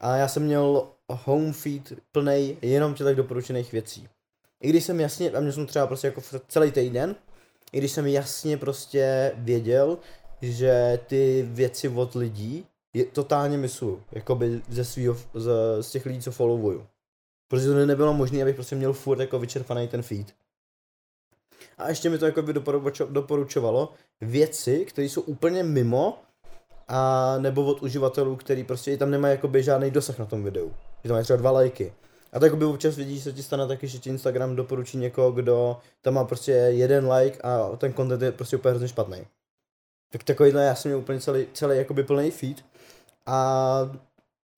a 0.00 0.16
já 0.16 0.28
jsem 0.28 0.42
měl 0.42 0.88
home 1.08 1.52
feed 1.52 1.92
plný 2.12 2.58
jenom 2.62 2.94
těch 2.94 3.16
doporučených 3.16 3.72
věcí. 3.72 4.08
I 4.60 4.68
když 4.68 4.84
jsem 4.84 5.00
jasně, 5.00 5.30
a 5.30 5.40
měl 5.40 5.52
jsem 5.52 5.66
třeba 5.66 5.86
prostě 5.86 6.06
jako 6.06 6.20
celý 6.48 6.72
týden, 6.72 7.16
i 7.72 7.78
když 7.78 7.92
jsem 7.92 8.06
jasně 8.06 8.56
prostě 8.56 9.32
věděl, 9.36 9.98
že 10.42 10.98
ty 11.06 11.48
věci 11.50 11.88
od 11.88 12.14
lidí 12.14 12.66
je, 12.94 13.04
totálně 13.04 13.58
misuju, 13.58 14.02
jakoby 14.12 14.62
ze 14.68 14.84
svýho, 14.84 15.16
z, 15.34 15.50
z 15.80 15.90
těch 15.90 16.06
lidí, 16.06 16.20
co 16.20 16.32
followuju. 16.32 16.86
Protože 17.48 17.68
to 17.68 17.86
nebylo 17.86 18.14
možné, 18.14 18.42
abych 18.42 18.54
prostě 18.54 18.76
měl 18.76 18.92
furt 18.92 19.20
jako 19.20 19.38
vyčerpaný 19.38 19.88
ten 19.88 20.02
feed. 20.02 20.34
A 21.78 21.88
ještě 21.88 22.10
mi 22.10 22.18
to 22.18 22.26
jako 22.26 22.42
by 22.42 22.54
doporučovalo 23.08 23.92
věci, 24.20 24.84
které 24.84 25.08
jsou 25.08 25.20
úplně 25.20 25.62
mimo 25.62 26.18
a 26.88 27.34
nebo 27.38 27.64
od 27.64 27.82
uživatelů, 27.82 28.36
který 28.36 28.64
prostě 28.64 28.96
tam 28.96 29.10
nemají 29.10 29.32
jakoby 29.32 29.62
žádný 29.62 29.90
dosah 29.90 30.18
na 30.18 30.24
tom 30.26 30.44
videu. 30.44 30.72
Že 31.02 31.08
tam 31.08 31.14
mají 31.14 31.24
třeba 31.24 31.36
dva 31.36 31.50
lajky. 31.50 31.92
A 32.32 32.38
tak 32.38 32.56
by 32.56 32.64
občas 32.64 32.96
vidíš, 32.96 33.18
že 33.18 33.24
se 33.24 33.32
ti 33.32 33.42
stane 33.42 33.66
taky, 33.66 33.88
že 33.88 33.98
ti 33.98 34.10
Instagram 34.10 34.56
doporučí 34.56 34.98
někoho, 34.98 35.32
kdo 35.32 35.78
tam 36.02 36.14
má 36.14 36.24
prostě 36.24 36.52
jeden 36.52 37.12
like 37.12 37.38
a 37.42 37.76
ten 37.76 37.94
content 37.94 38.22
je 38.22 38.32
prostě 38.32 38.56
úplně 38.56 38.70
hrozně 38.70 38.88
špatný. 38.88 39.26
Tak 40.12 40.24
takovýhle 40.24 40.64
já 40.64 40.74
jsem 40.74 40.88
měl 40.88 40.98
úplně 40.98 41.20
celý, 41.20 41.46
celý 41.52 41.76
jakoby 41.76 42.02
plný 42.02 42.30
feed 42.30 42.64
a 43.26 43.78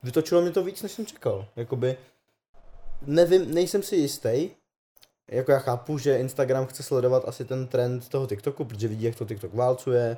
vytočilo 0.03 0.43
mě 0.43 0.51
to 0.51 0.65
víc, 0.65 0.83
než 0.83 0.93
jsem 0.93 1.07
čekal. 1.07 1.47
Jakoby 1.57 1.97
nevím, 3.07 3.55
nejsem 3.55 3.83
si 3.83 3.97
jistý, 3.97 4.51
jako 5.33 5.53
já 5.53 5.59
chápu, 5.59 5.99
že 5.99 6.19
Instagram 6.19 6.67
chce 6.67 6.83
sledovat 6.83 7.29
asi 7.29 7.45
ten 7.45 7.67
trend 7.67 8.09
toho 8.09 8.27
TikToku, 8.27 8.65
protože 8.65 8.89
vidí, 8.89 9.05
jak 9.05 9.17
to 9.17 9.25
TikTok 9.25 9.55
válcuje, 9.55 10.17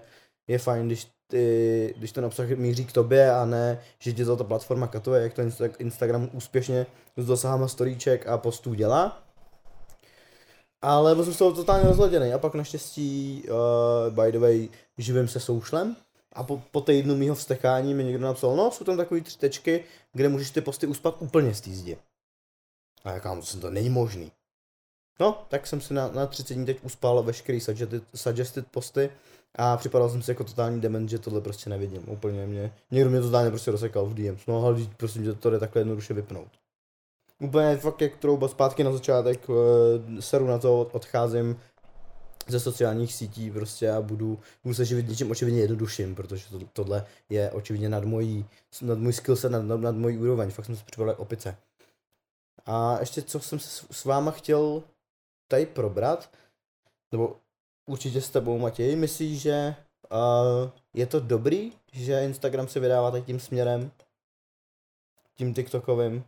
je 0.49 0.59
fajn, 0.59 0.87
když, 0.87 1.07
ty, 1.27 1.95
když 1.99 2.13
ten 2.13 2.25
obsah 2.25 2.49
míří 2.49 2.85
k 2.85 2.93
tobě 2.93 3.31
a 3.31 3.45
ne, 3.45 3.81
že 3.99 4.13
ti 4.13 4.25
to 4.25 4.37
ta 4.37 4.45
platforma 4.45 4.87
katuje, 4.87 5.23
jak 5.23 5.35
to 5.35 5.43
Insta- 5.43 5.75
Instagram 5.79 6.31
úspěšně 6.33 6.87
s 7.17 7.27
dosahama 7.27 7.69
storíček 7.69 8.27
a 8.27 8.39
postů 8.39 8.75
dělá. 8.75 9.23
Ale 10.83 11.15
byl 11.15 11.25
jsem 11.25 11.35
z 11.35 11.39
toho 11.39 11.53
totálně 11.53 11.89
rozladěný 11.89 12.33
a 12.33 12.39
pak 12.39 12.55
naštěstí, 12.55 13.43
uh, 13.49 14.15
by 14.15 14.33
the 14.33 14.39
way, 14.39 14.69
živím 14.99 15.29
se 15.29 15.41
soušlem 15.41 15.97
a 16.33 16.43
po, 16.43 16.63
po 16.71 16.81
týdnu 16.81 17.17
mýho 17.17 17.35
vstekání 17.35 17.95
mi 17.95 18.05
někdo 18.05 18.27
napsal, 18.27 18.57
no 18.57 18.71
jsou 18.71 18.85
tam 18.85 18.97
takový 18.97 19.21
tři 19.21 19.39
tečky, 19.39 19.85
kde 20.13 20.29
můžeš 20.29 20.51
ty 20.51 20.61
posty 20.61 20.87
uspat 20.87 21.17
úplně 21.19 21.55
z 21.55 21.61
té 21.61 21.71
zdi. 21.71 21.99
A 23.05 23.11
já 23.11 23.21
kámo, 23.21 23.43
to, 23.43 23.61
to 23.61 23.71
není 23.71 23.91
možný. 23.91 24.33
No, 25.21 25.47
tak 25.49 25.67
jsem 25.67 25.81
si 25.81 25.95
na, 25.95 26.09
na 26.09 26.27
30 26.27 26.55
dní 26.55 26.67
teď 26.67 26.79
uspal 26.83 27.23
veškerý 27.23 27.61
suggested, 27.61 28.03
suggested 28.15 28.67
posty 28.67 29.11
a 29.55 29.77
připadal 29.77 30.11
jsem 30.11 30.23
si 30.23 30.31
jako 30.31 30.45
totální 30.45 30.81
dement, 30.81 31.11
že 31.11 31.19
tohle 31.19 31.41
prostě 31.41 31.71
nevidím. 31.71 32.03
Úplně 32.07 32.47
mě, 32.47 32.73
někdo 32.91 33.11
mě 33.11 33.21
to 33.21 33.27
totálně 33.27 33.51
prostě 33.51 33.71
rozsekal 33.71 34.07
v 34.07 34.15
DM. 34.15 34.37
No 34.49 34.67
ale 34.67 34.77
prosím, 34.97 35.25
že 35.25 35.35
to 35.35 35.51
jde 35.51 35.59
takhle 35.59 35.81
jednoduše 35.81 36.15
vypnout. 36.15 36.49
Úplně 37.41 37.77
fakt 37.77 38.01
jak 38.01 38.17
trouba 38.17 38.49
zpátky 38.49 38.85
na 38.85 38.93
začátek, 38.93 39.47
eh, 39.51 40.23
seru 40.23 40.47
na 40.47 40.59
to, 40.59 40.91
odcházím 40.93 41.57
ze 42.49 42.61
sociálních 42.61 43.15
sítí 43.15 43.51
prostě 43.51 43.91
a 43.91 44.03
budu, 44.03 44.39
budu 44.63 44.75
se 44.75 44.85
živit 44.85 45.09
něčím 45.09 45.31
očividně 45.31 45.61
jednodušším, 45.61 46.15
protože 46.15 46.45
to, 46.51 46.61
tohle 46.73 47.07
je 47.29 47.51
očividně 47.51 47.89
nad 47.89 48.05
mojí, 48.05 48.47
nad 48.83 48.99
můj 48.99 49.13
skillset, 49.13 49.53
nad, 49.53 49.63
nad, 49.63 49.81
nad 49.81 49.95
mojí 49.97 50.19
úroveň, 50.19 50.51
fakt 50.51 50.67
jsem 50.67 50.77
se 50.77 50.85
připadal 50.85 51.15
opice. 51.19 51.57
A 52.67 52.97
ještě 53.01 53.23
co 53.23 53.41
jsem 53.41 53.59
se 53.59 53.69
s, 53.69 53.87
s 53.91 54.05
váma 54.05 54.31
chtěl 54.31 54.83
tady 55.49 55.67
probrat, 55.67 56.31
nebo 57.13 57.37
určitě 57.87 58.21
s 58.21 58.31
tebou 58.31 58.59
Matěj, 58.59 58.97
myslíš, 58.97 59.41
že 59.41 59.75
uh, 60.13 60.71
je 60.95 61.07
to 61.07 61.21
dobrý, 61.21 61.73
že 61.93 62.25
Instagram 62.25 62.69
se 62.69 62.81
vydává 62.81 63.11
tak 63.11 63.25
tím 63.25 63.41
směrem, 63.41 63.91
tím 65.35 65.55
TikTokovým? 65.55 66.25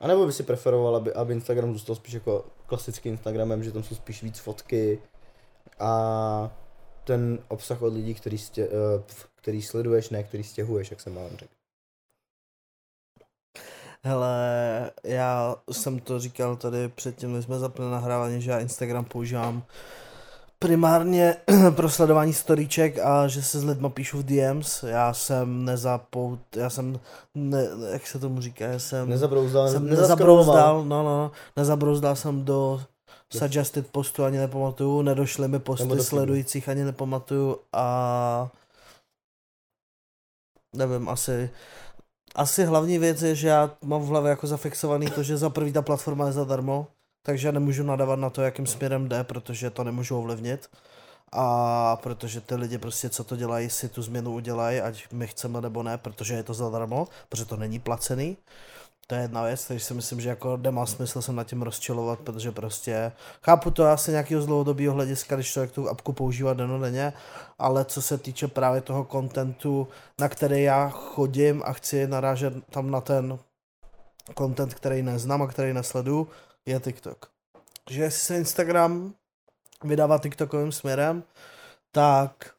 A 0.00 0.06
nebo 0.06 0.26
by 0.26 0.32
si 0.32 0.42
preferoval, 0.42 0.96
aby, 0.96 1.12
aby 1.12 1.32
Instagram 1.32 1.72
zůstal 1.72 1.96
spíš 1.96 2.14
jako 2.14 2.44
klasickým 2.66 3.12
Instagramem, 3.12 3.64
že 3.64 3.72
tam 3.72 3.82
jsou 3.82 3.94
spíš 3.94 4.22
víc 4.22 4.38
fotky 4.38 5.02
a 5.78 6.56
ten 7.04 7.38
obsah 7.48 7.82
od 7.82 7.92
lidí, 7.94 8.14
který, 8.14 8.38
stě, 8.38 8.68
uh, 8.68 9.02
který 9.34 9.62
sleduješ, 9.62 10.10
ne 10.10 10.22
který 10.22 10.44
stěhuješ, 10.44 10.90
jak 10.90 11.00
jsem 11.00 11.14
vám 11.14 11.36
řekl. 11.36 11.54
Hele, 14.06 14.90
já 15.04 15.56
jsem 15.72 15.98
to 15.98 16.18
říkal 16.18 16.56
tady 16.56 16.88
předtím, 16.88 17.32
než 17.32 17.44
jsme 17.44 17.58
zapli 17.58 17.90
nahrávání, 17.90 18.42
že 18.42 18.50
já 18.50 18.58
Instagram 18.58 19.04
používám 19.04 19.62
primárně 20.58 21.36
pro 21.76 21.90
sledování 21.90 22.32
storíček 22.34 22.98
a 22.98 23.28
že 23.28 23.42
se 23.42 23.60
s 23.60 23.64
lidma 23.64 23.88
píšu 23.88 24.18
v 24.18 24.22
DMs. 24.22 24.82
Já 24.82 25.12
jsem 25.12 25.64
nezapout, 25.64 26.40
já 26.56 26.70
jsem, 26.70 27.00
ne, 27.34 27.66
jak 27.92 28.06
se 28.06 28.18
tomu 28.18 28.40
říká, 28.40 28.64
já 28.66 28.78
jsem, 28.78 29.08
Nezabrouzdal, 29.08 29.68
jsem 29.68 29.86
nezabrouzdal, 29.90 30.84
no, 30.84 31.02
no, 31.02 31.30
nezabrouzdal 31.56 32.16
jsem 32.16 32.44
do 32.44 32.82
suggested 33.32 33.86
postu, 33.86 34.24
ani 34.24 34.38
nepamatuju, 34.38 35.02
nedošly 35.02 35.48
mi 35.48 35.52
Nebo 35.52 35.64
posty 35.64 35.86
feedu. 35.88 36.02
sledujících, 36.02 36.68
ani 36.68 36.84
nepamatuju 36.84 37.58
a 37.72 38.50
nevím, 40.76 41.08
asi 41.08 41.50
asi 42.36 42.64
hlavní 42.64 42.98
věc 42.98 43.22
je, 43.22 43.34
že 43.34 43.48
já 43.48 43.70
mám 43.84 44.02
v 44.02 44.06
hlavě 44.06 44.30
jako 44.30 44.46
zafixovaný 44.46 45.10
to, 45.10 45.22
že 45.22 45.36
za 45.36 45.50
prvý 45.50 45.72
ta 45.72 45.82
platforma 45.82 46.26
je 46.26 46.32
zadarmo, 46.32 46.86
takže 47.22 47.48
já 47.48 47.52
nemůžu 47.52 47.82
nadávat 47.82 48.18
na 48.18 48.30
to, 48.30 48.42
jakým 48.42 48.66
směrem 48.66 49.08
jde, 49.08 49.24
protože 49.24 49.70
to 49.70 49.84
nemůžu 49.84 50.18
ovlivnit. 50.18 50.70
A 51.32 51.96
protože 51.96 52.40
ty 52.40 52.54
lidi 52.54 52.78
prostě, 52.78 53.08
co 53.10 53.24
to 53.24 53.36
dělají, 53.36 53.70
si 53.70 53.88
tu 53.88 54.02
změnu 54.02 54.32
udělají, 54.32 54.80
ať 54.80 55.12
my 55.12 55.26
chceme 55.26 55.60
nebo 55.60 55.82
ne, 55.82 55.98
protože 55.98 56.34
je 56.34 56.42
to 56.42 56.54
zadarmo, 56.54 57.08
protože 57.28 57.44
to 57.44 57.56
není 57.56 57.78
placený. 57.78 58.36
To 59.06 59.14
je 59.14 59.20
jedna 59.20 59.42
věc, 59.42 59.66
takže 59.66 59.84
si 59.84 59.94
myslím, 59.94 60.20
že 60.20 60.28
jako 60.28 60.56
nemá 60.56 60.86
smysl 60.86 61.22
se 61.22 61.32
nad 61.32 61.46
tím 61.46 61.62
rozčilovat, 61.62 62.20
protože 62.20 62.52
prostě 62.52 63.12
chápu 63.42 63.70
to 63.70 63.86
asi 63.86 64.10
nějakého 64.10 64.42
z 64.42 64.46
dlouhodobého 64.46 64.94
hlediska, 64.94 65.34
když 65.34 65.52
člověk 65.52 65.72
tu 65.72 65.88
apku 65.88 66.12
používá 66.12 66.54
denodenně, 66.54 67.12
ale 67.58 67.84
co 67.84 68.02
se 68.02 68.18
týče 68.18 68.48
právě 68.48 68.80
toho 68.80 69.04
kontentu, 69.04 69.88
na 70.20 70.28
který 70.28 70.62
já 70.62 70.88
chodím 70.88 71.62
a 71.64 71.72
chci 71.72 72.06
narážet 72.06 72.54
tam 72.70 72.90
na 72.90 73.00
ten 73.00 73.38
content, 74.38 74.74
který 74.74 75.02
neznám 75.02 75.42
a 75.42 75.46
který 75.46 75.72
nesledu, 75.72 76.28
je 76.66 76.80
TikTok. 76.80 77.30
Že 77.90 78.02
jestli 78.02 78.20
se 78.20 78.36
Instagram 78.36 79.14
vydává 79.84 80.18
TikTokovým 80.18 80.72
směrem, 80.72 81.24
tak 81.92 82.50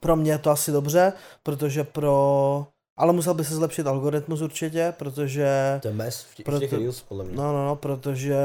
pro 0.00 0.16
mě 0.16 0.32
je 0.32 0.38
to 0.38 0.50
asi 0.50 0.72
dobře, 0.72 1.12
protože 1.42 1.84
pro... 1.84 2.66
Ale 3.00 3.12
musel 3.12 3.34
by 3.34 3.44
se 3.44 3.54
zlepšit 3.54 3.86
algoritmus 3.86 4.40
určitě, 4.40 4.94
protože... 4.96 5.78
To 5.82 5.88
je 5.88 5.94
mes 5.94 6.22
v 6.22 6.34
těch, 6.34 6.46
Proto- 6.46 6.56
v 6.56 6.60
těch 6.60 6.72
reels, 6.72 7.02
podle 7.02 7.24
mě. 7.24 7.36
No, 7.36 7.52
no, 7.52 7.66
no, 7.66 7.76
protože 7.76 8.36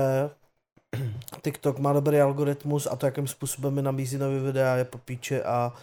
TikTok 1.42 1.80
má 1.80 1.94
dobrý 1.94 2.20
algoritmus 2.20 2.88
a 2.92 2.96
to, 2.96 3.06
jakým 3.06 3.28
způsobem 3.28 3.74
mi 3.74 3.82
nabízí 3.82 4.18
nový 4.18 4.40
videa, 4.40 4.76
je 4.76 4.86
po 4.86 4.98
píči 4.98 5.44
a, 5.44 5.74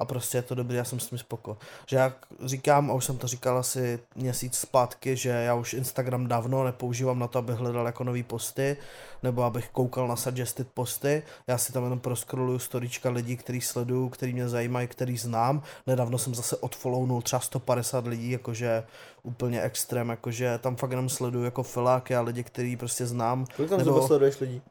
a 0.00 0.04
prostě 0.04 0.38
je 0.38 0.42
to 0.42 0.54
dobrý, 0.54 0.76
já 0.76 0.84
jsem 0.84 1.00
s 1.00 1.08
tím 1.08 1.18
spoko. 1.18 1.56
Že 1.86 1.96
jak 1.96 2.26
říkám, 2.44 2.90
a 2.90 2.94
už 2.94 3.04
jsem 3.04 3.18
to 3.18 3.26
říkal 3.26 3.58
asi 3.58 4.00
měsíc 4.16 4.58
zpátky, 4.58 5.16
že 5.16 5.28
já 5.28 5.54
už 5.54 5.74
Instagram 5.74 6.26
dávno 6.26 6.64
nepoužívám 6.64 7.18
na 7.18 7.26
to, 7.26 7.38
abych 7.38 7.56
hledal 7.56 7.86
jako 7.86 8.04
nový 8.04 8.22
posty, 8.22 8.76
nebo 9.22 9.42
abych 9.42 9.68
koukal 9.68 10.08
na 10.08 10.16
suggested 10.16 10.68
posty. 10.74 11.22
Já 11.46 11.58
si 11.58 11.72
tam 11.72 11.84
jenom 11.84 12.00
proskroluju 12.00 12.58
storíčka 12.58 13.10
lidí, 13.10 13.36
který 13.36 13.60
sleduju, 13.60 14.08
který 14.08 14.32
mě 14.32 14.48
zajímají, 14.48 14.88
který 14.88 15.16
znám. 15.16 15.62
Nedávno 15.86 16.18
jsem 16.18 16.34
zase 16.34 16.56
odfollownul 16.56 17.22
třeba 17.22 17.40
150 17.40 18.06
lidí, 18.06 18.30
jakože 18.30 18.84
úplně 19.22 19.62
extrém, 19.62 20.08
jakože 20.08 20.58
tam 20.58 20.76
fakt 20.76 20.90
jenom 20.90 21.08
sleduju 21.08 21.44
jako 21.44 21.62
filáky 21.62 22.16
a 22.16 22.20
lidi, 22.20 22.44
který 22.44 22.76
prostě 22.76 23.06
znám. 23.06 23.46
Kolik 23.56 23.70
tam 23.70 23.78
nebo- 23.78 24.06
sleduješ 24.06 24.40
lidí? 24.40 24.62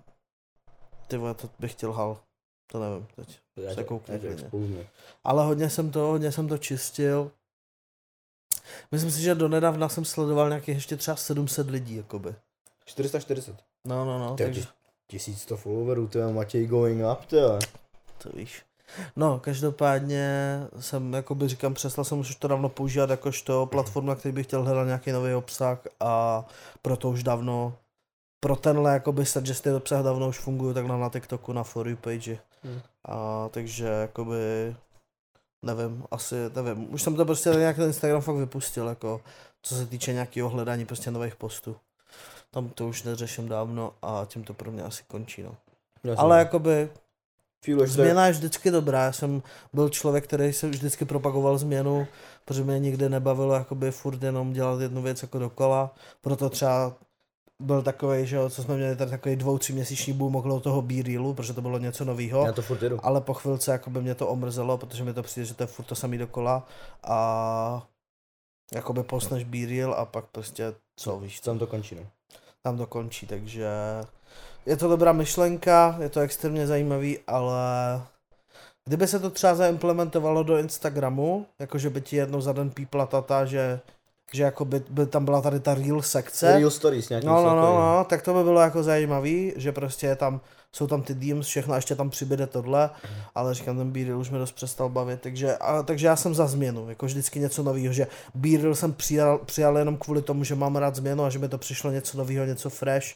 Ty 1.08 1.18
vole, 1.18 1.34
to 1.34 1.50
bych 1.60 1.72
chtěl 1.72 1.92
hal. 1.92 2.18
To 2.72 2.80
nevím 2.80 3.08
teď. 3.16 3.40
Já 3.62 3.76
Se 3.76 3.84
koukni. 3.84 4.88
Ale 5.24 5.46
hodně 5.46 5.70
jsem 5.70 5.92
to, 5.92 6.00
hodně 6.00 6.32
jsem 6.32 6.48
to 6.48 6.58
čistil. 6.58 7.32
Myslím 8.92 9.12
si, 9.12 9.22
že 9.22 9.36
donedávna 9.36 9.90
jsem 9.90 10.06
sledoval 10.06 10.50
nějakých 10.50 10.76
ještě 10.76 10.98
třeba 10.98 11.18
700 11.18 11.70
lidí, 11.70 11.96
jakoby. 11.96 12.36
440. 12.86 13.56
No, 13.86 14.06
no, 14.06 14.20
no, 14.20 14.36
Ty, 14.36 14.44
takže 14.44 14.64
1100 15.08 15.58
followerů, 15.58 16.08
to 16.08 16.20
je 16.20 16.34
Matěj 16.34 16.68
going 16.68 17.02
up, 17.12 17.26
ty 17.26 17.36
jo. 17.36 17.60
to 18.18 18.30
víš. 18.30 18.64
No, 19.16 19.40
každopádně 19.40 20.60
jsem, 20.80 21.14
jakoby 21.14 21.48
říkám, 21.48 21.74
přestal 21.74 22.06
jsem 22.06 22.20
už 22.20 22.36
to 22.36 22.48
dávno 22.48 22.70
používat 22.70 23.10
jakožto 23.10 23.66
platformu, 23.66 24.10
na 24.10 24.16
který 24.16 24.34
bych 24.34 24.46
chtěl 24.46 24.64
hledat 24.64 24.86
nějaký 24.86 25.12
nový 25.12 25.34
obsah 25.34 25.88
a 26.00 26.46
proto 26.82 27.10
už 27.10 27.24
dávno, 27.24 27.78
pro 28.40 28.56
tenhle 28.56 28.94
jakoby 28.94 29.26
suggested 29.26 29.76
obsah 29.76 30.04
dávno 30.04 30.30
už 30.30 30.40
funguju 30.40 30.74
takhle 30.74 30.98
na 30.98 31.10
TikToku, 31.10 31.54
na 31.54 31.64
For 31.64 31.88
You 31.88 31.96
page. 31.96 32.40
Hmm. 32.64 32.82
A 33.06 33.48
takže 33.52 33.86
jakoby, 33.86 34.76
nevím, 35.62 36.04
asi, 36.12 36.36
nevím, 36.56 36.94
už 36.94 37.02
jsem 37.02 37.16
to 37.16 37.26
prostě 37.26 37.50
nějak 37.50 37.76
ten 37.76 37.86
Instagram 37.88 38.22
fakt 38.22 38.36
vypustil, 38.36 38.88
jako, 38.88 39.22
co 39.62 39.76
se 39.76 39.86
týče 39.86 40.14
nějakého 40.14 40.50
hledání 40.50 40.86
prostě 40.86 41.12
nových 41.12 41.36
postů. 41.36 41.76
Tam 42.52 42.70
to 42.70 42.88
už 42.88 43.04
neřeším 43.04 43.48
dávno 43.50 43.94
a 44.02 44.26
tím 44.28 44.44
to 44.44 44.54
pro 44.54 44.72
mě 44.72 44.84
asi 44.84 45.04
končí, 45.08 45.44
no. 45.44 45.56
Jsem- 46.04 46.20
Ale 46.20 46.40
jakoby, 46.40 46.90
to- 47.86 47.94
Změna 48.04 48.26
je 48.26 48.32
vždycky 48.32 48.72
dobrá, 48.72 49.04
já 49.04 49.12
jsem 49.12 49.44
byl 49.74 49.90
člověk, 49.90 50.24
který 50.24 50.54
se 50.54 50.68
vždycky 50.70 51.06
propagoval 51.06 51.58
změnu, 51.58 52.08
protože 52.46 52.64
mě 52.64 52.80
nikdy 52.80 53.10
nebavilo 53.10 53.54
jakoby 53.54 53.92
furt 53.92 54.24
jenom 54.24 54.54
dělat 54.54 54.82
jednu 54.82 55.02
věc 55.02 55.22
jako 55.22 55.40
dokola, 55.40 55.96
proto 56.22 56.50
třeba 56.50 56.94
byl 57.62 57.82
takový, 57.82 58.28
že 58.28 58.36
jo, 58.36 58.50
co 58.50 58.64
jsme 58.64 58.76
měli 58.76 58.96
tady 58.96 59.12
takový 59.12 59.36
dvou, 59.36 59.58
tři 59.58 59.74
měsíční 59.74 60.14
boom 60.14 60.36
okolo 60.36 60.60
toho 60.60 60.82
B-reelu, 60.82 61.34
protože 61.34 61.54
to 61.54 61.62
bylo 61.62 61.78
něco 61.78 62.06
nového. 62.06 62.46
Já 62.46 62.52
to 62.52 62.62
furt 62.62 62.82
jedu. 62.82 63.00
Ale 63.04 63.22
po 63.22 63.34
chvilce 63.34 63.72
jakoby 63.72 64.02
mě 64.02 64.16
to 64.16 64.28
omrzelo, 64.28 64.78
protože 64.78 65.04
mi 65.04 65.14
to 65.14 65.24
přijde, 65.24 65.46
že 65.46 65.54
to 65.54 65.64
je 65.64 65.68
furt 65.68 65.86
to 65.86 65.96
samý 65.96 66.18
dokola 66.18 66.68
a 67.04 67.88
jakoby 68.74 69.04
posneš 69.04 69.44
B-reel 69.44 69.94
a 69.94 70.06
pak 70.06 70.26
prostě 70.26 70.74
co 71.00 71.20
víš, 71.20 71.40
Tam 71.40 71.60
to 71.60 71.68
končí, 71.68 71.96
no. 71.96 72.02
tam 72.64 72.78
to 72.78 72.88
končí, 72.88 73.28
takže 73.28 73.68
je 74.66 74.78
to 74.78 74.88
dobrá 74.88 75.14
myšlenka, 75.14 75.98
je 76.02 76.10
to 76.10 76.20
extrémně 76.20 76.68
zajímavý, 76.68 77.20
ale 77.28 78.02
kdyby 78.88 79.08
se 79.08 79.20
to 79.20 79.30
třeba 79.30 79.56
zaimplementovalo 79.56 80.44
do 80.44 80.58
Instagramu, 80.58 81.46
jakože 81.60 81.90
by 81.90 82.02
ti 82.02 82.16
jednou 82.16 82.42
za 82.42 82.54
den 82.54 82.70
pípla 82.70 83.06
tata, 83.06 83.46
že, 83.46 83.80
že 84.34 84.44
jako 84.44 84.66
by, 84.66 84.84
by 84.90 85.06
tam 85.06 85.26
byla 85.26 85.42
tady 85.42 85.60
ta 85.60 85.74
real 85.74 86.02
sekce, 86.02 86.58
Real 86.58 86.70
stories 86.70 87.10
nějaký. 87.10 87.28
no, 87.28 87.44
no, 87.44 87.56
no, 87.56 87.62
no, 87.62 88.06
tak 88.10 88.22
to 88.22 88.34
by 88.34 88.44
bylo 88.44 88.62
jako 88.62 88.84
zajímavý, 88.84 89.54
že 89.56 89.72
prostě 89.72 90.08
je 90.08 90.16
tam, 90.16 90.42
jsou 90.72 90.88
tam 90.88 91.02
ty 91.02 91.14
DMs, 91.14 91.48
všechno, 91.48 91.74
a 91.74 91.76
ještě 91.76 91.96
tam 91.96 92.10
přibyde 92.10 92.48
tohle, 92.48 92.90
ale 93.36 93.54
říkám, 93.54 93.78
ten 93.78 93.92
b 93.92 94.16
už 94.16 94.30
mi 94.30 94.38
dost 94.38 94.52
přestal 94.52 94.90
bavit, 94.90 95.22
takže, 95.22 95.58
a, 95.58 95.84
takže 95.84 96.08
já 96.08 96.16
jsem 96.16 96.36
za 96.36 96.48
změnu, 96.48 96.90
jako 96.90 97.06
vždycky 97.06 97.40
něco 97.40 97.64
nového, 97.64 97.94
že 97.94 98.08
b 98.36 98.50
jsem 98.74 98.94
přijal, 98.94 99.38
přijal 99.38 99.78
jenom 99.78 99.98
kvůli 99.98 100.22
tomu, 100.22 100.44
že 100.44 100.56
mám 100.56 100.76
rád 100.76 100.96
změnu 100.96 101.24
a 101.24 101.30
že 101.30 101.40
mi 101.40 101.50
to 101.50 101.58
přišlo 101.58 101.92
něco 101.92 102.18
nového, 102.18 102.46
něco 102.46 102.70
fresh 102.70 103.08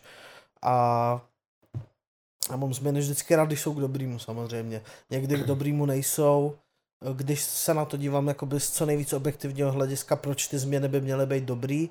a 0.61 1.22
a 2.49 2.55
mám 2.55 2.74
změny 2.74 2.99
vždycky 2.99 3.36
rád, 3.36 3.45
když 3.45 3.61
jsou 3.61 3.74
k 3.74 3.80
dobrýmu 3.80 4.20
samozřejmě. 4.20 4.82
Někdy 5.09 5.36
k 5.38 5.45
dobrýmu 5.45 5.86
nejsou, 5.86 6.55
když 7.14 7.41
se 7.43 7.74
na 7.74 7.86
to 7.86 7.97
dívám 7.97 8.28
jakoby 8.28 8.60
z 8.60 8.72
co 8.72 8.86
nejvíc 8.86 9.14
objektivního 9.14 9.72
hlediska, 9.72 10.16
proč 10.16 10.47
ty 10.47 10.60
změny 10.60 10.88
by 10.88 11.01
měly 11.01 11.26
být 11.26 11.43
dobrý 11.43 11.89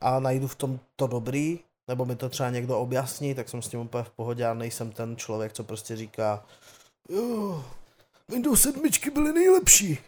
a 0.00 0.20
najdu 0.20 0.48
v 0.48 0.54
tom 0.54 0.80
to 0.96 1.06
dobrý, 1.06 1.60
nebo 1.88 2.04
mi 2.04 2.16
to 2.16 2.28
třeba 2.28 2.50
někdo 2.50 2.78
objasní, 2.78 3.34
tak 3.34 3.48
jsem 3.48 3.62
s 3.62 3.68
tím 3.68 3.80
úplně 3.80 4.04
v 4.04 4.10
pohodě 4.10 4.46
a 4.46 4.54
nejsem 4.54 4.92
ten 4.92 5.16
člověk, 5.16 5.52
co 5.52 5.64
prostě 5.64 5.96
říká 5.96 6.44
jo, 7.08 7.64
Windows 8.28 8.60
7 8.60 8.82
byly 9.14 9.32
nejlepší. 9.32 9.98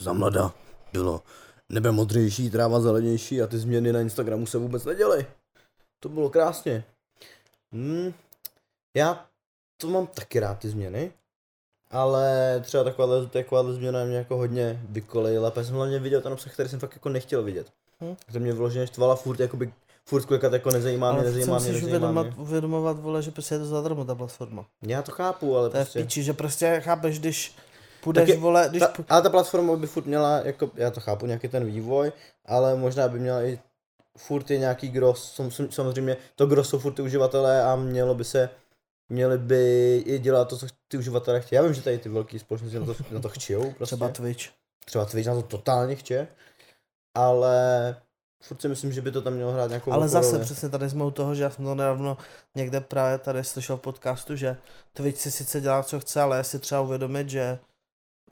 Za 0.00 0.12
mlada 0.12 0.54
bylo 0.92 1.22
nebe 1.68 1.92
modřejší, 1.92 2.50
tráva 2.50 2.80
zelenější 2.80 3.42
a 3.42 3.46
ty 3.46 3.58
změny 3.58 3.92
na 3.92 4.00
Instagramu 4.00 4.46
se 4.46 4.58
vůbec 4.58 4.84
neděly. 4.84 5.26
To 6.00 6.08
bylo 6.08 6.30
krásně. 6.30 6.84
Hmm, 7.72 8.12
já 8.96 9.26
to 9.76 9.88
mám 9.88 10.06
taky 10.06 10.40
rád 10.40 10.58
ty 10.58 10.68
změny, 10.68 11.12
ale 11.90 12.60
třeba 12.64 12.84
takováhle, 12.84 13.26
takováhle 13.26 13.72
změna 13.74 14.04
mě 14.04 14.16
jako 14.16 14.36
hodně 14.36 14.80
vykolejila, 14.88 15.50
protože 15.50 15.66
jsem 15.66 15.76
hlavně 15.76 15.98
viděl 15.98 16.20
ten 16.20 16.32
obsah, 16.32 16.52
který 16.52 16.68
jsem 16.68 16.80
fakt 16.80 16.92
jako 16.94 17.08
nechtěl 17.08 17.42
vidět. 17.42 17.66
Hm. 18.00 18.14
To 18.32 18.38
mě 18.40 18.52
vyloženě 18.52 18.86
štvala 18.86 19.16
furt, 19.16 19.40
jakoby 19.40 19.72
furt 20.04 20.24
klikat 20.24 20.52
jako 20.52 20.70
nezajímá 20.70 21.12
mě, 21.12 21.22
nezajímá 21.22 21.58
mě, 21.58 21.72
nezajímá 21.72 21.88
uvědomovat, 21.88 22.26
mě. 22.26 22.34
uvědomovat, 22.36 22.98
vole, 22.98 23.22
že 23.22 23.30
prostě 23.30 23.54
je 23.54 23.58
to 23.58 23.66
zadarmo 23.66 24.04
ta 24.04 24.14
platforma. 24.14 24.66
Já 24.82 25.02
to 25.02 25.12
chápu, 25.12 25.56
ale 25.56 25.70
To 25.70 25.76
je 25.76 25.84
v 25.84 25.86
prostě... 25.86 26.02
píči, 26.02 26.22
že 26.22 26.32
prostě 26.32 26.80
chápeš, 26.84 27.18
když 27.18 27.54
půjdeš, 28.00 28.28
je- 28.28 28.36
vole, 28.36 28.66
když 28.70 28.82
Ta, 28.82 28.92
ale 29.08 29.22
ta 29.22 29.30
platforma 29.30 29.76
by 29.76 29.86
furt 29.86 30.06
měla, 30.06 30.38
jako, 30.38 30.70
já 30.74 30.90
to 30.90 31.00
chápu, 31.00 31.26
nějaký 31.26 31.48
ten 31.48 31.64
vývoj, 31.64 32.12
ale 32.46 32.76
možná 32.76 33.08
by 33.08 33.18
měla 33.18 33.42
i 33.42 33.58
furt 34.18 34.50
je 34.50 34.58
nějaký 34.58 34.88
gros, 34.88 35.32
sam- 35.34 35.50
sam- 35.50 35.70
samozřejmě 35.72 36.16
to 36.36 36.46
gros 36.46 36.68
jsou 36.68 36.78
furt 36.78 36.92
ty 36.92 37.02
uživatelé 37.02 37.62
a 37.64 37.76
mělo 37.76 38.14
by 38.14 38.24
se, 38.24 38.50
měli 39.08 39.38
by 39.38 39.96
i 40.06 40.18
dělat 40.18 40.48
to, 40.48 40.56
co 40.58 40.66
ty 40.88 40.96
uživatelé 40.98 41.40
chtějí. 41.40 41.56
Já 41.56 41.62
vím, 41.62 41.74
že 41.74 41.82
tady 41.82 41.98
ty 41.98 42.08
velké 42.08 42.38
společnosti 42.38 42.78
na 42.78 42.86
to, 42.86 42.94
na 43.10 43.20
to 43.20 43.28
chtějou, 43.28 43.62
prostě. 43.72 43.84
třeba 43.96 44.08
Twitch. 44.08 44.44
třeba 44.84 45.04
Twitch 45.04 45.28
na 45.28 45.34
to 45.34 45.42
totálně 45.42 45.94
chce, 45.96 46.28
ale 47.14 47.96
furt 48.42 48.60
si 48.60 48.68
myslím, 48.68 48.92
že 48.92 49.00
by 49.02 49.10
to 49.12 49.22
tam 49.22 49.32
mělo 49.34 49.52
hrát 49.52 49.68
nějakou 49.68 49.92
Ale 49.92 50.08
zase 50.08 50.32
roli. 50.32 50.44
přesně 50.44 50.68
tady 50.68 50.90
jsme 50.90 51.04
u 51.04 51.10
toho, 51.10 51.34
že 51.34 51.42
já 51.42 51.50
jsem 51.50 51.64
to 51.64 51.74
nedávno 51.74 52.16
někde 52.54 52.80
právě 52.80 53.18
tady 53.18 53.44
slyšel 53.44 53.76
v 53.76 53.80
podcastu, 53.80 54.36
že 54.36 54.56
Twitch 54.92 55.20
si 55.20 55.30
sice 55.30 55.60
dělá, 55.60 55.82
co 55.82 56.00
chce, 56.00 56.20
ale 56.20 56.36
je 56.38 56.44
si 56.44 56.58
třeba 56.58 56.80
uvědomit, 56.80 57.30
že 57.30 57.58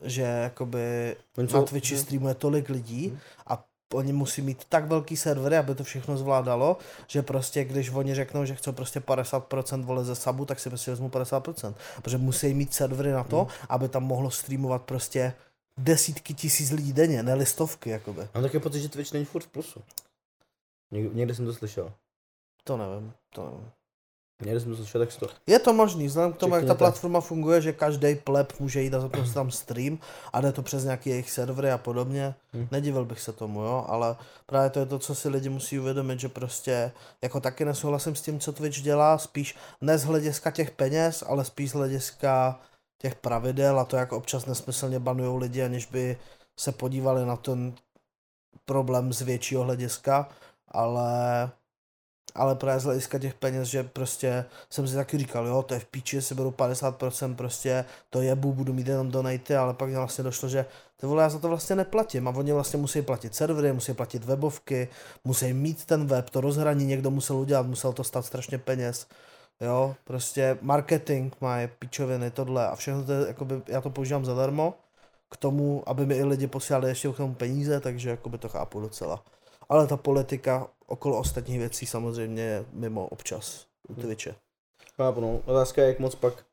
že 0.01 0.21
jakoby 0.21 1.15
Oni 1.37 1.47
na 1.47 1.51
jsou- 1.59 1.65
Twitchi 1.65 1.95
hm. 1.95 1.97
streamuje 1.97 2.33
tolik 2.35 2.69
lidí 2.69 3.09
Hm. 3.09 3.19
a 3.47 3.65
oni 3.93 4.13
musí 4.13 4.41
mít 4.41 4.65
tak 4.69 4.85
velký 4.87 5.17
servery, 5.17 5.57
aby 5.57 5.75
to 5.75 5.83
všechno 5.83 6.17
zvládalo, 6.17 6.77
že 7.07 7.21
prostě 7.21 7.63
když 7.63 7.89
oni 7.89 8.15
řeknou, 8.15 8.45
že 8.45 8.55
chcou 8.55 8.71
prostě 8.71 8.99
50% 8.99 9.83
vole 9.85 10.05
ze 10.05 10.15
subu, 10.15 10.45
tak 10.45 10.59
si 10.59 10.69
prostě 10.69 10.91
vezmu 10.91 11.09
50%. 11.09 11.73
Protože 12.01 12.17
musí 12.17 12.53
mít 12.53 12.73
servery 12.73 13.11
na 13.11 13.23
to, 13.23 13.43
Hm. 13.45 13.65
aby 13.69 13.89
tam 13.89 14.03
mohlo 14.03 14.31
streamovat 14.31 14.81
prostě 14.81 15.33
desítky 15.77 16.33
tisíc 16.33 16.71
lidí 16.71 16.93
denně, 16.93 17.23
ne 17.23 17.33
listovky, 17.33 17.89
jakoby. 17.89 18.27
Mám 18.33 18.43
taky 18.43 18.59
pocit, 18.59 18.81
že 18.81 18.89
Twitch 18.89 19.13
není 19.13 19.25
furt 19.25 19.43
v 19.43 19.47
plusu. 19.47 19.81
Někde, 20.91 21.15
někde 21.15 21.35
jsem 21.35 21.45
to 21.45 21.53
slyšel. 21.53 21.93
To 22.63 22.77
nevím, 22.77 23.13
to 23.29 23.45
nevím. 23.45 23.71
Někde 24.45 24.59
jsem 24.59 24.71
to 24.71 24.77
slyšel, 24.77 25.01
tak 25.01 25.15
to... 25.15 25.27
Je 25.47 25.59
to 25.59 25.73
možný, 25.73 26.07
vzhledem 26.07 26.33
k 26.33 26.37
tomu, 26.37 26.55
jak 26.55 26.65
ta 26.65 26.75
platforma 26.75 27.21
funguje, 27.21 27.61
že 27.61 27.73
každý 27.73 28.15
pleb 28.15 28.53
může 28.59 28.81
jít 28.81 28.93
a 28.93 29.25
si 29.25 29.33
tam 29.33 29.51
stream 29.51 29.99
a 30.33 30.41
jde 30.41 30.51
to 30.51 30.61
přes 30.61 30.83
nějaký 30.83 31.09
jejich 31.09 31.31
servery 31.31 31.71
a 31.71 31.77
podobně. 31.77 32.35
Hm. 32.53 32.67
Nedivil 32.71 33.05
bych 33.05 33.21
se 33.21 33.33
tomu, 33.33 33.61
jo, 33.61 33.85
ale 33.87 34.15
právě 34.45 34.69
to 34.69 34.79
je 34.79 34.85
to, 34.85 34.99
co 34.99 35.15
si 35.15 35.29
lidi 35.29 35.49
musí 35.49 35.79
uvědomit, 35.79 36.19
že 36.19 36.29
prostě 36.29 36.91
jako 37.21 37.39
taky 37.39 37.65
nesouhlasím 37.65 38.15
s 38.15 38.21
tím, 38.21 38.39
co 38.39 38.53
Twitch 38.53 38.81
dělá, 38.81 39.17
spíš 39.17 39.55
ne 39.81 39.97
z 39.97 40.03
hlediska 40.03 40.51
těch 40.51 40.71
peněz, 40.71 41.23
ale 41.27 41.45
spíš 41.45 41.69
z 41.69 41.73
hlediska 41.73 42.59
těch 43.01 43.15
pravidel 43.15 43.79
a 43.79 43.85
to, 43.85 43.95
jak 43.95 44.11
občas 44.11 44.45
nesmyslně 44.45 44.99
banují 44.99 45.39
lidi, 45.39 45.63
aniž 45.63 45.85
by 45.85 46.17
se 46.59 46.71
podívali 46.71 47.25
na 47.25 47.35
ten 47.35 47.73
problém 48.65 49.13
z 49.13 49.21
většího 49.21 49.63
hlediska, 49.63 50.29
ale 50.67 51.51
ale 52.37 52.55
právě 52.55 52.79
z 52.79 52.83
hlediska 52.83 53.19
těch 53.19 53.33
peněz, 53.33 53.67
že 53.67 53.83
prostě 53.83 54.45
jsem 54.69 54.87
si 54.87 54.95
taky 54.95 55.17
říkal, 55.17 55.47
jo, 55.47 55.63
to 55.63 55.73
je 55.73 55.79
v 55.79 55.85
píči, 55.85 56.21
si 56.21 56.35
beru 56.35 56.51
50%, 56.51 57.35
prostě 57.35 57.85
to 58.09 58.21
jebu, 58.21 58.53
budu 58.53 58.73
mít 58.73 58.87
jenom 58.87 59.11
donaty, 59.11 59.55
ale 59.55 59.73
pak 59.73 59.89
mě 59.89 59.97
vlastně 59.97 60.23
došlo, 60.23 60.49
že 60.49 60.65
ty 60.97 61.05
vole, 61.05 61.23
já 61.23 61.29
za 61.29 61.39
to 61.39 61.47
vlastně 61.47 61.75
neplatím 61.75 62.27
a 62.27 62.31
oni 62.31 62.53
vlastně 62.53 62.79
musí 62.79 63.01
platit 63.01 63.35
servery, 63.35 63.73
musí 63.73 63.93
platit 63.93 64.23
webovky, 64.25 64.87
musí 65.23 65.53
mít 65.53 65.85
ten 65.85 66.07
web, 66.07 66.29
to 66.29 66.41
rozhraní 66.41 66.85
někdo 66.85 67.11
musel 67.11 67.35
udělat, 67.35 67.67
musel 67.67 67.93
to 67.93 68.03
stát 68.03 68.25
strašně 68.25 68.57
peněz. 68.57 69.07
Jo, 69.61 69.95
prostě 70.03 70.57
marketing 70.61 71.33
má 71.41 71.57
je 71.57 71.67
pičoviny, 71.67 72.31
tohle 72.31 72.67
a 72.67 72.75
všechno 72.75 73.03
to 73.03 73.11
je, 73.11 73.27
jakoby, 73.27 73.61
já 73.67 73.81
to 73.81 73.89
používám 73.89 74.25
zadarmo 74.25 74.73
k 75.29 75.37
tomu, 75.37 75.83
aby 75.85 76.05
mi 76.05 76.15
i 76.15 76.23
lidi 76.23 76.47
posílali 76.47 76.89
ještě 76.89 77.09
k 77.09 77.17
tomu 77.17 77.33
peníze, 77.33 77.79
takže 77.79 78.09
jakoby 78.09 78.37
to 78.37 78.49
chápu 78.49 78.79
docela. 78.79 79.23
Ale 79.69 79.87
ta 79.87 79.97
politika 79.97 80.67
okolo 80.87 81.19
ostatních 81.19 81.59
věcí 81.59 81.85
samozřejmě 81.85 82.65
mimo 82.71 83.07
občas 83.07 83.65
u 83.89 83.93
Twitche. 83.93 84.35
Chápu, 84.95 85.21
no. 85.21 85.41
Otázka 85.45 85.81
je, 85.81 85.87
jak 85.87 85.99
moc 85.99 86.15
pak 86.15 86.45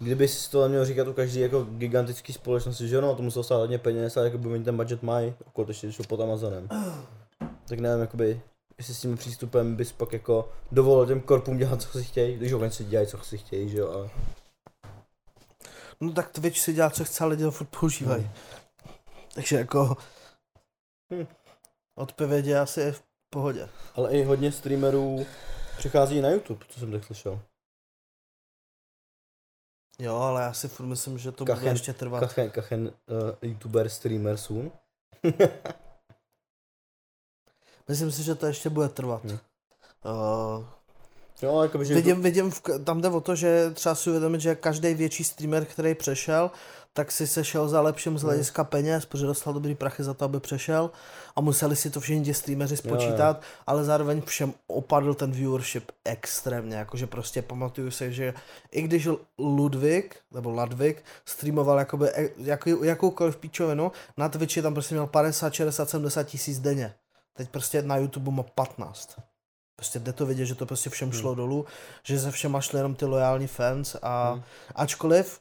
Kdyby 0.00 0.28
si 0.28 0.50
to 0.50 0.68
měl 0.68 0.84
říkat 0.84 1.08
u 1.08 1.12
každý 1.12 1.40
jako 1.40 1.64
gigantický 1.64 2.32
společnosti, 2.32 2.88
že 2.88 3.00
no, 3.00 3.16
to 3.16 3.22
muselo 3.22 3.42
stát 3.42 3.56
hodně 3.56 3.78
peněz 3.78 4.16
a 4.16 4.24
jakoby 4.24 4.48
oni 4.48 4.64
ten 4.64 4.76
budget 4.76 5.02
mají, 5.02 5.34
okolo 5.46 5.64
to 5.64 5.70
ještě 5.70 5.92
šlo 5.92 6.04
pod 6.04 6.20
Amazonem. 6.20 6.68
Tak 7.68 7.78
nevím, 7.78 8.00
jakoby, 8.00 8.40
jestli 8.78 8.94
s 8.94 9.00
tím 9.00 9.16
přístupem 9.16 9.76
bys 9.76 9.92
pak 9.92 10.12
jako 10.12 10.52
dovolil 10.72 11.06
těm 11.06 11.20
korpům 11.20 11.58
dělat, 11.58 11.82
co 11.82 11.88
si 11.88 12.04
chtějí, 12.04 12.36
když 12.36 12.52
oni 12.52 12.70
si 12.70 12.84
dělají, 12.84 13.08
co 13.08 13.18
si 13.18 13.38
chtějí, 13.38 13.68
že 13.68 13.78
jo, 13.78 13.90
ale 13.90 14.10
No 16.00 16.12
tak 16.12 16.30
Twitch 16.30 16.58
si 16.58 16.72
dělá, 16.72 16.90
co 16.90 17.04
chce, 17.04 17.24
ale 17.24 17.30
lidi 17.30 17.42
to 17.42 17.50
furt 17.50 17.66
používají. 17.80 18.22
Hmm. 18.22 18.32
Takže 19.34 19.56
jako... 19.56 19.96
Hmm. 21.12 21.26
Odpověď 21.94 22.46
je 22.46 22.60
asi 22.60 22.92
v 22.92 23.02
pohodě. 23.30 23.68
Ale 23.94 24.10
i 24.10 24.24
hodně 24.24 24.52
streamerů 24.52 25.26
přichází 25.78 26.20
na 26.20 26.30
YouTube, 26.30 26.64
co 26.68 26.80
jsem 26.80 26.92
tak 26.92 27.04
slyšel. 27.04 27.40
Jo, 29.98 30.16
ale 30.16 30.42
já 30.42 30.52
si 30.52 30.68
furt 30.68 30.86
myslím, 30.86 31.18
že 31.18 31.32
to 31.32 31.44
bude 31.44 31.58
Kachen- 31.58 31.70
ještě 31.72 31.92
trvat. 31.92 32.20
Kachen, 32.20 32.50
kachen 32.50 32.86
uh, 32.86 32.92
YouTuber, 33.42 33.88
streamer 33.88 34.36
soon. 34.36 34.72
Myslím 37.88 38.12
si, 38.12 38.22
že 38.22 38.34
to 38.34 38.46
ještě 38.46 38.70
bude 38.70 38.88
trvat. 38.88 39.24
Hmm. 39.24 39.38
Uh, 40.04 40.64
Jo, 41.42 41.62
jakoby, 41.62 41.84
že 41.84 41.94
vidím, 41.94 42.22
vidím, 42.22 42.50
v, 42.50 42.62
tam 42.84 43.00
jde 43.00 43.08
o 43.08 43.20
to, 43.20 43.36
že 43.36 43.70
třeba 43.70 43.94
si 43.94 44.10
uvědomit, 44.10 44.40
že 44.40 44.54
každý 44.54 44.94
větší 44.94 45.24
streamer, 45.24 45.64
který 45.64 45.94
přešel, 45.94 46.50
tak 46.98 47.12
si 47.12 47.26
sešel 47.26 47.68
za 47.68 47.80
lepším 47.80 48.18
z 48.18 48.22
Hmm. 48.22 48.28
hlediska 48.28 48.64
peněz, 48.64 49.06
protože 49.06 49.26
dostal 49.26 49.54
dobrý 49.54 49.74
prachy 49.74 50.02
za 50.04 50.14
to, 50.14 50.24
aby 50.24 50.40
přešel 50.40 50.90
a 51.36 51.40
museli 51.40 51.76
si 51.76 51.90
to 51.90 52.00
všichni 52.00 52.24
ti 52.24 52.34
streameři 52.34 52.76
spočítat, 52.76 53.42
ale 53.66 53.84
zároveň 53.84 54.22
všem 54.22 54.52
opadl 54.66 55.14
ten 55.14 55.32
viewership 55.32 55.92
extrémně, 56.04 56.76
jakože 56.76 57.06
prostě 57.06 57.42
pamatuju 57.42 57.90
se, 57.90 58.12
že 58.12 58.34
i 58.70 58.82
když 58.82 59.08
Ludvík, 59.38 60.16
nebo 60.34 60.50
Ladvik, 60.50 61.04
streamoval 61.24 61.78
jakoby, 61.78 62.08
e- 62.14 62.30
jaký, 62.36 62.74
jakoukoliv 62.82 63.36
píčovinu, 63.36 63.92
na 64.16 64.28
Twitchi 64.28 64.62
tam 64.62 64.74
prostě 64.74 64.94
měl 64.94 65.06
50, 65.06 65.54
60, 65.54 65.90
70 65.90 66.22
tisíc 66.22 66.58
denně. 66.58 66.94
Teď 67.36 67.48
prostě 67.48 67.82
na 67.82 67.96
YouTube 67.96 68.30
má 68.30 68.42
15. 68.42 69.16
Prostě 69.76 69.98
jde 69.98 70.12
to 70.12 70.26
vidět, 70.26 70.46
že 70.46 70.54
to 70.54 70.66
prostě 70.66 70.90
všem 70.90 71.12
šlo 71.12 71.34
dolů, 71.34 71.66
že 72.02 72.18
ze 72.18 72.30
všema 72.30 72.60
šli 72.60 72.78
jenom 72.78 72.94
ty 72.94 73.04
lojální 73.04 73.46
fans 73.46 73.96
a 74.02 74.30
Hmm. 74.32 74.42
ačkoliv 74.74 75.40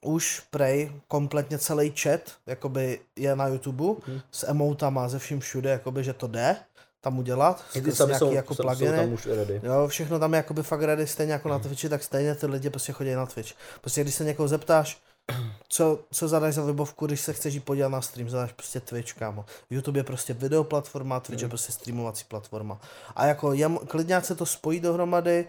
už 0.00 0.40
prej 0.50 0.92
kompletně 1.08 1.58
celý 1.58 1.92
chat 2.00 2.20
jakoby 2.46 3.00
je 3.16 3.36
na 3.36 3.46
YouTube 3.46 3.84
Hmm. 4.06 4.20
s 4.30 4.46
emotama 4.48 5.08
ze 5.08 5.18
vším 5.18 5.40
všude, 5.40 5.70
jakoby, 5.70 6.04
že 6.04 6.12
to 6.12 6.26
jde 6.26 6.56
tam 7.00 7.18
udělat, 7.18 7.64
skrz 7.70 7.98
nějaký 7.98 8.14
jsou, 8.18 8.32
jako 8.32 8.54
jsou 8.54 8.62
pluginy. 8.62 8.96
tam 8.96 9.12
už 9.12 9.26
i 9.26 9.34
ready. 9.36 9.60
Jo, 9.64 9.88
všechno 9.88 10.18
tam 10.18 10.32
je 10.32 10.36
jakoby 10.36 10.62
fakt 10.62 10.82
ready, 10.82 11.06
stejně 11.06 11.32
jako 11.32 11.48
na 11.48 11.58
Twitchi, 11.58 11.88
tak 11.88 12.02
stejně 12.02 12.34
ty 12.34 12.46
lidi 12.46 12.70
prostě 12.70 12.92
chodí 12.92 13.14
na 13.14 13.26
Twitch. 13.26 13.52
Prostě 13.80 14.00
když 14.02 14.14
se 14.14 14.24
někoho 14.24 14.48
zeptáš, 14.48 14.98
co, 15.68 15.98
co 16.12 16.28
zadáš 16.28 16.54
za 16.54 16.62
webovku, 16.62 17.06
když 17.06 17.20
se 17.20 17.32
chceš 17.32 17.54
jít 17.54 17.60
podívat 17.64 17.88
na 17.88 18.00
stream, 18.02 18.28
zadáš 18.30 18.52
prostě 18.52 18.80
Twitch, 18.80 19.12
kámo. 19.12 19.44
YouTube 19.70 19.98
je 20.00 20.04
prostě 20.04 20.34
video 20.34 20.64
platforma, 20.64 21.20
Twitch 21.20 21.40
je 21.42 21.44
Hmm. 21.44 21.50
prostě 21.50 21.72
streamovací 21.72 22.24
platforma. 22.28 22.80
A 23.16 23.26
jako 23.26 23.52
je, 23.52 23.68
klidně 23.88 24.20
se 24.22 24.34
to 24.34 24.46
spojí 24.46 24.80
dohromady, 24.80 25.46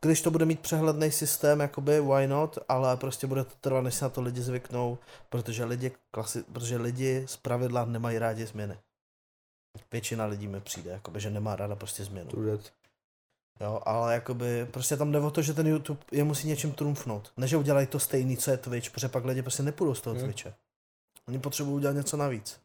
když 0.00 0.22
to 0.22 0.30
bude 0.30 0.44
mít 0.44 0.60
přehledný 0.60 1.12
systém, 1.12 1.60
jakoby 1.60 2.00
why 2.00 2.26
not, 2.26 2.58
ale 2.68 2.96
prostě 2.96 3.26
bude 3.26 3.44
to 3.44 3.54
trvat, 3.60 3.84
než 3.84 3.94
se 3.94 4.04
na 4.04 4.08
to 4.08 4.22
lidi 4.22 4.42
zvyknou, 4.42 4.98
protože 5.28 5.64
lidi, 5.64 5.92
klasi, 6.10 6.42
protože 6.42 6.76
lidi 6.76 7.24
z 7.26 7.36
pravidla 7.36 7.84
nemají 7.84 8.18
rádi 8.18 8.46
změny. 8.46 8.78
Většina 9.92 10.26
lidí 10.26 10.48
mi 10.48 10.60
přijde, 10.60 10.90
jakoby, 10.90 11.20
že 11.20 11.30
nemá 11.30 11.56
ráda 11.56 11.76
prostě 11.76 12.04
změnu. 12.04 12.30
Jo, 13.60 13.80
ale 13.84 14.14
jakoby, 14.14 14.66
prostě 14.70 14.96
tam 14.96 15.12
jde 15.12 15.18
o 15.18 15.30
to, 15.30 15.42
že 15.42 15.54
ten 15.54 15.66
YouTube 15.66 16.00
je 16.12 16.24
musí 16.24 16.48
něčím 16.48 16.72
trumfnout. 16.72 17.32
Ne, 17.36 17.48
že 17.48 17.56
udělají 17.56 17.86
to 17.86 17.98
stejný, 17.98 18.36
co 18.36 18.50
je 18.50 18.56
Twitch, 18.56 18.90
protože 18.90 19.08
pak 19.08 19.24
lidi 19.24 19.42
prostě 19.42 19.62
nepůjdou 19.62 19.94
z 19.94 20.00
toho 20.00 20.14
Hmm. 20.16 20.24
Twitche. 20.24 20.54
Oni 21.28 21.38
potřebují 21.38 21.76
udělat 21.76 21.92
něco 21.92 22.16
navíc. 22.16 22.60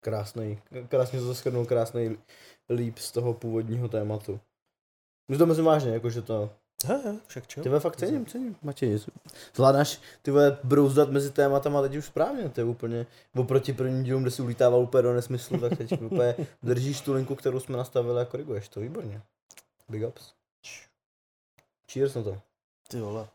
Krásný, 0.00 0.62
krásně 0.88 1.20
to 1.20 1.34
shrnul, 1.34 1.66
krásný 1.66 2.18
líp 2.70 2.98
z 2.98 3.12
toho 3.12 3.34
původního 3.34 3.88
tématu. 3.88 4.40
Myslím 5.28 5.38
to 5.38 5.46
myslím 5.46 5.64
vážně, 5.64 5.90
jakože 5.90 6.22
to, 6.22 6.50
He, 6.84 6.96
he, 6.96 7.18
však 7.26 7.46
čo? 7.46 7.62
ty 7.62 7.68
fakt 7.68 7.96
cením, 7.96 8.26
cením, 8.26 8.56
Matěj, 8.62 8.98
zvládáš 9.54 10.00
ty 10.22 10.30
vole 10.30 10.58
brouzdat 10.64 11.10
mezi 11.10 11.30
tématama 11.30 11.82
teď 11.82 11.96
už 11.96 12.04
správně, 12.04 12.48
to 12.48 12.60
je 12.60 12.64
úplně 12.64 13.06
oproti 13.36 13.72
prvním 13.72 14.02
dílům, 14.02 14.22
kde 14.22 14.30
si 14.30 14.42
ulítával 14.42 14.80
úplně 14.80 15.02
do 15.02 15.14
nesmyslu, 15.14 15.60
tak 15.60 15.78
teď 15.78 16.02
úplně 16.02 16.34
držíš 16.62 17.00
tu 17.00 17.12
linku, 17.12 17.34
kterou 17.34 17.60
jsme 17.60 17.76
nastavili 17.76 18.20
a 18.20 18.24
koriguješ 18.24 18.68
to, 18.68 18.80
výborně. 18.80 19.22
Big 19.88 20.08
ups. 20.08 20.32
Cheers 21.92 22.14
na 22.14 22.22
to. 22.22 22.40
Ty 22.88 23.00
vole. 23.00 23.20
Na 23.22 23.28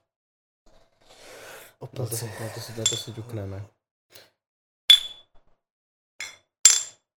to, 1.80 1.86
Opět. 1.86 2.00
na 2.00 2.06
to, 2.06 2.16
si, 2.60 2.80
na 2.80 2.84
to 2.84 2.96
si 2.96 3.14
ťukneme. 3.14 3.66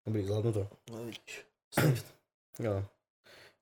Dobrý, 0.05 0.25
zvládnu 0.25 0.53
to. 0.53 0.67
No 0.91 0.97
vidíš. 1.77 2.03
Jo. 2.59 2.83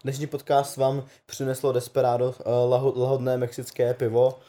Dnešní 0.03 0.27
podcast 0.27 0.77
vám 0.77 1.03
přineslo 1.25 1.71
Desperado, 1.71 2.25
uh, 2.25 2.33
laho, 2.69 2.93
lahodné 2.95 3.37
mexické 3.37 3.93
pivo. 3.93 4.39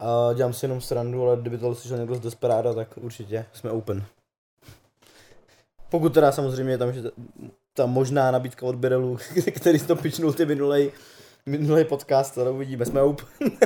Uh, 0.00 0.34
dělám 0.34 0.52
si 0.52 0.64
jenom 0.64 0.80
srandu, 0.80 1.22
ale 1.22 1.36
kdyby 1.36 1.58
to 1.58 1.74
slyšel 1.74 1.98
někdo 1.98 2.14
z 2.14 2.20
Desperado, 2.20 2.74
tak 2.74 2.96
určitě 2.96 3.46
jsme 3.52 3.70
open. 3.70 4.04
Pokud 5.90 6.14
teda 6.14 6.32
samozřejmě 6.32 6.72
je 6.72 6.78
tam 6.78 6.92
že 6.92 7.02
ta, 7.02 7.10
ta 7.72 7.86
možná 7.86 8.30
nabídka 8.30 8.66
od 8.66 8.76
Birelu, 8.76 9.18
který 9.56 9.78
to 9.78 9.96
pičnul 9.96 10.32
ty 10.32 10.46
minulej, 10.46 10.92
minulej 11.46 11.84
podcast, 11.84 12.38
ale 12.38 12.50
uvidíme, 12.50 12.86
jsme 12.86 13.02
open. 13.02 13.28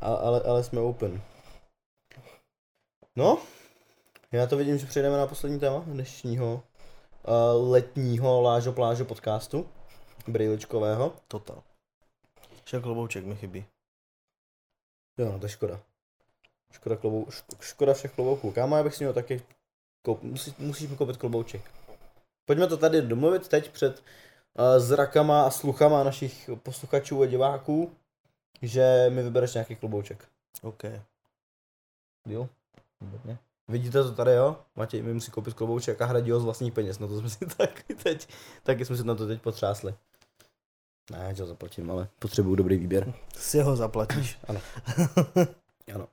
A, 0.00 0.14
ale, 0.14 0.40
ale 0.40 0.64
jsme 0.64 0.80
open. 0.80 1.22
No, 3.16 3.38
já 4.32 4.46
to 4.46 4.56
vidím, 4.56 4.78
že 4.78 4.86
přejdeme 4.86 5.16
na 5.16 5.26
poslední 5.26 5.60
téma 5.60 5.78
dnešního 5.78 6.54
uh, 6.54 7.70
letního 7.70 8.40
Lážo 8.40 8.72
Plážo 8.72 9.04
podcastu. 9.04 9.68
Brýličkového. 10.28 11.12
Total. 11.28 11.62
Však 12.64 12.82
klobouček 12.82 13.24
mi 13.24 13.36
chybí. 13.36 13.64
Jo, 15.18 15.32
no 15.32 15.38
to 15.38 15.44
je 15.46 15.50
škoda. 15.50 15.80
Škoda, 16.72 16.96
klobou, 16.96 17.24
šk- 17.24 17.60
škoda 17.60 17.94
všech 17.94 18.14
klobouků. 18.14 18.52
Kámo, 18.52 18.76
já 18.76 18.82
bych 18.82 18.94
si 18.94 19.04
měl 19.04 19.12
taky, 19.12 19.42
koup, 20.02 20.22
musí, 20.22 20.54
musíš 20.58 20.90
mi 20.90 20.96
koupit 20.96 21.16
klobouček. 21.16 21.70
Pojďme 22.44 22.66
to 22.66 22.76
tady 22.76 23.02
domluvit 23.02 23.48
teď 23.48 23.70
před 23.70 23.98
uh, 23.98 24.64
zrakama 24.78 25.46
a 25.46 25.50
sluchama 25.50 26.04
našich 26.04 26.50
posluchačů 26.62 27.22
a 27.22 27.26
diváků, 27.26 27.92
že 28.62 29.06
mi 29.10 29.22
vybereš 29.22 29.54
nějaký 29.54 29.76
klobouček. 29.76 30.28
OK. 30.62 30.82
Deal? 32.26 32.48
Výborně. 33.00 33.38
Vidíte 33.68 34.02
to 34.02 34.12
tady, 34.12 34.32
jo? 34.32 34.56
Matěj 34.76 35.02
mi 35.02 35.14
musí 35.14 35.30
koupit 35.30 35.54
klobouček 35.54 36.02
a 36.02 36.06
hradí 36.06 36.30
ho 36.30 36.40
z 36.40 36.44
vlastních 36.44 36.72
peněz, 36.72 36.98
no 36.98 37.08
to 37.08 37.20
jsme 37.20 37.30
si 37.30 37.46
taky 37.56 37.94
teď, 37.94 38.28
taky 38.62 38.84
jsme 38.84 38.96
si 38.96 39.04
na 39.04 39.14
to 39.14 39.26
teď 39.26 39.42
potřásli. 39.42 39.94
Ne, 41.10 41.24
já 41.28 41.34
to 41.34 41.46
zaplatím, 41.46 41.90
ale 41.90 42.08
potřebuju 42.18 42.54
dobrý 42.54 42.76
výběr. 42.76 43.14
Si 43.36 43.60
ho 43.60 43.76
zaplatíš. 43.76 44.38
Ano. 45.94 46.08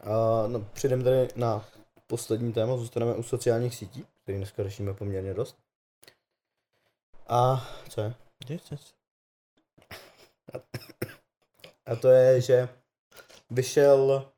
A 0.00 0.46
no, 0.46 0.60
přijdeme 0.72 1.04
tady 1.04 1.28
na 1.36 1.64
poslední 2.06 2.52
téma, 2.52 2.76
zůstaneme 2.76 3.14
u 3.14 3.22
sociálních 3.22 3.74
sítí, 3.74 4.06
který 4.22 4.38
dneska 4.38 4.62
řešíme 4.62 4.94
poměrně 4.94 5.34
dost. 5.34 5.56
A 7.28 7.68
co 7.88 8.00
je? 8.00 8.14
A 11.86 11.96
to 11.96 12.08
je, 12.08 12.40
že 12.40 12.68
vyšel 13.50 14.31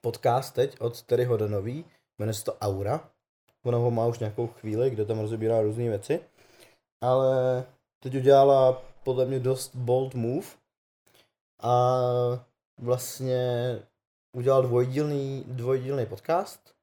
podcast 0.00 0.54
teď 0.54 0.80
od 0.80 1.02
Terry 1.02 1.24
Hodanový, 1.24 1.84
jmenuje 2.18 2.34
se 2.34 2.44
to 2.44 2.54
Aura. 2.54 3.10
Ona 3.64 3.78
ho 3.78 3.90
má 3.90 4.06
už 4.06 4.18
nějakou 4.18 4.46
chvíli, 4.46 4.90
kde 4.90 5.04
tam 5.04 5.18
rozebírá 5.18 5.62
různé 5.62 5.88
věci. 5.88 6.20
Ale 7.00 7.64
teď 8.02 8.14
udělala 8.16 8.82
podle 9.04 9.26
mě 9.26 9.40
dost 9.40 9.76
bold 9.76 10.14
move. 10.14 10.46
A 11.62 11.98
vlastně 12.78 13.42
udělal 14.32 14.62
dvojdílný, 14.62 15.44
dvojdílný 15.48 16.06
podcast, 16.06 16.74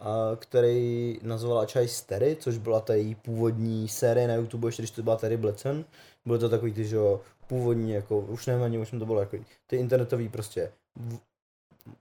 a 0.00 0.36
který 0.36 1.18
nazvala 1.22 1.66
Chai 1.66 1.88
Terry, 2.06 2.36
což 2.36 2.58
byla 2.58 2.80
ta 2.80 2.94
její 2.94 3.14
původní 3.14 3.88
série 3.88 4.28
na 4.28 4.34
YouTube, 4.34 4.68
ještě 4.68 4.82
když 4.82 4.90
to 4.90 5.02
byla 5.02 5.16
Terry 5.16 5.36
Blitzen. 5.36 5.84
Bylo 6.24 6.38
to 6.38 6.48
takový 6.48 6.72
ty, 6.72 6.84
že 6.84 6.98
původní, 7.46 7.90
jako, 7.92 8.20
už 8.20 8.46
nevím 8.46 8.62
ani, 8.62 8.86
čem 8.86 8.98
to 8.98 9.06
bylo, 9.06 9.20
jako 9.20 9.36
ty 9.66 9.76
internetový 9.76 10.28
prostě, 10.28 10.72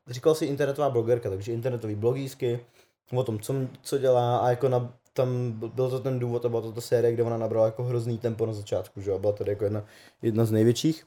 říkal 0.07 0.35
si 0.35 0.45
internetová 0.45 0.89
blogerka, 0.89 1.29
takže 1.29 1.53
internetový 1.53 1.95
blogísky, 1.95 2.65
o 3.13 3.23
tom, 3.23 3.39
co, 3.39 3.53
co 3.81 3.97
dělá 3.97 4.37
a 4.37 4.49
jako 4.49 4.69
na, 4.69 4.93
tam 5.13 5.51
byl 5.51 5.89
to 5.89 5.99
ten 5.99 6.19
důvod 6.19 6.45
a 6.45 6.49
byla 6.49 6.61
to 6.61 6.71
ta 6.71 6.81
série, 6.81 7.13
kde 7.13 7.23
ona 7.23 7.37
nabrala 7.37 7.65
jako 7.65 7.83
hrozný 7.83 8.17
tempo 8.17 8.45
na 8.45 8.53
začátku, 8.53 9.01
že 9.01 9.13
a 9.13 9.17
byla 9.17 9.33
tady 9.33 9.51
jako 9.51 9.63
jedna, 9.63 9.83
jedna 10.21 10.45
z 10.45 10.51
největších. 10.51 11.05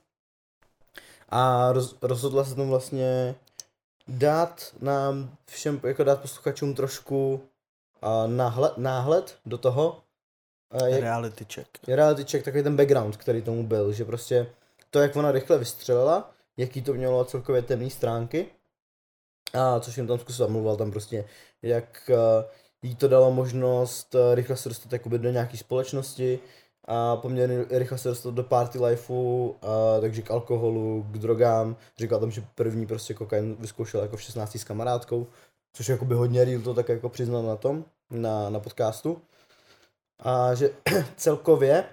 A 1.28 1.72
roz, 1.72 1.96
rozhodla 2.02 2.44
se 2.44 2.54
tam 2.54 2.68
vlastně 2.68 3.34
dát 4.08 4.74
nám 4.80 5.36
všem, 5.46 5.80
jako 5.84 6.04
dát 6.04 6.20
posluchačům 6.20 6.74
trošku 6.74 7.40
a 8.02 8.26
náhled, 8.26 8.78
náhled 8.78 9.38
do 9.46 9.58
toho, 9.58 10.00
a 10.70 10.86
jak, 10.86 11.00
Reality 11.00 11.46
check. 11.54 11.68
reality 11.88 12.24
check, 12.24 12.44
takový 12.44 12.62
ten 12.62 12.76
background, 12.76 13.16
který 13.16 13.42
tomu 13.42 13.66
byl, 13.66 13.92
že 13.92 14.04
prostě 14.04 14.46
to, 14.90 14.98
jak 14.98 15.16
ona 15.16 15.32
rychle 15.32 15.58
vystřelila, 15.58 16.30
jaký 16.56 16.82
to 16.82 16.94
mělo 16.94 17.24
celkově 17.24 17.62
temné 17.62 17.90
stránky, 17.90 18.46
a 19.54 19.80
což 19.80 19.96
jim 19.96 20.06
tam 20.06 20.18
zkusil, 20.18 20.48
mluvil 20.48 20.76
tam 20.76 20.90
prostě, 20.90 21.24
jak 21.62 22.10
uh, 22.10 22.16
jí 22.82 22.94
to 22.94 23.08
dalo 23.08 23.30
možnost 23.30 24.14
uh, 24.14 24.34
rychle 24.34 24.56
se 24.56 24.68
dostat 24.68 24.92
jakoby 24.92 25.18
do 25.18 25.30
nějaké 25.30 25.56
společnosti 25.56 26.40
a 26.90 27.16
poměrně 27.16 27.64
rychle 27.70 27.98
se 27.98 28.08
dostat 28.08 28.34
do 28.34 28.42
party 28.42 28.78
lifeu, 28.78 29.56
a 29.62 30.00
takže 30.00 30.22
k 30.22 30.30
alkoholu, 30.30 31.06
k 31.10 31.18
drogám. 31.18 31.76
Říkal 31.98 32.20
tam, 32.20 32.30
že 32.30 32.44
první 32.54 32.86
prostě 32.86 33.14
kokain 33.14 33.56
vyzkoušel 33.58 34.00
jako 34.00 34.16
v 34.16 34.22
16 34.22 34.56
s 34.56 34.64
kamarádkou, 34.64 35.26
což 35.72 35.88
jakoby 35.88 36.14
hodně 36.14 36.44
real 36.44 36.62
to 36.62 36.74
tak 36.74 36.88
jako 36.88 37.08
přiznal 37.08 37.42
na 37.42 37.56
tom, 37.56 37.84
na, 38.10 38.50
na 38.50 38.60
podcastu. 38.60 39.22
A 40.18 40.54
že 40.54 40.70
celkově 41.16 41.84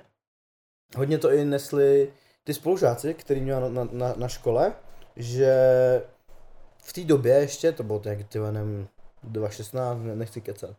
hodně 0.97 1.17
to 1.17 1.31
i 1.31 1.45
nesli 1.45 2.13
ty 2.43 2.53
spolužáci, 2.53 3.13
který 3.13 3.41
měl 3.41 3.69
na, 3.69 3.87
na, 3.91 4.13
na 4.17 4.27
škole, 4.27 4.73
že 5.15 5.55
v 6.85 6.93
té 6.93 7.03
době 7.03 7.33
ještě, 7.33 7.71
to 7.71 7.83
bylo 7.83 7.99
tak, 7.99 8.27
ty 8.27 8.39
nevím, 8.39 8.87
2016, 9.23 9.99
ne- 9.99 10.15
nechci 10.15 10.41
kecat, 10.41 10.75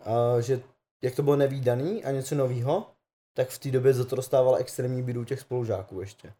a 0.00 0.40
že 0.40 0.60
jak 1.02 1.14
to 1.14 1.22
bylo 1.22 1.36
nevýdaný 1.36 2.04
a 2.04 2.10
něco 2.10 2.34
novýho, 2.34 2.86
tak 3.34 3.48
v 3.48 3.58
té 3.58 3.70
době 3.70 3.94
za 3.94 4.04
to 4.04 4.16
dostával 4.16 4.56
extrémní 4.56 5.02
bídu 5.02 5.24
těch 5.24 5.40
spolužáků 5.40 6.00
ještě. 6.00 6.32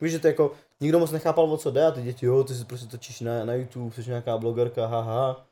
Víš, 0.00 0.12
že 0.12 0.18
to 0.18 0.26
jako, 0.26 0.52
nikdo 0.80 0.98
moc 0.98 1.10
nechápal, 1.10 1.52
o 1.52 1.56
co 1.56 1.70
jde 1.70 1.86
a 1.86 1.90
ty 1.90 2.02
děti, 2.02 2.26
jo, 2.26 2.44
ty 2.44 2.54
si 2.54 2.64
prostě 2.64 2.86
točíš 2.86 3.20
na, 3.20 3.44
na 3.44 3.54
YouTube, 3.54 3.94
jsi 3.94 4.10
nějaká 4.10 4.38
blogerka, 4.38 4.86
haha. 4.86 5.46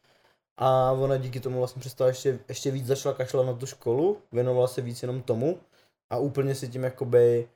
A 0.57 0.93
ona 0.93 1.17
díky 1.17 1.41
tomu 1.41 1.59
vlastně 1.59 1.81
přestala 1.81 2.09
ještě, 2.09 2.39
ještě 2.49 2.71
víc 2.71 2.87
začala 2.87 3.15
kašlat 3.15 3.47
na 3.47 3.53
tu 3.53 3.67
školu, 3.67 4.19
věnovala 4.33 4.69
se 4.69 4.81
víc 4.81 5.03
jenom 5.03 5.23
tomu 5.23 5.61
a 6.11 6.19
úplně 6.19 6.55
si 6.55 6.69
tím 6.69 6.85
jakoby 6.85 7.49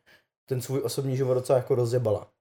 ten 0.46 0.60
svůj 0.60 0.80
osobní 0.84 1.16
život 1.16 1.34
docela 1.34 1.58
jako 1.58 1.74
rozjebala. 1.74 2.31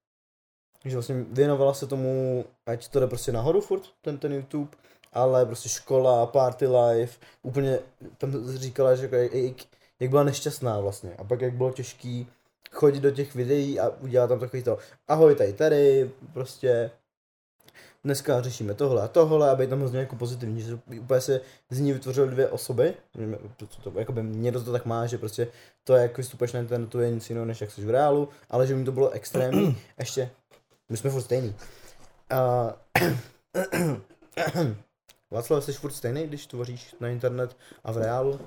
Takže 0.82 0.97
vlastně 0.97 1.25
věnovala 1.32 1.73
se 1.73 1.88
tomu, 1.88 2.45
ať 2.65 2.88
to 2.88 2.99
jde 2.99 3.07
prostě 3.07 3.32
nahoru 3.32 3.61
furt, 3.61 3.84
ten, 4.01 4.17
ten 4.17 4.34
YouTube, 4.34 4.71
ale 5.13 5.45
prostě 5.45 5.69
škola, 5.69 6.25
party 6.25 6.67
life, 6.67 7.19
úplně 7.43 7.79
tam 8.17 8.47
říkala, 8.57 8.95
že 8.95 9.03
jako 9.03 9.15
jak, 9.15 9.34
jak, 9.34 9.55
jak 9.99 10.09
byla 10.09 10.23
nešťastná 10.23 10.79
vlastně. 10.79 11.15
A 11.17 11.23
pak 11.23 11.41
jak 11.41 11.53
bylo 11.53 11.71
těžký 11.71 12.27
chodit 12.71 12.99
do 12.99 13.11
těch 13.11 13.36
videí 13.36 13.79
a 13.79 13.89
udělat 13.89 14.27
tam 14.27 14.39
takový 14.39 14.63
to, 14.63 14.77
ahoj 15.07 15.36
tady 15.36 15.53
tady, 15.53 16.11
prostě 16.34 16.91
dneska 18.03 18.41
řešíme 18.41 18.73
tohle 18.73 19.01
a 19.01 19.07
tohle, 19.07 19.49
aby 19.49 19.67
tam 19.67 19.79
hrozně 19.79 19.99
jako 19.99 20.15
pozitivní, 20.15 20.61
že 20.61 20.79
úplně 20.99 21.21
se 21.21 21.41
z 21.69 21.79
ní 21.79 21.93
vytvořily 21.93 22.32
dvě 22.32 22.47
osoby, 22.47 22.93
to, 23.57 23.67
to, 23.67 23.91
to, 23.91 24.23
mě 24.23 24.51
to 24.51 24.71
tak 24.71 24.86
má, 24.86 25.05
že 25.05 25.17
prostě 25.17 25.47
to, 25.84 25.95
jak 25.95 26.17
vystupuješ 26.17 26.53
na 26.53 26.59
internetu, 26.59 26.99
je 26.99 27.11
nic 27.11 27.29
jiného, 27.29 27.45
než 27.45 27.61
jak 27.61 27.71
jsi 27.71 27.86
v 27.86 27.89
reálu, 27.89 28.29
ale 28.49 28.67
že 28.67 28.75
mi 28.75 28.86
to 28.86 28.91
bylo 28.91 29.09
extrémní, 29.09 29.77
ještě, 29.99 30.29
my 30.91 30.97
jsme 30.97 31.09
furt 31.09 31.21
stejný. 31.21 31.55
A... 32.29 32.73
Václav, 35.31 35.63
jsi 35.63 35.73
furt 35.73 35.91
stejný, 35.91 36.27
když 36.27 36.47
tvoříš 36.47 36.95
na 36.99 37.07
internet 37.07 37.57
a 37.83 37.91
v 37.91 37.97
reálu? 37.97 38.39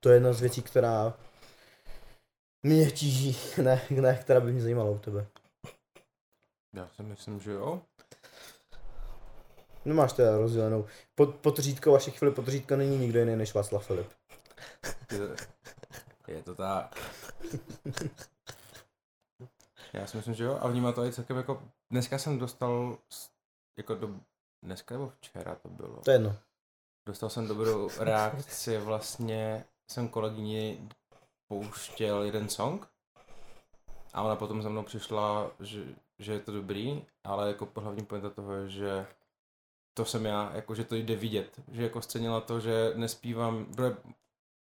To 0.00 0.08
je 0.08 0.16
jedna 0.16 0.32
z 0.32 0.40
věcí, 0.40 0.62
která 0.62 1.14
mě 2.62 2.90
tíží, 2.90 3.36
ne, 3.62 3.82
ne, 3.90 4.16
která 4.16 4.40
by 4.40 4.52
mě 4.52 4.62
zajímala 4.62 4.90
u 4.90 4.98
tebe. 4.98 5.26
Já 6.72 6.88
si 6.88 7.02
myslím, 7.02 7.40
že 7.40 7.52
jo. 7.52 7.82
Nemáš 9.84 10.12
teda 10.12 10.38
rozdělenou. 10.38 10.86
Pod, 11.14 11.34
pod 11.34 11.58
řídkou 11.58 11.92
vaše 11.92 12.10
chvíli 12.10 12.34
pod 12.34 12.48
řídka 12.48 12.76
není 12.76 12.98
nikdo 12.98 13.18
jiný 13.18 13.36
než 13.36 13.54
Václav 13.54 13.86
Filip. 13.86 14.10
Je, 15.12 15.36
je 16.36 16.42
to 16.42 16.54
tak. 16.54 16.98
Já 19.94 20.06
si 20.06 20.16
myslím, 20.16 20.34
že 20.34 20.44
jo, 20.44 20.58
a 20.60 20.68
vnímá 20.68 20.92
to 20.92 21.04
i 21.04 21.12
celkem 21.12 21.36
jako, 21.36 21.62
dneska 21.90 22.18
jsem 22.18 22.38
dostal, 22.38 22.98
jako 23.78 23.94
do, 23.94 24.20
dneska 24.62 24.94
nebo 24.94 25.08
včera 25.08 25.54
to 25.54 25.68
bylo, 25.68 25.96
To 25.96 26.10
je 26.10 26.14
jedno. 26.14 26.36
dostal 27.06 27.30
jsem 27.30 27.48
dobrou 27.48 27.90
reakci, 27.98 28.78
vlastně 28.78 29.64
jsem 29.90 30.08
kolegyni 30.08 30.88
pouštěl 31.48 32.22
jeden 32.22 32.48
song 32.48 32.88
a 34.12 34.22
ona 34.22 34.36
potom 34.36 34.62
za 34.62 34.68
mnou 34.68 34.82
přišla, 34.82 35.50
že, 35.60 35.84
že 36.18 36.32
je 36.32 36.40
to 36.40 36.52
dobrý, 36.52 37.06
ale 37.24 37.48
jako 37.48 37.68
hlavní 37.76 38.04
pointa 38.04 38.30
toho 38.30 38.52
je, 38.52 38.68
že 38.68 39.06
to 39.94 40.04
jsem 40.04 40.26
já, 40.26 40.50
jako 40.54 40.74
že 40.74 40.84
to 40.84 40.94
jde 40.94 41.16
vidět, 41.16 41.60
že 41.68 41.82
jako 41.82 42.02
scenila 42.02 42.40
to, 42.40 42.60
že 42.60 42.92
nespívám, 42.94 43.64
protože 43.64 43.96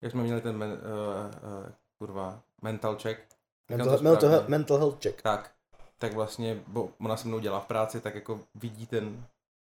jak 0.03 0.13
jsme 0.13 0.23
měli 0.23 0.41
ten 0.41 0.57
men, 0.57 0.71
uh, 0.73 0.79
uh, 0.79 1.73
kurva, 1.99 2.43
mental 2.63 2.97
check, 2.97 3.34
Mental, 3.71 3.97
to 3.99 4.03
mental, 4.03 4.31
správně. 4.31 4.49
mental 4.49 4.79
health 4.79 5.03
check. 5.03 5.23
tak, 5.23 5.55
tak 5.99 6.13
vlastně, 6.15 6.63
bo 6.67 6.89
ona 7.01 7.17
se 7.17 7.29
mnou 7.29 7.39
dělá 7.39 7.61
v 7.61 7.67
práci, 7.67 8.01
tak 8.01 8.15
jako 8.15 8.41
vidí 8.55 8.87
ten, 8.87 9.27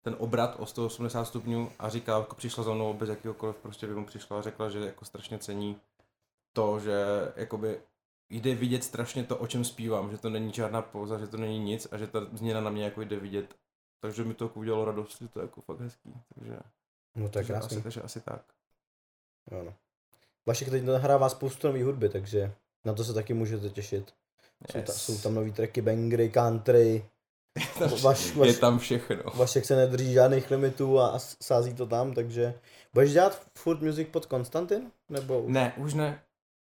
ten 0.05 0.17
obrat 0.19 0.57
o 0.59 0.67
180 0.67 1.25
stupňů 1.25 1.73
a 1.79 1.89
říká, 1.89 2.19
jako 2.19 2.35
přišla 2.35 2.65
za 2.65 2.75
mnou 2.75 2.95
bez 2.95 3.09
jakýhokoliv 3.09 3.57
prostě 3.57 3.87
by 3.87 3.95
mu 3.95 4.07
přišla 4.07 4.39
a 4.39 4.43
řekla, 4.43 4.71
že 4.71 4.79
jako 4.79 5.05
strašně 5.05 5.39
cení 5.39 5.81
to, 6.53 6.81
že 6.81 7.05
jakoby 7.37 7.81
jde 8.31 8.55
vidět 8.55 8.85
strašně 8.85 9.25
to, 9.25 9.37
o 9.37 9.47
čem 9.47 9.65
zpívám, 9.65 10.11
že 10.11 10.19
to 10.19 10.31
není 10.31 10.53
žádná 10.53 10.83
pouza, 10.83 11.19
že 11.19 11.27
to 11.27 11.37
není 11.37 11.59
nic 11.59 11.89
a 11.91 11.97
že 11.99 12.07
ta 12.07 12.21
změna 12.33 12.61
na 12.61 12.71
mě 12.71 12.85
jako 12.85 13.03
jde 13.03 13.17
vidět. 13.17 13.55
Takže 14.01 14.25
mi 14.25 14.35
to 14.35 14.45
jako 14.45 14.61
udělalo 14.61 14.85
radost, 14.85 15.19
že 15.23 15.29
to 15.29 15.41
je 15.41 15.45
jako 15.45 15.61
fakt 15.61 15.81
hezký. 15.81 16.15
Takže, 16.35 16.57
No 17.15 17.29
to 17.29 17.39
je 17.39 17.45
krásný. 17.45 17.67
asi, 17.77 17.83
takže 17.83 18.03
asi 18.03 18.21
tak. 18.21 18.43
Ano. 19.61 19.75
Vašek 20.47 20.71
teď 20.71 20.85
nahrává 20.85 21.29
spoustu 21.29 21.67
nový 21.67 21.83
hudby, 21.83 22.09
takže 22.09 22.55
na 22.85 22.95
to 22.95 23.05
se 23.05 23.15
taky 23.15 23.35
můžete 23.35 23.71
těšit. 23.71 24.15
Jsou, 24.71 24.83
ta, 24.83 24.93
jsou 24.93 25.19
tam 25.19 25.35
nový 25.35 25.53
tracky, 25.53 25.83
bangry, 25.83 26.31
country. 26.31 27.05
Vaš, 28.03 28.27
je 28.27 28.33
vaš, 28.35 28.59
tam 28.59 28.79
všechno. 28.79 29.23
Vašek 29.35 29.65
se 29.65 29.77
nedrží 29.77 30.13
žádných 30.13 30.51
limitů 30.51 30.99
a, 30.99 31.09
a 31.09 31.19
sází 31.43 31.75
to 31.75 31.87
tam, 31.87 32.15
takže... 32.15 32.55
Budeš 32.95 33.13
dělat 33.13 33.47
furt 33.59 33.81
music 33.81 34.09
pod 34.11 34.27
Konstantin? 34.27 34.91
Nebo... 35.09 35.45
Ne, 35.47 35.73
už 35.77 35.95
ne. 35.95 36.23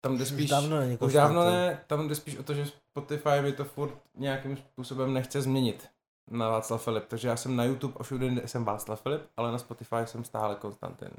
Tam 0.01 0.17
jde 0.17 0.23
Už 0.23 0.29
spíš... 0.29 0.51
dávno 0.51 0.81
není 0.81 0.99
Už 0.99 1.13
dávno 1.13 1.45
ne, 1.45 1.85
tam 1.87 2.09
jde 2.09 2.15
spíš 2.15 2.37
o 2.37 2.43
to, 2.43 2.55
že 2.55 2.67
Spotify 2.67 3.41
mi 3.43 3.53
to 3.53 3.65
furt 3.65 3.95
nějakým 4.15 4.57
způsobem 4.57 5.13
nechce 5.13 5.43
změnit. 5.43 5.89
na 6.31 6.49
Václav 6.49 6.85
Filip, 6.85 7.05
takže 7.07 7.29
já 7.29 7.37
jsem 7.37 7.57
na 7.57 7.65
YouTube 7.65 7.95
a 8.01 8.03
všude 8.03 8.49
jsem 8.49 8.65
Václav 8.65 9.03
Filip, 9.03 9.23
ale 9.37 9.53
na 9.53 9.59
Spotify 9.59 9.97
jsem 10.05 10.25
stále 10.25 10.55
Konstantin. 10.55 11.11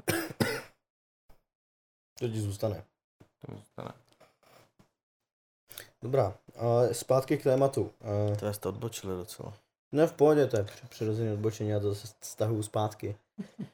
To 2.18 2.28
ti 2.28 2.40
zůstane. 2.40 2.84
To 3.38 3.52
mi 3.52 3.58
zůstane. 3.58 3.90
Dobrá, 6.02 6.34
a 6.56 6.94
zpátky 6.94 7.38
k 7.38 7.42
tématu. 7.42 7.90
A 8.00 8.36
To 8.36 8.52
jste 8.52 8.68
odbočili 8.68 9.16
docela. 9.16 9.54
Ne, 9.92 10.06
v 10.06 10.12
pohodě, 10.12 10.46
to 10.46 10.56
je 10.56 10.64
při- 10.64 10.86
přirozené 10.88 11.32
odbočení, 11.32 11.70
já 11.70 11.80
to 11.80 11.88
zase 11.88 12.08
stahuju 12.20 12.62
zpátky. 12.62 13.16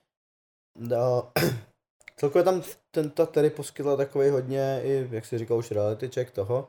No, 0.78 1.32
celkově 2.16 2.44
tam 2.44 2.62
ten, 2.90 3.10
ta 3.10 3.26
Terry 3.26 3.50
poskytla 3.50 3.96
takový 3.96 4.28
hodně, 4.30 4.80
i, 4.84 5.08
jak 5.10 5.24
si 5.26 5.38
říkal, 5.38 5.58
už 5.58 5.70
reality 5.70 6.08
check 6.08 6.30
toho, 6.30 6.68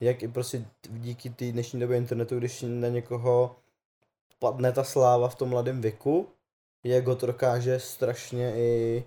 jak 0.00 0.22
i 0.22 0.28
prostě 0.28 0.64
díky 0.90 1.30
té 1.30 1.52
dnešní 1.52 1.80
době 1.80 1.96
internetu, 1.96 2.38
když 2.38 2.64
na 2.68 2.88
někoho 2.88 3.56
padne 4.38 4.72
ta 4.72 4.84
sláva 4.84 5.28
v 5.28 5.34
tom 5.34 5.48
mladém 5.48 5.80
věku, 5.80 6.28
jak 6.84 7.06
ho 7.06 7.16
to 7.16 7.26
dokáže 7.26 7.80
strašně 7.80 8.54
i 8.56 9.04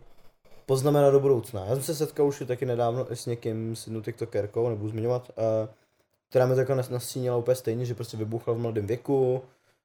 poznamenat 0.65 1.11
do 1.11 1.19
budoucna. 1.19 1.65
Já 1.65 1.73
jsem 1.75 1.83
se 1.83 1.95
setkal 1.95 2.27
už 2.27 2.43
taky 2.47 2.65
nedávno 2.65 3.07
s 3.09 3.25
někým, 3.25 3.75
s 3.75 3.87
jednou 3.87 4.01
tiktokerkou, 4.01 4.69
nebudu 4.69 4.89
zmiňovat, 4.89 5.31
a, 5.39 5.69
která 6.29 6.45
mi 6.45 6.53
to 6.53 6.59
jako 6.59 6.73
nas- 6.73 6.89
nastínila 6.89 7.37
úplně 7.37 7.55
stejně, 7.55 7.85
že 7.85 7.95
prostě 7.95 8.17
vybuchla 8.17 8.53
v 8.53 8.57
mladém 8.57 8.87
věku, 8.87 9.41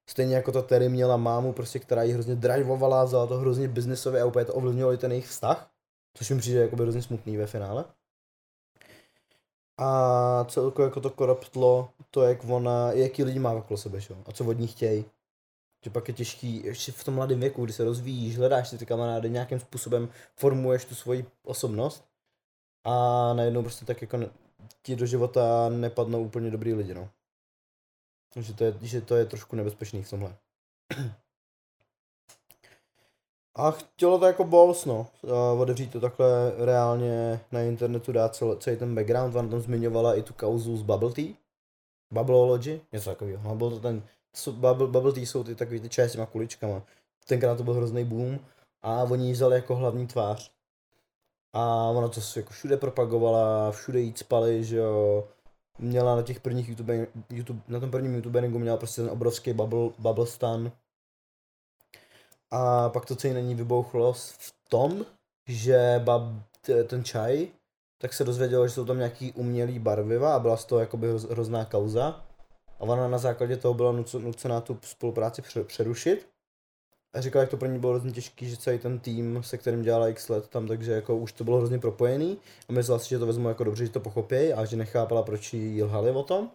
Stejně 0.07 0.37
jako 0.37 0.53
ta 0.53 0.63
Terry 0.63 0.89
měla 0.89 1.17
mámu, 1.17 1.53
prostě, 1.53 1.79
která 1.79 2.03
ji 2.03 2.13
hrozně 2.13 2.35
driveovala, 2.35 3.05
vzala 3.05 3.27
to 3.27 3.39
hrozně 3.39 3.69
biznisově 3.69 4.23
a 4.23 4.25
úplně 4.25 4.45
to 4.45 4.55
ovlivnilo 4.55 4.93
i 4.93 4.99
ten 4.99 5.11
jejich 5.11 5.27
vztah, 5.27 5.71
což 6.15 6.31
mi 6.31 6.39
přijde 6.39 6.61
jako 6.61 6.77
hrozně 6.77 7.03
smutný 7.03 7.37
ve 7.37 7.47
finále. 7.47 7.85
A 9.79 10.45
celkově 10.49 10.87
jako 10.87 11.01
to 11.01 11.11
koruptlo 11.11 11.91
to, 12.11 12.23
jak 12.23 12.45
ona, 12.45 12.93
jaký 12.93 13.25
lidi 13.25 13.39
má 13.39 13.53
okolo 13.53 13.79
sebe, 13.79 13.99
jo, 14.11 14.17
a 14.27 14.33
co 14.33 14.45
od 14.45 14.59
ní 14.59 14.67
chtějí. 14.67 15.05
Že 15.85 15.91
pak 15.91 16.09
je 16.09 16.15
těžký, 16.15 16.65
ještě 16.65 16.93
v 16.93 17.05
tom 17.05 17.15
mladém 17.15 17.41
věku, 17.41 17.65
kdy 17.65 17.73
se 17.73 17.85
rozvíjíš, 17.85 18.39
hledáš 18.39 18.69
si 18.69 18.79
ty 18.79 18.87
kamarády, 18.87 19.31
nějakým 19.31 19.61
způsobem 19.61 20.09
formuješ 20.37 20.85
tu 20.85 20.95
svoji 20.95 21.27
osobnost 21.45 22.05
a 22.85 22.93
najednou 23.35 23.63
prostě 23.63 23.85
tak 23.85 24.03
jako 24.03 24.19
ti 24.83 24.97
do 24.97 25.07
života 25.07 25.69
nepadnou 25.69 26.23
úplně 26.23 26.51
dobrý 26.51 26.75
lidi, 26.75 26.95
no. 26.95 27.09
Že 28.41 28.55
to 28.55 28.65
je, 28.65 28.75
že 28.83 29.01
to 29.01 29.17
je 29.17 29.27
trošku 29.27 29.57
nebezpečný 29.57 30.03
v 30.03 30.11
tomhle. 30.11 30.37
A 33.55 33.71
chtělo 33.71 34.19
to 34.19 34.27
jako 34.27 34.45
balls, 34.45 34.85
no. 34.85 35.07
A 35.35 35.53
otevřít 35.53 35.93
to 35.93 36.01
takhle 36.01 36.53
reálně 36.57 37.41
na 37.53 37.61
internetu, 37.61 38.13
dát 38.13 38.35
celý, 38.35 38.59
celý 38.59 38.77
ten 38.77 38.95
background. 38.95 39.37
Ona 39.37 39.49
tam 39.49 39.61
zmiňovala 39.61 40.15
i 40.15 40.23
tu 40.23 40.35
kauzu 40.35 40.77
z 40.77 40.83
Bubble 40.83 41.13
Tea. 41.13 41.35
Bubbleology, 42.11 42.81
něco 42.93 43.11
takového. 43.11 43.43
No, 43.45 43.55
byl 43.55 43.71
to 43.71 43.81
ten, 43.81 44.03
bubble, 44.51 44.87
bubble 44.87 45.13
Tea 45.13 45.27
jsou 45.27 45.45
ty 45.45 45.55
takový 45.55 45.81
ty 45.81 45.89
čaje 45.89 46.09
s 46.09 46.13
těma 46.13 46.27
kuličkama. 46.27 46.83
Tenkrát 47.27 47.57
to 47.57 47.65
byl 47.65 47.75
hrozný 47.75 48.05
boom 48.05 48.39
a 48.83 49.03
oni 49.03 49.27
ji 49.27 49.33
vzali 49.33 49.57
jako 49.57 49.77
hlavní 49.77 50.07
tvář. 50.07 50.53
A 51.53 51.91
ona 51.91 52.09
to 52.09 52.21
jako 52.37 52.51
všude 52.51 52.77
propagovala, 52.77 53.71
všude 53.71 54.01
jí 54.01 54.15
spali, 54.17 54.65
že 54.65 54.77
jo. 54.77 55.29
Měla 55.79 56.17
na 56.17 56.23
těch 56.23 56.41
prvních 56.41 56.69
YouTube, 56.69 57.07
YouTube 57.31 57.63
na 57.69 57.81
tom 57.81 57.91
prvním 57.91 58.15
YouTuberingu 58.15 58.59
měla 58.59 58.77
prostě 58.77 59.03
ten 59.03 59.11
obrovský 59.11 59.53
bubble, 59.53 59.91
bubble 59.99 60.27
stan. 60.27 60.73
A 62.51 62.89
pak 62.89 63.07
to 63.07 63.17
celé 63.17 63.35
na 63.35 63.41
ní 63.41 63.55
vybouchlo 63.55 64.13
v 64.13 64.55
tom, 64.69 65.07
že 65.47 66.01
bab, 66.05 66.23
ten 66.87 67.05
čaj, 67.05 67.49
tak 67.99 68.13
se 68.13 68.25
dozvědělo, 68.25 68.69
že 68.69 68.75
jsou 68.75 68.85
tam 68.85 68.99
nějaký 68.99 69.33
umělý 69.33 69.79
barviva 69.79 70.35
a 70.35 70.39
byla 70.39 70.57
z 70.57 70.65
toho 70.65 70.81
jakoby 70.81 71.09
hroz, 71.09 71.25
hrozná 71.25 71.65
kauza. 71.65 72.25
A 72.79 72.81
ona 72.81 73.09
na 73.09 73.19
základě 73.19 73.57
toho 73.57 73.75
byla 73.75 73.93
nuce- 73.93 74.23
nucená 74.23 74.61
tu 74.61 74.79
spolupráci 74.83 75.43
pře- 75.43 75.65
přerušit. 75.65 76.29
A 77.15 77.21
říkala, 77.21 77.41
jak 77.41 77.51
to 77.51 77.57
pro 77.57 77.69
ní 77.69 77.79
bylo 77.79 77.93
hrozně 77.93 78.13
těžký, 78.13 78.51
že 78.51 78.57
celý 78.57 78.79
ten 78.79 78.99
tým, 78.99 79.43
se 79.43 79.59
kterým 79.59 79.83
dělala 79.83 80.09
x 80.09 80.29
let 80.29 80.49
tam, 80.49 80.67
takže 80.69 80.93
jako 80.93 81.17
už 81.17 81.33
to 81.33 81.45
bylo 81.45 81.57
hrozně 81.57 81.79
propojený 81.79 82.39
a 82.69 82.73
myslela 82.73 82.99
si, 82.99 83.09
že 83.09 83.19
to 83.19 83.27
vezmu 83.27 83.49
jako 83.49 83.65
dobře, 83.65 83.87
že 83.87 83.93
to 83.93 84.01
pochopí 84.01 84.53
a 84.53 84.65
že 84.65 84.77
nechápala, 84.77 85.23
proč 85.23 85.53
jí 85.53 85.83
lhali 85.83 86.11
o 86.11 86.23
tom. 86.23 86.51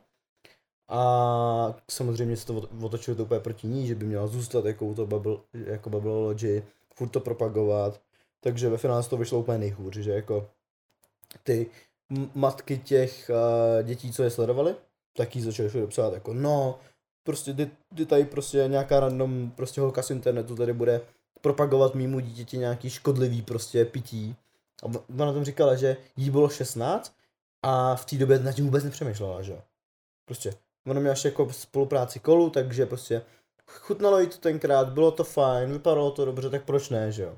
A 0.90 1.76
samozřejmě 1.92 2.38
se 2.38 2.46
to 2.46 2.54
ot- 2.54 2.86
otočilo 2.86 3.18
to 3.18 3.24
úplně 3.24 3.40
proti 3.40 3.68
ní, 3.68 3.88
že 3.88 3.96
by 3.96 4.06
měla 4.06 4.28
zůstat 4.28 4.66
jako 4.66 4.94
to 4.94 5.06
bubble, 5.06 5.38
jako 5.54 5.90
bubbleology, 5.90 6.64
furt 6.94 7.10
to 7.10 7.20
propagovat. 7.20 8.02
Takže 8.40 8.70
ve 8.70 8.78
finále 8.78 9.04
toho 9.04 9.20
vyšlo 9.20 9.40
úplně 9.40 9.58
nejhůř, 9.58 9.96
že 9.96 10.12
jako 10.12 10.50
ty 11.44 11.68
matky 12.36 12.78
těch 12.78 13.30
uh, 13.30 13.88
dětí, 13.88 14.12
co 14.12 14.24
je 14.24 14.30
sledovali, 14.30 14.76
tak 15.14 15.36
jí 15.36 15.42
začaly 15.42 15.88
psát 15.88 16.14
jako 16.14 16.34
no, 16.34 16.80
prostě 17.28 17.54
ty, 17.54 17.72
ty 17.96 18.06
tady 18.06 18.26
prostě 18.26 18.64
nějaká 18.68 19.00
random 19.00 19.52
prostě 19.56 19.82
holka 19.82 20.02
z 20.02 20.12
internetu 20.12 20.56
tady 20.56 20.74
bude 20.74 21.02
propagovat 21.42 21.96
mýmu 21.96 22.20
dítěti 22.20 22.58
nějaký 22.58 22.90
škodlivý 22.90 23.42
prostě 23.42 23.86
pití. 23.86 24.36
A 24.84 24.86
ona 25.20 25.34
tam 25.34 25.46
říkala, 25.46 25.76
že 25.76 25.98
jí 26.18 26.30
bylo 26.30 26.50
16 26.50 27.14
a 27.64 27.96
v 27.96 28.06
té 28.06 28.16
době 28.16 28.40
nad 28.40 28.52
tím 28.52 28.66
vůbec 28.66 28.84
nepřemýšlela, 28.84 29.42
že. 29.42 29.62
Prostě 30.26 30.54
ona 30.88 31.00
měla 31.00 31.14
ještě 31.14 31.28
jako 31.28 31.54
spolupráci 31.54 32.20
kolu, 32.20 32.50
takže 32.50 32.86
prostě 32.86 33.22
chutnalo 33.68 34.20
jí 34.20 34.28
to 34.28 34.38
tenkrát, 34.38 34.90
bylo 34.90 35.12
to 35.12 35.24
fajn, 35.24 35.72
vypadalo 35.72 36.12
to 36.12 36.26
dobře, 36.26 36.50
tak 36.50 36.64
proč 36.64 36.90
ne, 36.90 37.12
že 37.12 37.24
jo. 37.24 37.38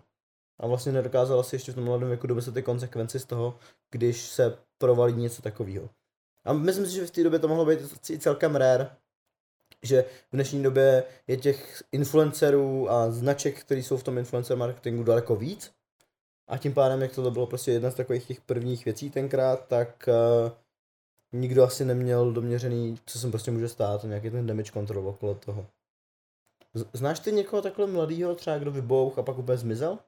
A 0.59 0.67
vlastně 0.67 0.91
nedokázala 0.91 1.43
si 1.43 1.55
ještě 1.55 1.71
v 1.71 1.75
tom 1.75 1.83
mladém 1.83 2.07
věku 2.07 2.27
domyslet 2.27 2.53
ty 2.53 2.63
konsekvence 2.63 3.19
z 3.19 3.25
toho, 3.25 3.57
když 3.91 4.29
se 4.29 4.57
provalí 4.77 5.13
něco 5.13 5.41
takového. 5.41 5.89
A 6.45 6.53
myslím 6.53 6.85
si, 6.85 6.91
že 6.91 7.05
v 7.05 7.11
té 7.11 7.23
době 7.23 7.39
to 7.39 7.47
mohlo 7.47 7.65
být 7.65 7.79
celkem 8.19 8.55
rare, 8.55 8.89
že 9.83 10.03
v 10.03 10.33
dnešní 10.33 10.63
době 10.63 11.03
je 11.27 11.37
těch 11.37 11.83
influencerů 11.91 12.91
a 12.91 13.11
značek, 13.11 13.59
které 13.59 13.83
jsou 13.83 13.97
v 13.97 14.03
tom 14.03 14.17
influencer 14.17 14.57
marketingu 14.57 15.03
daleko 15.03 15.35
víc. 15.35 15.71
A 16.47 16.57
tím 16.57 16.73
pádem, 16.73 17.01
jak 17.01 17.15
to 17.15 17.31
bylo 17.31 17.47
prostě 17.47 17.71
jedna 17.71 17.91
z 17.91 17.95
takových 17.95 18.27
těch 18.27 18.41
prvních 18.41 18.85
věcí 18.85 19.09
tenkrát, 19.09 19.67
tak 19.67 20.09
uh, 20.43 20.51
nikdo 21.31 21.63
asi 21.63 21.85
neměl 21.85 22.31
doměřený, 22.31 22.97
co 23.05 23.19
se 23.19 23.29
prostě 23.29 23.51
může 23.51 23.69
stát, 23.69 24.03
nějaký 24.03 24.29
ten 24.29 24.47
damage 24.47 24.71
control 24.71 25.07
okolo 25.07 25.35
toho. 25.35 25.67
Znáš 26.93 27.19
ty 27.19 27.31
někoho 27.31 27.61
takhle 27.61 27.87
mladýho, 27.87 28.35
třeba 28.35 28.57
kdo 28.57 28.71
vybouch 28.71 29.19
a 29.19 29.23
pak 29.23 29.37
úplně 29.37 29.57
zmizel? 29.57 29.99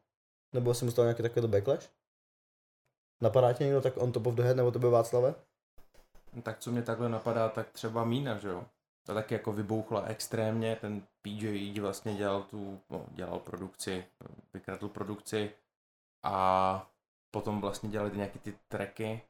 Nebo 0.53 0.73
se 0.73 0.85
mu 0.85 0.91
nějaký 0.97 1.23
takový 1.23 1.47
backlash? 1.47 1.89
Napadá 3.21 3.53
tě 3.53 3.63
někdo 3.63 3.81
tak 3.81 3.97
on 3.97 4.11
top 4.11 4.27
of 4.27 4.35
the 4.35 4.41
head, 4.41 4.57
nebo 4.57 4.71
to 4.71 4.79
byl 4.79 4.91
Václave? 4.91 5.35
Tak 6.43 6.59
co 6.59 6.71
mě 6.71 6.81
takhle 6.81 7.09
napadá, 7.09 7.49
tak 7.49 7.71
třeba 7.71 8.03
Mína, 8.05 8.37
že 8.37 8.47
jo? 8.47 8.65
Ta 9.05 9.13
taky 9.13 9.33
jako 9.33 9.51
vybouchla 9.51 10.01
extrémně, 10.01 10.75
ten 10.81 11.01
PJ 11.21 11.79
vlastně 11.81 12.15
dělal 12.15 12.43
tu, 12.43 12.79
no, 12.89 13.05
dělal 13.11 13.39
produkci, 13.39 14.05
vykradl 14.53 14.87
produkci 14.89 15.51
a 16.23 16.87
potom 17.31 17.61
vlastně 17.61 17.89
dělali 17.89 18.11
ty 18.11 18.17
nějaký 18.17 18.39
ty 18.39 18.53
tracky, 18.67 19.21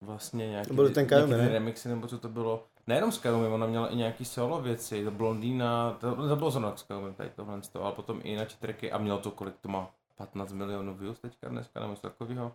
vlastně 0.00 0.48
nějaký, 0.48 0.68
To 0.68 0.74
byly 0.74 0.88
ty- 0.88 0.94
ten 0.94 1.06
nějaký 1.10 1.14
Kayumi, 1.30 1.34
ty 1.34 1.42
ne? 1.42 1.48
remixy, 1.58 1.88
nebo 1.88 2.06
co 2.08 2.18
to 2.18 2.28
bylo. 2.28 2.66
Nejenom 2.86 3.12
s 3.12 3.18
Kayumi, 3.18 3.46
ona 3.46 3.66
měla 3.66 3.88
i 3.88 3.96
nějaký 3.96 4.24
solo 4.24 4.62
věci, 4.62 5.04
to 5.04 5.10
Blondýna, 5.10 5.92
to, 6.00 6.28
to 6.28 6.36
bylo 6.36 6.50
zrovna 6.50 6.76
s 6.76 6.82
Kayumi, 6.82 7.14
tady 7.14 7.30
tohle, 7.30 7.62
z 7.62 7.68
toho, 7.68 7.84
ale 7.84 7.94
potom 7.94 8.20
i 8.22 8.28
jinak 8.30 8.52
tracky 8.56 8.92
a 8.92 8.98
mělo 8.98 9.18
to 9.18 9.30
kolik 9.30 9.58
to 9.60 9.68
má, 9.68 9.90
15 10.16 10.52
milionů 10.52 10.94
views 10.94 11.18
teďka 11.20 11.48
dneska, 11.48 11.80
nebo 11.80 11.92
něco 11.92 12.08
takového, 12.08 12.52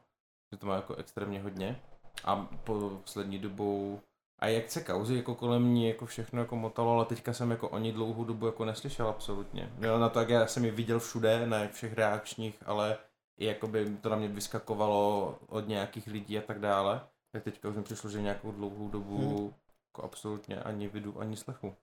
že 0.51 0.57
to 0.57 0.67
má 0.67 0.75
jako 0.75 0.95
extrémně 0.95 1.41
hodně. 1.41 1.81
A 2.23 2.35
po 2.63 2.89
poslední 3.03 3.39
dobou 3.39 3.99
a 4.39 4.47
jak 4.47 4.71
se 4.71 4.83
kauzy 4.83 5.15
jako 5.15 5.35
kolem 5.35 5.73
ní 5.73 5.87
jako 5.87 6.05
všechno 6.05 6.41
jako 6.41 6.55
motalo, 6.55 6.91
ale 6.91 7.05
teďka 7.05 7.33
jsem 7.33 7.51
jako 7.51 7.69
o 7.69 7.77
ní 7.77 7.91
dlouhou 7.91 8.23
dobu 8.23 8.45
jako 8.45 8.65
neslyšel 8.65 9.07
absolutně. 9.07 9.71
Jo, 9.81 9.99
na 9.99 10.09
to, 10.09 10.19
jak 10.19 10.29
já 10.29 10.47
jsem 10.47 10.65
ji 10.65 10.71
viděl 10.71 10.99
všude, 10.99 11.47
na 11.47 11.67
všech 11.67 11.93
reakčních, 11.93 12.57
ale 12.65 12.97
i 13.37 13.45
jakoby 13.45 13.97
to 14.01 14.09
na 14.09 14.15
mě 14.15 14.27
vyskakovalo 14.27 15.39
od 15.47 15.67
nějakých 15.67 16.07
lidí 16.07 16.37
a 16.37 16.41
tak 16.41 16.59
dále. 16.59 17.01
Tak 17.31 17.43
teďka 17.43 17.69
už 17.69 17.75
mi 17.75 17.83
přišlo, 17.83 18.09
že 18.09 18.21
nějakou 18.21 18.51
dlouhou 18.51 18.89
dobu 18.89 19.17
Hmm. 19.17 19.53
jako 19.91 20.03
absolutně 20.03 20.59
ani 20.61 20.87
vidu, 20.87 21.19
ani 21.21 21.37
slechu. 21.37 21.75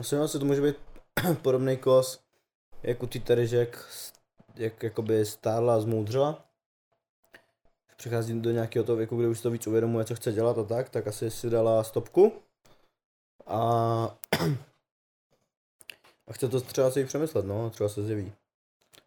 Asi 0.00 0.16
asi 0.16 0.38
to 0.38 0.44
může 0.44 0.62
být 0.62 0.76
podobný 1.42 1.76
kos, 1.76 2.20
jako 2.82 3.06
ty 3.06 3.20
tady, 3.20 3.46
že 3.46 3.56
jak, 3.56 3.88
jak 4.54 4.82
jakoby 4.82 5.26
stárla 5.26 5.74
a 5.74 5.80
zmoudřela. 5.80 6.47
Přichází 7.98 8.40
do 8.40 8.50
nějakého 8.50 8.84
toho 8.84 8.96
věku, 8.96 9.16
kde 9.16 9.28
už 9.28 9.40
to 9.40 9.50
víc 9.50 9.66
uvědomuje, 9.66 10.04
co 10.04 10.14
chce 10.14 10.32
dělat 10.32 10.58
a 10.58 10.64
tak, 10.64 10.90
tak 10.90 11.06
asi 11.06 11.30
si 11.30 11.50
dala 11.50 11.84
stopku. 11.84 12.42
A, 13.46 13.58
a 16.26 16.32
chce 16.32 16.48
to 16.48 16.60
třeba 16.60 16.90
si 16.90 17.04
přemyslet, 17.04 17.46
no, 17.46 17.70
třeba 17.70 17.88
se 17.88 18.02
zjeví. 18.02 18.32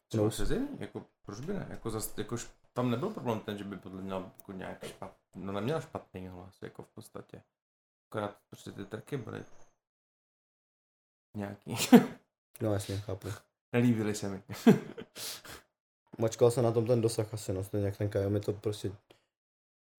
Co 0.09 0.17
No. 0.17 0.31
se 0.31 0.45
zjeví? 0.45 0.67
Jako, 0.79 1.05
proč 1.25 1.39
by 1.39 1.53
ne? 1.53 1.67
Jako, 1.69 1.89
zas, 1.89 2.17
jako 2.17 2.35
tam 2.73 2.91
nebyl 2.91 3.09
problém 3.09 3.39
ten, 3.39 3.57
že 3.57 3.63
by 3.63 3.77
podle 3.77 4.01
mě 4.01 4.13
jako 4.13 4.51
nějak 4.51 4.85
špat, 4.87 5.15
no 5.35 5.51
neměla 5.53 5.81
špatný 5.81 6.27
hlas, 6.27 6.61
jako 6.61 6.83
v 6.83 6.87
podstatě. 6.87 7.41
Akorát 8.09 8.37
prostě 8.49 8.71
ty 8.71 8.85
tracky 8.85 9.17
byly 9.17 9.43
nějaký. 11.37 11.75
No 12.61 12.73
jasně, 12.73 12.97
chápu. 12.97 13.27
Nelíbily 13.73 14.15
se 14.15 14.29
mi. 14.29 14.43
Mačkal 16.17 16.51
se 16.51 16.61
na 16.61 16.71
tom 16.71 16.85
ten 16.85 17.01
dosah 17.01 17.33
asi, 17.33 17.53
no, 17.53 17.63
stejně 17.63 17.85
jak 17.85 17.97
ten 17.97 18.09
Kajo 18.09 18.29
mi 18.29 18.39
to 18.39 18.53
prostě 18.53 18.91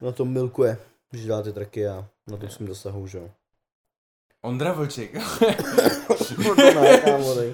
na 0.00 0.12
tom 0.12 0.32
milkuje, 0.32 0.78
že 1.12 1.24
dělá 1.24 1.42
ty 1.42 1.52
tracky 1.52 1.88
a 1.88 2.08
na 2.26 2.36
tom 2.36 2.48
svým 2.48 2.68
dosahu, 2.68 3.06
že 3.06 3.18
jo. 3.18 3.30
Ondra 4.44 4.72
Vlček. 4.72 5.12
to 6.44 6.54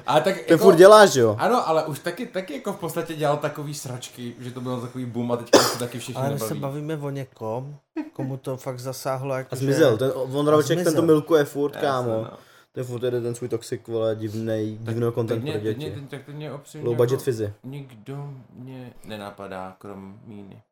ale 0.06 0.20
tak 0.20 0.40
Ten 0.40 0.58
furt 0.58 0.76
děláš, 0.76 1.14
jo? 1.14 1.36
Ano, 1.38 1.68
ale 1.68 1.86
už 1.86 1.98
taky, 1.98 2.26
taky 2.26 2.54
jako 2.54 2.72
v 2.72 2.76
podstatě 2.76 3.14
dělal 3.14 3.36
takový 3.36 3.74
sračky, 3.74 4.34
že 4.38 4.50
to 4.50 4.60
bylo 4.60 4.80
takový 4.80 5.06
boom 5.06 5.32
a 5.32 5.36
teďka 5.36 5.58
se 5.58 5.78
taky 5.78 5.98
všichni 5.98 6.22
Ale 6.22 6.30
my 6.30 6.38
se 6.38 6.54
bavíme 6.54 6.96
o 6.96 7.10
někom, 7.10 7.76
komu 8.12 8.36
to 8.36 8.56
fakt 8.56 8.80
zasáhlo 8.80 9.34
jako 9.34 9.48
A 9.52 9.56
zmizel, 9.56 9.98
ten 9.98 10.12
Vondravček, 10.26 10.84
ten 10.84 10.94
to 10.94 11.02
milkuje 11.02 11.44
furt, 11.44 11.74
Jasně, 11.74 11.88
kámo. 11.88 12.10
no. 12.10 12.30
Ten 12.78 12.84
furt 12.86 13.02
jede 13.02 13.20
ten 13.20 13.34
svůj 13.34 13.48
toxic, 13.48 13.80
vole, 13.86 14.16
divnej, 14.16 14.78
divného 14.80 15.12
content 15.12 15.42
pro 15.42 15.52
teď 15.52 15.62
mě, 15.62 15.74
děti. 15.74 15.90
teď, 15.90 16.08
teď 16.26 16.34
mě 16.34 16.52
opřejmě 16.52 16.88
Low 16.88 16.96
budget 16.96 17.22
fizy. 17.22 17.52
Nikdo 17.64 18.32
mě 18.52 18.92
nenapadá, 19.04 19.76
krom 19.78 20.20
míny. 20.24 20.62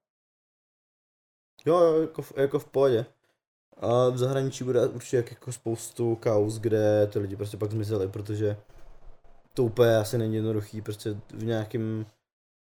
Jo, 1.65 1.79
jo, 1.79 2.01
jako, 2.01 2.23
v- 2.23 2.33
jako 2.37 2.59
v 2.59 2.65
pohodě. 2.65 3.07
A 3.81 4.09
v 4.09 4.19
zahraničí 4.19 4.65
bude 4.65 4.87
určitě 4.87 5.17
jak- 5.17 5.31
jako 5.31 5.53
spoustu 5.53 6.17
kaus, 6.17 6.59
kde 6.59 7.07
ty 7.13 7.19
lidi 7.19 7.37
prostě 7.37 7.57
pak 7.57 7.71
zmizeli, 7.71 8.09
protože 8.09 8.57
to 9.55 9.65
úplně 9.65 9.97
asi 9.97 10.19
není 10.19 10.35
jednoduchý, 10.35 10.81
prostě 10.83 11.17
v 11.31 11.45
nějakém 11.45 12.07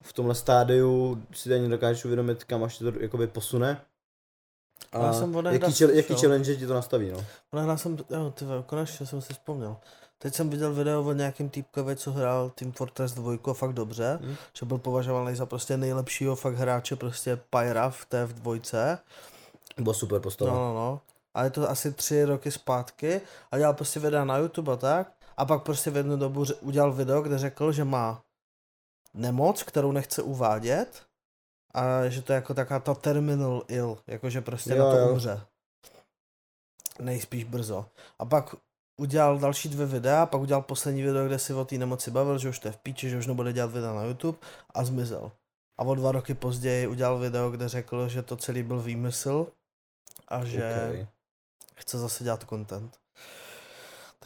v 0.03 0.13
tomhle 0.13 0.35
stádiu 0.35 1.23
si 1.33 1.53
ani 1.53 1.69
dokážeš 1.69 2.05
uvědomit, 2.05 2.43
kam 2.43 2.63
až 2.63 2.77
to 2.77 2.85
jakoby 2.99 3.27
posune. 3.27 3.81
A 5.01 5.05
Já 5.05 5.13
jsem 5.13 5.35
odehrál 5.35 5.61
jaký, 5.61 5.73
čel, 5.73 5.89
jaký 5.89 6.15
challenge 6.15 6.55
ti 6.55 6.67
to 6.67 6.73
nastaví, 6.73 7.09
no. 7.11 7.25
Odehrál 7.51 7.77
jsem, 7.77 7.97
jo, 8.09 8.31
ty 8.31 8.45
konečně 8.65 9.05
jsem 9.05 9.21
si 9.21 9.33
vzpomněl. 9.33 9.77
Teď 10.19 10.33
jsem 10.35 10.49
viděl 10.49 10.73
video 10.73 11.03
o 11.03 11.13
nějakým 11.13 11.49
týpkovi, 11.49 11.95
co 11.95 12.11
hrál 12.11 12.49
Team 12.49 12.71
Fortress 12.71 13.13
2 13.13 13.53
fakt 13.53 13.73
dobře, 13.73 14.19
Hmm. 14.21 14.35
že 14.59 14.65
byl 14.65 14.77
považovaný 14.77 15.35
za 15.35 15.45
prostě 15.45 15.77
nejlepšího 15.77 16.35
fakt 16.35 16.55
hráče 16.55 16.95
prostě 16.95 17.39
Pyra 17.49 17.89
v 17.89 18.05
té 18.05 18.25
v 18.25 18.33
dvojce. 18.33 18.97
Bylo 19.77 19.93
super 19.93 20.15
No, 20.17 20.21
postava. 20.21 20.51
no, 20.51 20.73
no. 20.73 21.01
A 21.33 21.43
je 21.43 21.49
to 21.49 21.69
asi 21.69 21.91
tři 21.91 22.23
roky 22.25 22.51
zpátky 22.51 23.21
a 23.51 23.57
dělal 23.57 23.73
prostě 23.73 23.99
videa 23.99 24.25
na 24.25 24.37
YouTube 24.37 24.73
a 24.73 24.75
tak. 24.75 25.11
A 25.37 25.45
pak 25.45 25.63
prostě 25.63 25.91
v 25.91 25.97
jednu 25.97 26.17
dobu 26.17 26.45
udělal 26.61 26.91
video, 26.93 27.21
kde 27.21 27.37
řekl, 27.37 27.71
že 27.71 27.83
má 27.83 28.21
nemoc, 29.13 29.63
kterou 29.63 29.91
nechce 29.91 30.21
uvádět 30.21 31.01
a 31.77 32.09
že 32.09 32.21
to 32.21 32.33
je 32.33 32.35
jako 32.35 32.53
taková 32.53 32.79
ta 32.79 32.93
terminal 32.93 33.63
ill, 33.67 33.97
jakože 34.07 34.41
prostě 34.41 34.71
Jo, 34.71 34.77
na 34.85 34.91
to 34.91 34.97
jo. 34.97 35.09
umře. 35.11 35.41
Nejspíš 36.99 37.43
brzo. 37.43 37.85
A 38.19 38.25
pak 38.25 38.55
udělal 38.99 39.39
další 39.39 39.69
dvě 39.69 39.85
videa, 39.85 40.25
pak 40.25 40.41
udělal 40.41 40.61
poslední 40.61 41.01
video, 41.01 41.25
kde 41.25 41.39
si 41.39 41.53
o 41.53 41.65
té 41.65 41.77
nemoci 41.77 42.11
bavil, 42.11 42.37
že 42.37 42.49
už 42.49 42.59
to 42.59 42.67
je 42.67 42.71
v 42.71 42.77
píči, 42.77 43.09
že 43.09 43.17
už 43.17 43.27
nebude 43.27 43.53
dělat 43.53 43.71
videa 43.71 43.93
na 43.93 44.03
YouTube 44.03 44.37
a 44.73 44.83
zmizel. 44.83 45.31
A 45.79 45.83
o 45.83 45.95
dva 45.95 46.11
roky 46.11 46.33
později 46.33 46.87
udělal 46.87 47.19
video, 47.19 47.49
kde 47.51 47.69
řekl, 47.69 48.07
že 48.07 48.21
to 48.23 48.37
celý 48.37 48.63
byl 48.63 48.81
výmysl 48.81 49.47
a 50.27 50.45
že 50.45 50.57
Okay. 50.89 51.07
chce 51.75 51.97
zase 51.97 52.23
dělat 52.23 52.45
content. 52.49 52.99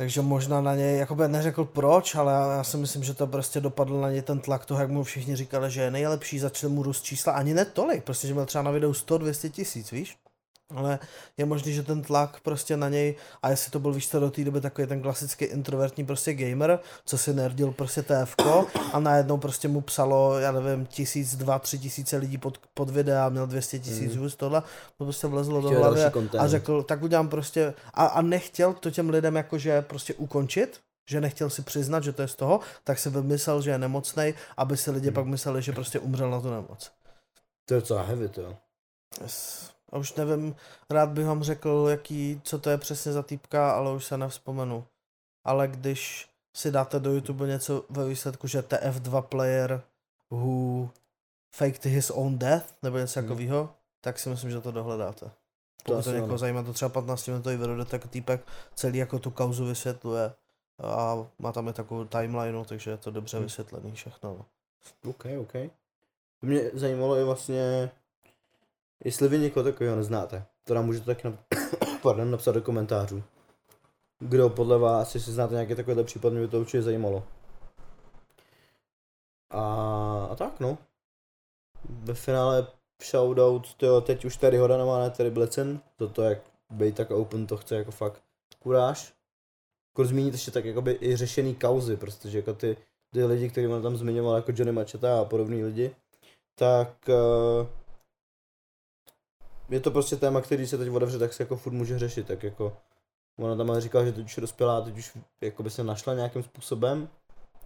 Takže 0.01 0.21
možná 0.21 0.61
na 0.61 0.75
něj, 0.75 0.97
jakoby 0.97 1.27
neřekl 1.27 1.65
proč, 1.65 2.15
ale 2.15 2.33
já, 2.33 2.51
já 2.51 2.63
si 2.63 2.77
myslím, 2.77 3.03
že 3.03 3.13
to 3.13 3.27
prostě 3.27 3.61
dopadl 3.61 4.01
na 4.01 4.11
něj 4.11 4.21
ten 4.21 4.39
tlak 4.39 4.65
toho, 4.65 4.81
jak 4.81 4.89
mu 4.89 5.03
všichni 5.03 5.35
říkali, 5.35 5.71
že 5.71 5.81
je 5.81 5.91
nejlepší, 5.91 6.39
začali 6.39 6.73
mu 6.73 6.83
růst 6.83 7.03
čísla, 7.03 7.33
ani 7.33 7.53
ne 7.53 7.65
tolik, 7.65 8.03
prostě, 8.03 8.27
že 8.27 8.33
měl 8.33 8.45
třeba 8.45 8.61
na 8.61 8.71
videu 8.71 8.91
100-200 8.91 9.49
tisíc, 9.49 9.91
víš? 9.91 10.17
Ale 10.75 10.99
je 11.37 11.45
možný, 11.45 11.73
že 11.73 11.83
ten 11.83 12.01
tlak 12.01 12.39
prostě 12.39 12.77
na 12.77 12.89
něj, 12.89 13.15
a 13.41 13.49
jestli 13.49 13.71
to 13.71 13.79
byl 13.79 13.93
víš 13.93 14.09
co 14.09 14.19
do 14.19 14.31
té 14.31 14.43
doby 14.43 14.61
takový 14.61 14.87
ten 14.87 15.01
klasický 15.01 15.45
introvertní 15.45 16.05
prostě 16.05 16.33
gamer, 16.33 16.79
co 17.05 17.17
si 17.17 17.33
nerdil 17.33 17.71
prostě 17.71 18.01
TFK 18.03 18.41
a 18.93 18.99
najednou 18.99 19.37
prostě 19.37 19.67
mu 19.67 19.81
psalo, 19.81 20.39
já 20.39 20.51
nevím, 20.51 20.85
tisíc, 20.85 21.35
dva, 21.35 21.59
tři 21.59 21.79
tisíce 21.79 22.17
lidí 22.17 22.37
pod, 22.37 22.57
pod 22.73 22.89
videa, 22.89 23.29
měl 23.29 23.47
200 23.47 23.79
tisíc 23.79 24.15
Mm. 24.15 24.29
tohle, 24.37 24.63
to 24.97 25.03
prostě 25.05 25.27
vlezlo 25.27 25.61
do 25.61 25.67
Chtěl 25.67 25.79
hlavy 25.79 25.99
další 25.99 26.13
content. 26.13 26.43
a 26.43 26.47
řekl, 26.47 26.83
tak 26.83 27.01
udělám 27.03 27.29
prostě, 27.29 27.73
a, 27.93 28.05
a 28.05 28.21
nechtěl 28.21 28.73
to 28.73 28.91
těm 28.91 29.09
lidem 29.09 29.35
jakože 29.35 29.81
prostě 29.81 30.13
ukončit, 30.13 30.79
že 31.09 31.21
nechtěl 31.21 31.49
si 31.49 31.61
přiznat, 31.61 32.03
že 32.03 32.11
to 32.13 32.21
je 32.21 32.27
z 32.27 32.35
toho, 32.35 32.59
tak 32.83 32.99
si 32.99 33.09
vymyslel, 33.09 33.61
že 33.61 33.69
je 33.71 33.77
nemocnej, 33.77 34.33
aby 34.57 34.77
si 34.77 34.91
lidi 34.91 35.07
Hmm. 35.07 35.13
pak 35.15 35.25
mysleli, 35.25 35.61
že 35.61 35.71
prostě 35.71 35.99
umřel 35.99 36.29
na 36.31 36.41
tu 36.41 36.49
nemoc. 36.49 36.91
To 37.67 37.73
je 37.73 37.79
docela 37.81 38.01
heavy, 38.03 38.29
to. 38.29 38.55
Yes. 39.21 39.69
A 39.91 39.97
už 39.97 40.13
nevím, 40.13 40.55
rád 40.89 41.09
bych 41.09 41.25
vám 41.25 41.43
řekl, 41.43 41.87
jaký, 41.89 42.41
co 42.43 42.59
to 42.59 42.69
je 42.69 42.77
přesně 42.77 43.11
za 43.11 43.23
týpka, 43.23 43.71
ale 43.71 43.93
už 43.93 44.05
se 44.05 44.17
nevzpomenu. 44.17 44.85
Ale 45.43 45.67
když 45.67 46.29
si 46.55 46.71
dáte 46.71 46.99
do 46.99 47.13
YouTube 47.13 47.47
něco 47.47 47.85
ve 47.89 48.05
výsledku, 48.05 48.47
že 48.47 48.61
TF2 48.61 49.21
player 49.21 49.81
who 50.31 50.89
faked 51.55 51.85
his 51.85 52.09
own 52.09 52.37
death, 52.37 52.65
nebo 52.83 52.97
něco 52.97 53.19
Hmm. 53.19 53.29
takového, 53.29 53.69
tak 54.01 54.19
si 54.19 54.29
myslím, 54.29 54.51
že 54.51 54.61
to 54.61 54.71
dohledáte. 54.71 55.31
Pokud 55.83 55.93
to, 55.93 55.99
asi 55.99 56.09
někoho 56.11 56.37
zajímá, 56.37 56.63
to 56.63 56.73
třeba 56.73 56.89
15 56.89 57.27
minutový 57.27 57.55
video, 57.57 57.85
tak 57.85 58.07
týpek 58.07 58.41
celý 58.75 58.97
jako 58.97 59.19
tu 59.19 59.31
kauzu 59.31 59.65
vysvětluje 59.65 60.33
a 60.83 61.25
má 61.39 61.51
tam 61.51 61.67
i 61.67 61.73
takovou 61.73 62.05
timeline, 62.05 62.65
takže 62.65 62.91
je 62.91 62.97
to 62.97 63.11
dobře 63.11 63.37
Hmm. 63.37 63.45
vysvětlený 63.45 63.91
všechno. 63.91 64.29
no. 64.37 64.45
OK, 65.09 65.25
OK. 65.41 65.53
To 66.39 66.47
mě 66.47 66.61
zajímalo 66.73 67.17
i 67.17 67.23
vlastně, 67.23 67.91
jestli 69.03 69.27
vy 69.27 69.39
někoho 69.39 69.63
takového 69.63 69.95
neznáte. 69.95 70.45
To 70.63 70.73
nám 70.73 70.85
můžete 70.85 71.05
taky 71.05 71.27
nap- 71.27 71.37
pardon, 72.01 72.31
napsat 72.31 72.51
do 72.51 72.61
komentářů. 72.61 73.23
Kdo 74.19 74.49
podle 74.49 74.77
vás, 74.77 75.15
jestli 75.15 75.33
znáte 75.33 75.53
nějaký 75.53 75.75
takovýhle 75.75 76.03
případ, 76.03 76.33
mě 76.33 76.41
by 76.41 76.47
to 76.47 76.59
určitě 76.59 76.81
zajímalo. 76.81 77.23
A, 79.49 80.27
a 80.31 80.35
tak 80.35 80.59
no. 80.59 80.77
Ve 81.89 82.13
finále 82.13 82.67
shoutout, 83.03 83.73
tyjo, 83.73 84.01
teď 84.01 84.25
už 84.25 84.37
tady 84.37 84.57
Hoda 84.57 84.77
nemá, 84.77 84.99
ne 84.99 85.09
tady 85.09 85.31
Blitzen. 85.31 85.79
Toto 85.97 86.21
jak 86.21 86.39
být 86.69 86.95
tak 86.95 87.11
open, 87.11 87.47
to 87.47 87.57
chce 87.57 87.75
jako 87.75 87.91
fakt 87.91 88.21
kuráž. 88.59 89.13
Jako 89.93 90.05
zmínit 90.05 90.33
ještě 90.33 90.51
tak 90.51 90.65
jakoby 90.65 90.97
i 91.01 91.15
řešený 91.15 91.55
kauzy, 91.55 91.97
protože 91.97 92.37
jako 92.37 92.53
ty, 92.53 92.77
ty 93.13 93.25
lidi, 93.25 93.49
který 93.49 93.67
on 93.67 93.81
tam 93.81 93.97
zmiňoval, 93.97 94.35
jako 94.35 94.51
Johnny 94.55 94.71
Macheta 94.71 95.21
a 95.21 95.25
podobný 95.25 95.63
lidi, 95.63 95.95
tak 96.55 97.09
uh, 97.09 97.67
je 99.71 99.79
to 99.79 99.91
prostě 99.91 100.15
téma, 100.15 100.41
který 100.41 100.67
se 100.67 100.77
teď 100.77 100.89
otevře, 100.89 101.19
tak 101.19 101.33
se 101.33 101.43
jako 101.43 101.55
furt 101.55 101.73
může 101.73 101.99
řešit, 101.99 102.27
tak 102.27 102.43
jako 102.43 102.77
ona 103.39 103.55
tam 103.55 103.69
ale 103.69 103.81
říkala, 103.81 104.05
že 104.05 104.11
teď 104.11 104.25
už 104.25 104.37
je 104.37 104.41
dospělá, 104.41 104.81
teď 104.81 104.97
už 104.97 105.17
jakoby 105.41 105.69
se 105.69 105.83
našla 105.83 106.13
nějakým 106.13 106.43
způsobem, 106.43 107.09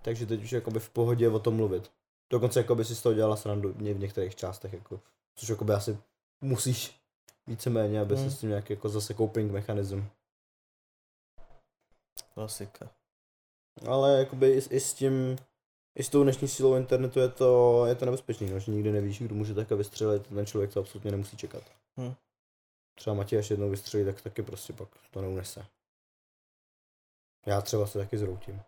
takže 0.02 0.26
teď 0.26 0.44
už 0.44 0.52
jakoby 0.52 0.80
v 0.80 0.90
pohodě 0.90 1.30
o 1.30 1.40
tom 1.40 1.56
mluvit. 1.56 1.92
Dokonce 2.32 2.60
jakoby 2.60 2.86
si 2.86 2.96
z 2.96 3.02
toho 3.02 3.14
dělala 3.16 3.36
srandu 3.36 3.74
v 3.74 3.82
některých 3.82 4.36
částech, 4.36 4.74
jako, 4.74 5.00
což 5.36 5.50
jakoby 5.50 5.74
asi 5.74 5.98
musíš 6.42 7.00
víceméně, 7.48 8.02
aby 8.02 8.16
Hmm. 8.16 8.30
se 8.30 8.36
s 8.36 8.40
tím 8.40 8.50
nějak 8.50 8.70
jako 8.70 8.90
zase 8.90 9.14
coping 9.14 9.52
mechanism. 9.52 10.04
Klasika. 12.34 12.90
Ale 13.88 14.20
jakoby 14.20 14.52
i, 14.52 14.76
i 14.76 14.80
s 14.80 14.94
tím, 14.94 15.36
i 15.96 16.04
s 16.04 16.10
tou 16.10 16.24
dnešní 16.24 16.48
sílou 16.48 16.76
internetu 16.76 17.20
je 17.20 17.30
to, 17.30 17.84
je 17.86 17.96
to 17.96 18.06
nebezpečný, 18.06 18.50
no, 18.50 18.60
že 18.60 18.72
nikdy 18.72 18.92
nevíš, 18.92 19.22
kdo 19.22 19.36
může 19.36 19.54
takhle 19.54 19.78
vystřelit, 19.78 20.28
ten 20.28 20.46
člověk 20.46 20.74
to 20.74 20.80
absolutně 20.80 21.12
nemusí 21.12 21.38
čekat. 21.38 21.64
Hm. 22.00 22.14
Třeba 22.96 23.16
Matěj, 23.16 23.40
až 23.40 23.50
jednou 23.50 23.70
vystřelí, 23.70 24.06
tak 24.06 24.22
taky 24.22 24.44
prostě 24.44 24.74
pak 24.74 24.90
to 25.12 25.22
neunese. 25.22 25.66
Já 27.46 27.62
třeba 27.62 27.88
se 27.88 28.00
taky 28.00 28.18
zroutím. 28.18 28.62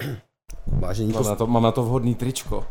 Vážení, 0.66 1.12
Mám 1.12 1.22
pos- 1.22 1.28
na 1.28 1.36
to, 1.36 1.46
mám 1.46 1.62
na 1.62 1.72
to 1.72 1.82
vhodný 1.82 2.14
tričko. 2.14 2.66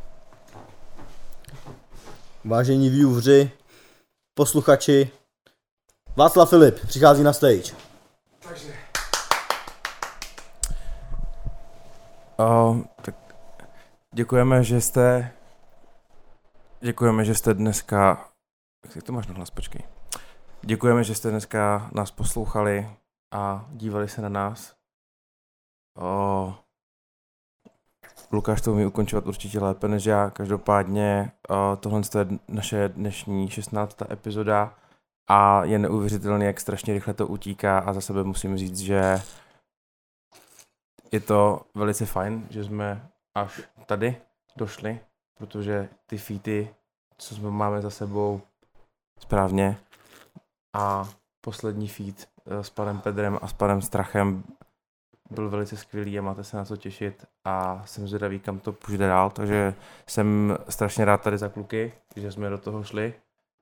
vážení 2.46 2.90
viewři, 2.90 3.52
posluchači, 4.34 5.12
Václav 6.16 6.50
Filip 6.50 6.88
přichází 6.88 7.24
na 7.24 7.34
stage. 7.34 7.76
Takže. 8.40 8.76
O, 12.38 12.76
tak 13.02 13.16
děkujeme, 14.14 14.64
že 14.64 14.82
jste 14.82 15.32
Děkujeme, 16.84 17.26
že 17.26 17.36
jste 17.36 17.54
dneska 17.54 18.31
jak 18.96 19.04
to 19.04 19.14
máš 19.14 19.28
na 19.28 19.34
hlas, 19.34 19.50
počkej. 19.50 19.84
Děkujeme, 20.62 21.04
že 21.04 21.16
jste 21.16 21.30
dneska 21.30 21.90
nás 21.94 22.12
poslouchali 22.12 22.90
a 23.34 23.66
dívali 23.72 24.08
se 24.08 24.22
na 24.22 24.30
nás. 24.30 24.76
O, 25.98 26.56
Lukáš 28.32 28.62
to 28.62 28.72
umí 28.72 28.86
ukončovat 28.86 29.28
určitě 29.28 29.60
lépe 29.60 29.88
než 29.88 30.06
já. 30.06 30.30
Každopádně 30.30 31.32
o, 31.50 31.76
tohle 31.76 32.02
je 32.20 32.40
naše 32.48 32.90
dnešní 32.90 33.50
16. 33.50 34.02
epizoda 34.12 34.78
a 35.30 35.64
je 35.64 35.80
neuvěřitelné, 35.80 36.46
jak 36.46 36.60
strašně 36.60 36.94
rychle 36.94 37.14
to 37.14 37.28
utíká 37.28 37.80
a 37.80 37.94
za 37.94 38.02
sebe 38.02 38.24
musím 38.24 38.58
říct, 38.58 38.80
že 38.80 39.22
je 41.12 41.20
to 41.20 41.62
velice 41.76 42.06
fajn, 42.06 42.48
že 42.50 42.64
jsme 42.64 43.10
až 43.36 43.62
tady 43.86 44.22
došli, 44.58 45.00
protože 45.38 45.90
ty 46.06 46.18
feety, 46.18 46.76
co 47.18 47.36
jsme 47.36 47.52
máme 47.52 47.82
za 47.82 47.90
sebou 47.90 48.42
správně 49.22 49.78
a 50.74 51.10
poslední 51.42 51.88
feed 51.88 52.28
eh, 52.46 52.64
s 52.64 52.70
panem 52.70 53.00
Pedrem 53.00 53.40
a 53.42 53.48
s 53.48 53.54
panem 53.54 53.82
Strachem 53.82 54.44
byl 55.32 55.50
velice 55.50 55.78
skvělý 55.78 56.20
a 56.20 56.22
máte 56.22 56.44
se 56.44 56.58
na 56.58 56.66
co 56.66 56.78
těšit 56.78 57.26
a 57.46 57.82
jsem 57.86 58.08
zvědavý, 58.08 58.40
kam 58.40 58.60
to 58.60 58.74
půjde 58.74 59.08
dál, 59.08 59.30
takže 59.30 59.74
jsem 60.08 60.58
strašně 60.70 61.06
rád 61.06 61.22
tady 61.22 61.38
za 61.38 61.50
kluky, 61.50 61.94
že 62.16 62.32
jsme 62.32 62.50
do 62.50 62.58
toho 62.58 62.84
šli. 62.84 63.14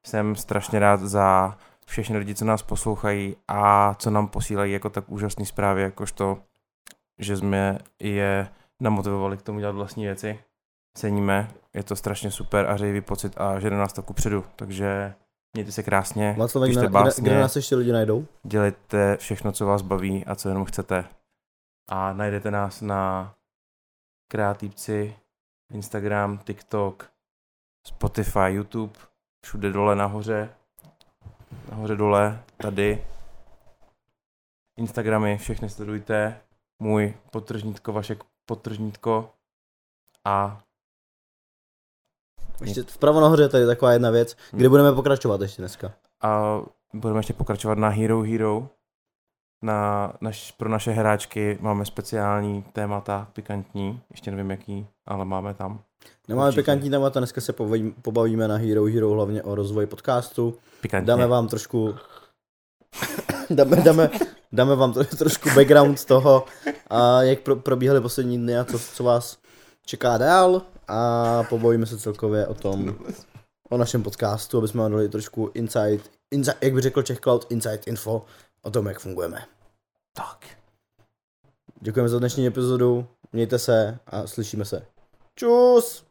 Jsem 0.07 0.35
strašně 0.35 0.79
rád 0.79 0.99
za 0.99 1.57
všechny 1.85 2.17
lidi, 2.17 2.35
co 2.35 2.45
nás 2.45 2.63
poslouchají 2.63 3.35
a 3.47 3.93
co 3.93 4.09
nám 4.09 4.27
posílají 4.27 4.73
jako 4.73 4.89
tak 4.89 5.09
úžasné 5.09 5.45
zprávy, 5.45 5.81
jakožto, 5.81 6.41
že 7.19 7.37
jsme 7.37 7.79
je 7.99 8.49
namotivovali 8.79 9.37
k 9.37 9.41
tomu 9.41 9.59
dělat 9.59 9.75
vlastní 9.75 10.05
věci. 10.05 10.39
Ceníme, 10.93 11.47
je 11.73 11.83
to 11.83 11.95
strašně 11.95 12.31
super 12.31 12.69
a 12.69 12.77
řejivý 12.77 13.01
pocit 13.01 13.33
a 13.37 13.59
žene 13.59 13.77
nás 13.77 13.93
to 13.93 14.03
kupředu, 14.03 14.45
takže 14.55 15.13
mějte 15.53 15.71
se 15.71 15.83
krásně, 15.83 16.35
Václav, 16.37 16.67
pište 16.67 16.87
kde, 16.87 16.99
kde 17.17 17.39
nás 17.41 17.55
ještě 17.55 17.75
lidi 17.75 17.91
najdou? 17.91 18.27
dělejte 18.43 19.17
všechno, 19.17 19.51
co 19.51 19.65
vás 19.65 19.81
baví 19.81 20.25
a 20.25 20.35
co 20.35 20.49
jenom 20.49 20.65
chcete. 20.65 21.05
A 21.89 22.13
najdete 22.13 22.51
nás 22.51 22.81
na 22.81 23.33
Kreativci, 24.31 25.15
Instagram, 25.73 26.37
TikTok, 26.37 27.11
Spotify, 27.87 28.47
YouTube, 28.47 28.93
všude 29.45 29.71
dole 29.71 29.95
nahoře, 29.95 30.49
nahoře 31.71 31.95
dole, 31.95 32.43
tady. 32.57 33.05
Instagramy, 34.77 35.37
všechny 35.37 35.69
sledujte, 35.69 36.41
můj 36.79 37.13
potržnítko, 37.31 37.93
Vašek 37.93 38.23
potržnítko 38.45 39.31
a 40.25 40.63
Ještě 42.61 42.83
vpravo 42.83 43.21
nahoře 43.21 43.43
je 43.43 43.49
tady 43.49 43.65
taková 43.65 43.91
jedna 43.91 44.09
věc, 44.09 44.35
kde 44.51 44.63
Hmm. 44.63 44.69
budeme 44.69 44.93
pokračovat 44.93 45.41
ještě 45.41 45.61
dneska. 45.61 45.91
a 46.21 46.61
budeme 46.93 47.19
ještě 47.19 47.33
pokračovat 47.33 47.77
na 47.77 47.89
Hero 47.89 48.21
Hero. 48.21 48.67
Na 49.63 50.13
naš, 50.21 50.51
pro 50.51 50.69
naše 50.69 50.91
hráčky 50.91 51.57
máme 51.61 51.85
speciální 51.85 52.63
témata, 52.73 53.27
pikantní, 53.33 54.01
ještě 54.11 54.31
nevím 54.31 54.51
jaký, 54.51 54.87
ale 55.07 55.25
máme 55.25 55.53
tam. 55.53 55.81
Nemáme 56.27 56.47
Určitě. 56.47 56.61
pikantní 56.61 56.89
témata, 56.89 57.19
dneska 57.19 57.41
se 57.41 57.53
povím, 57.53 57.93
pobavíme 58.01 58.47
na 58.47 58.55
Hero 58.55 58.85
Hero 58.85 59.09
hlavně 59.09 59.43
o 59.43 59.55
rozvoji 59.55 59.87
podcastu. 59.87 60.57
Pikantně. 60.81 61.07
Dáme 61.07 61.27
vám 61.27 61.47
trošku... 61.47 61.95
dáme, 63.49 63.75
dáme, 63.75 64.09
dáme 64.51 64.75
vám 64.75 64.93
tro, 64.93 65.03
trošku 65.03 65.49
background 65.55 65.99
z 65.99 66.05
toho, 66.05 66.45
a 66.89 67.21
jak 67.23 67.39
pro, 67.39 67.55
probíhaly 67.55 68.01
poslední 68.01 68.37
dny 68.37 68.57
a 68.57 68.65
co, 68.65 68.79
co 68.79 69.03
vás 69.03 69.37
čeká 69.85 70.17
dál 70.17 70.61
a 70.89 71.43
pobavíme 71.49 71.85
se 71.85 71.97
celkově 71.97 72.47
o 72.47 72.53
tom, 72.53 72.95
o 73.69 73.77
našem 73.77 74.03
podcastu, 74.03 74.57
aby 74.57 74.67
jsme 74.67 74.81
vám 74.81 74.91
dali 74.91 75.09
trošku 75.09 75.51
insight, 75.53 76.11
insight 76.31 76.63
jak 76.63 76.73
by 76.73 76.81
řekl 76.81 77.03
Czech 77.03 77.19
Cloud, 77.19 77.45
insight 77.49 77.87
info 77.87 78.25
o 78.61 78.71
tom, 78.71 78.85
jak 78.85 78.99
fungujeme. 78.99 79.45
Tak. 80.13 80.45
Děkujeme 81.81 82.09
za 82.09 82.19
dnešní 82.19 82.47
epizodu, 82.47 83.07
mějte 83.33 83.59
se 83.59 83.99
a 84.07 84.27
slyšíme 84.27 84.65
se. 84.65 84.85
Čus! 85.35 86.08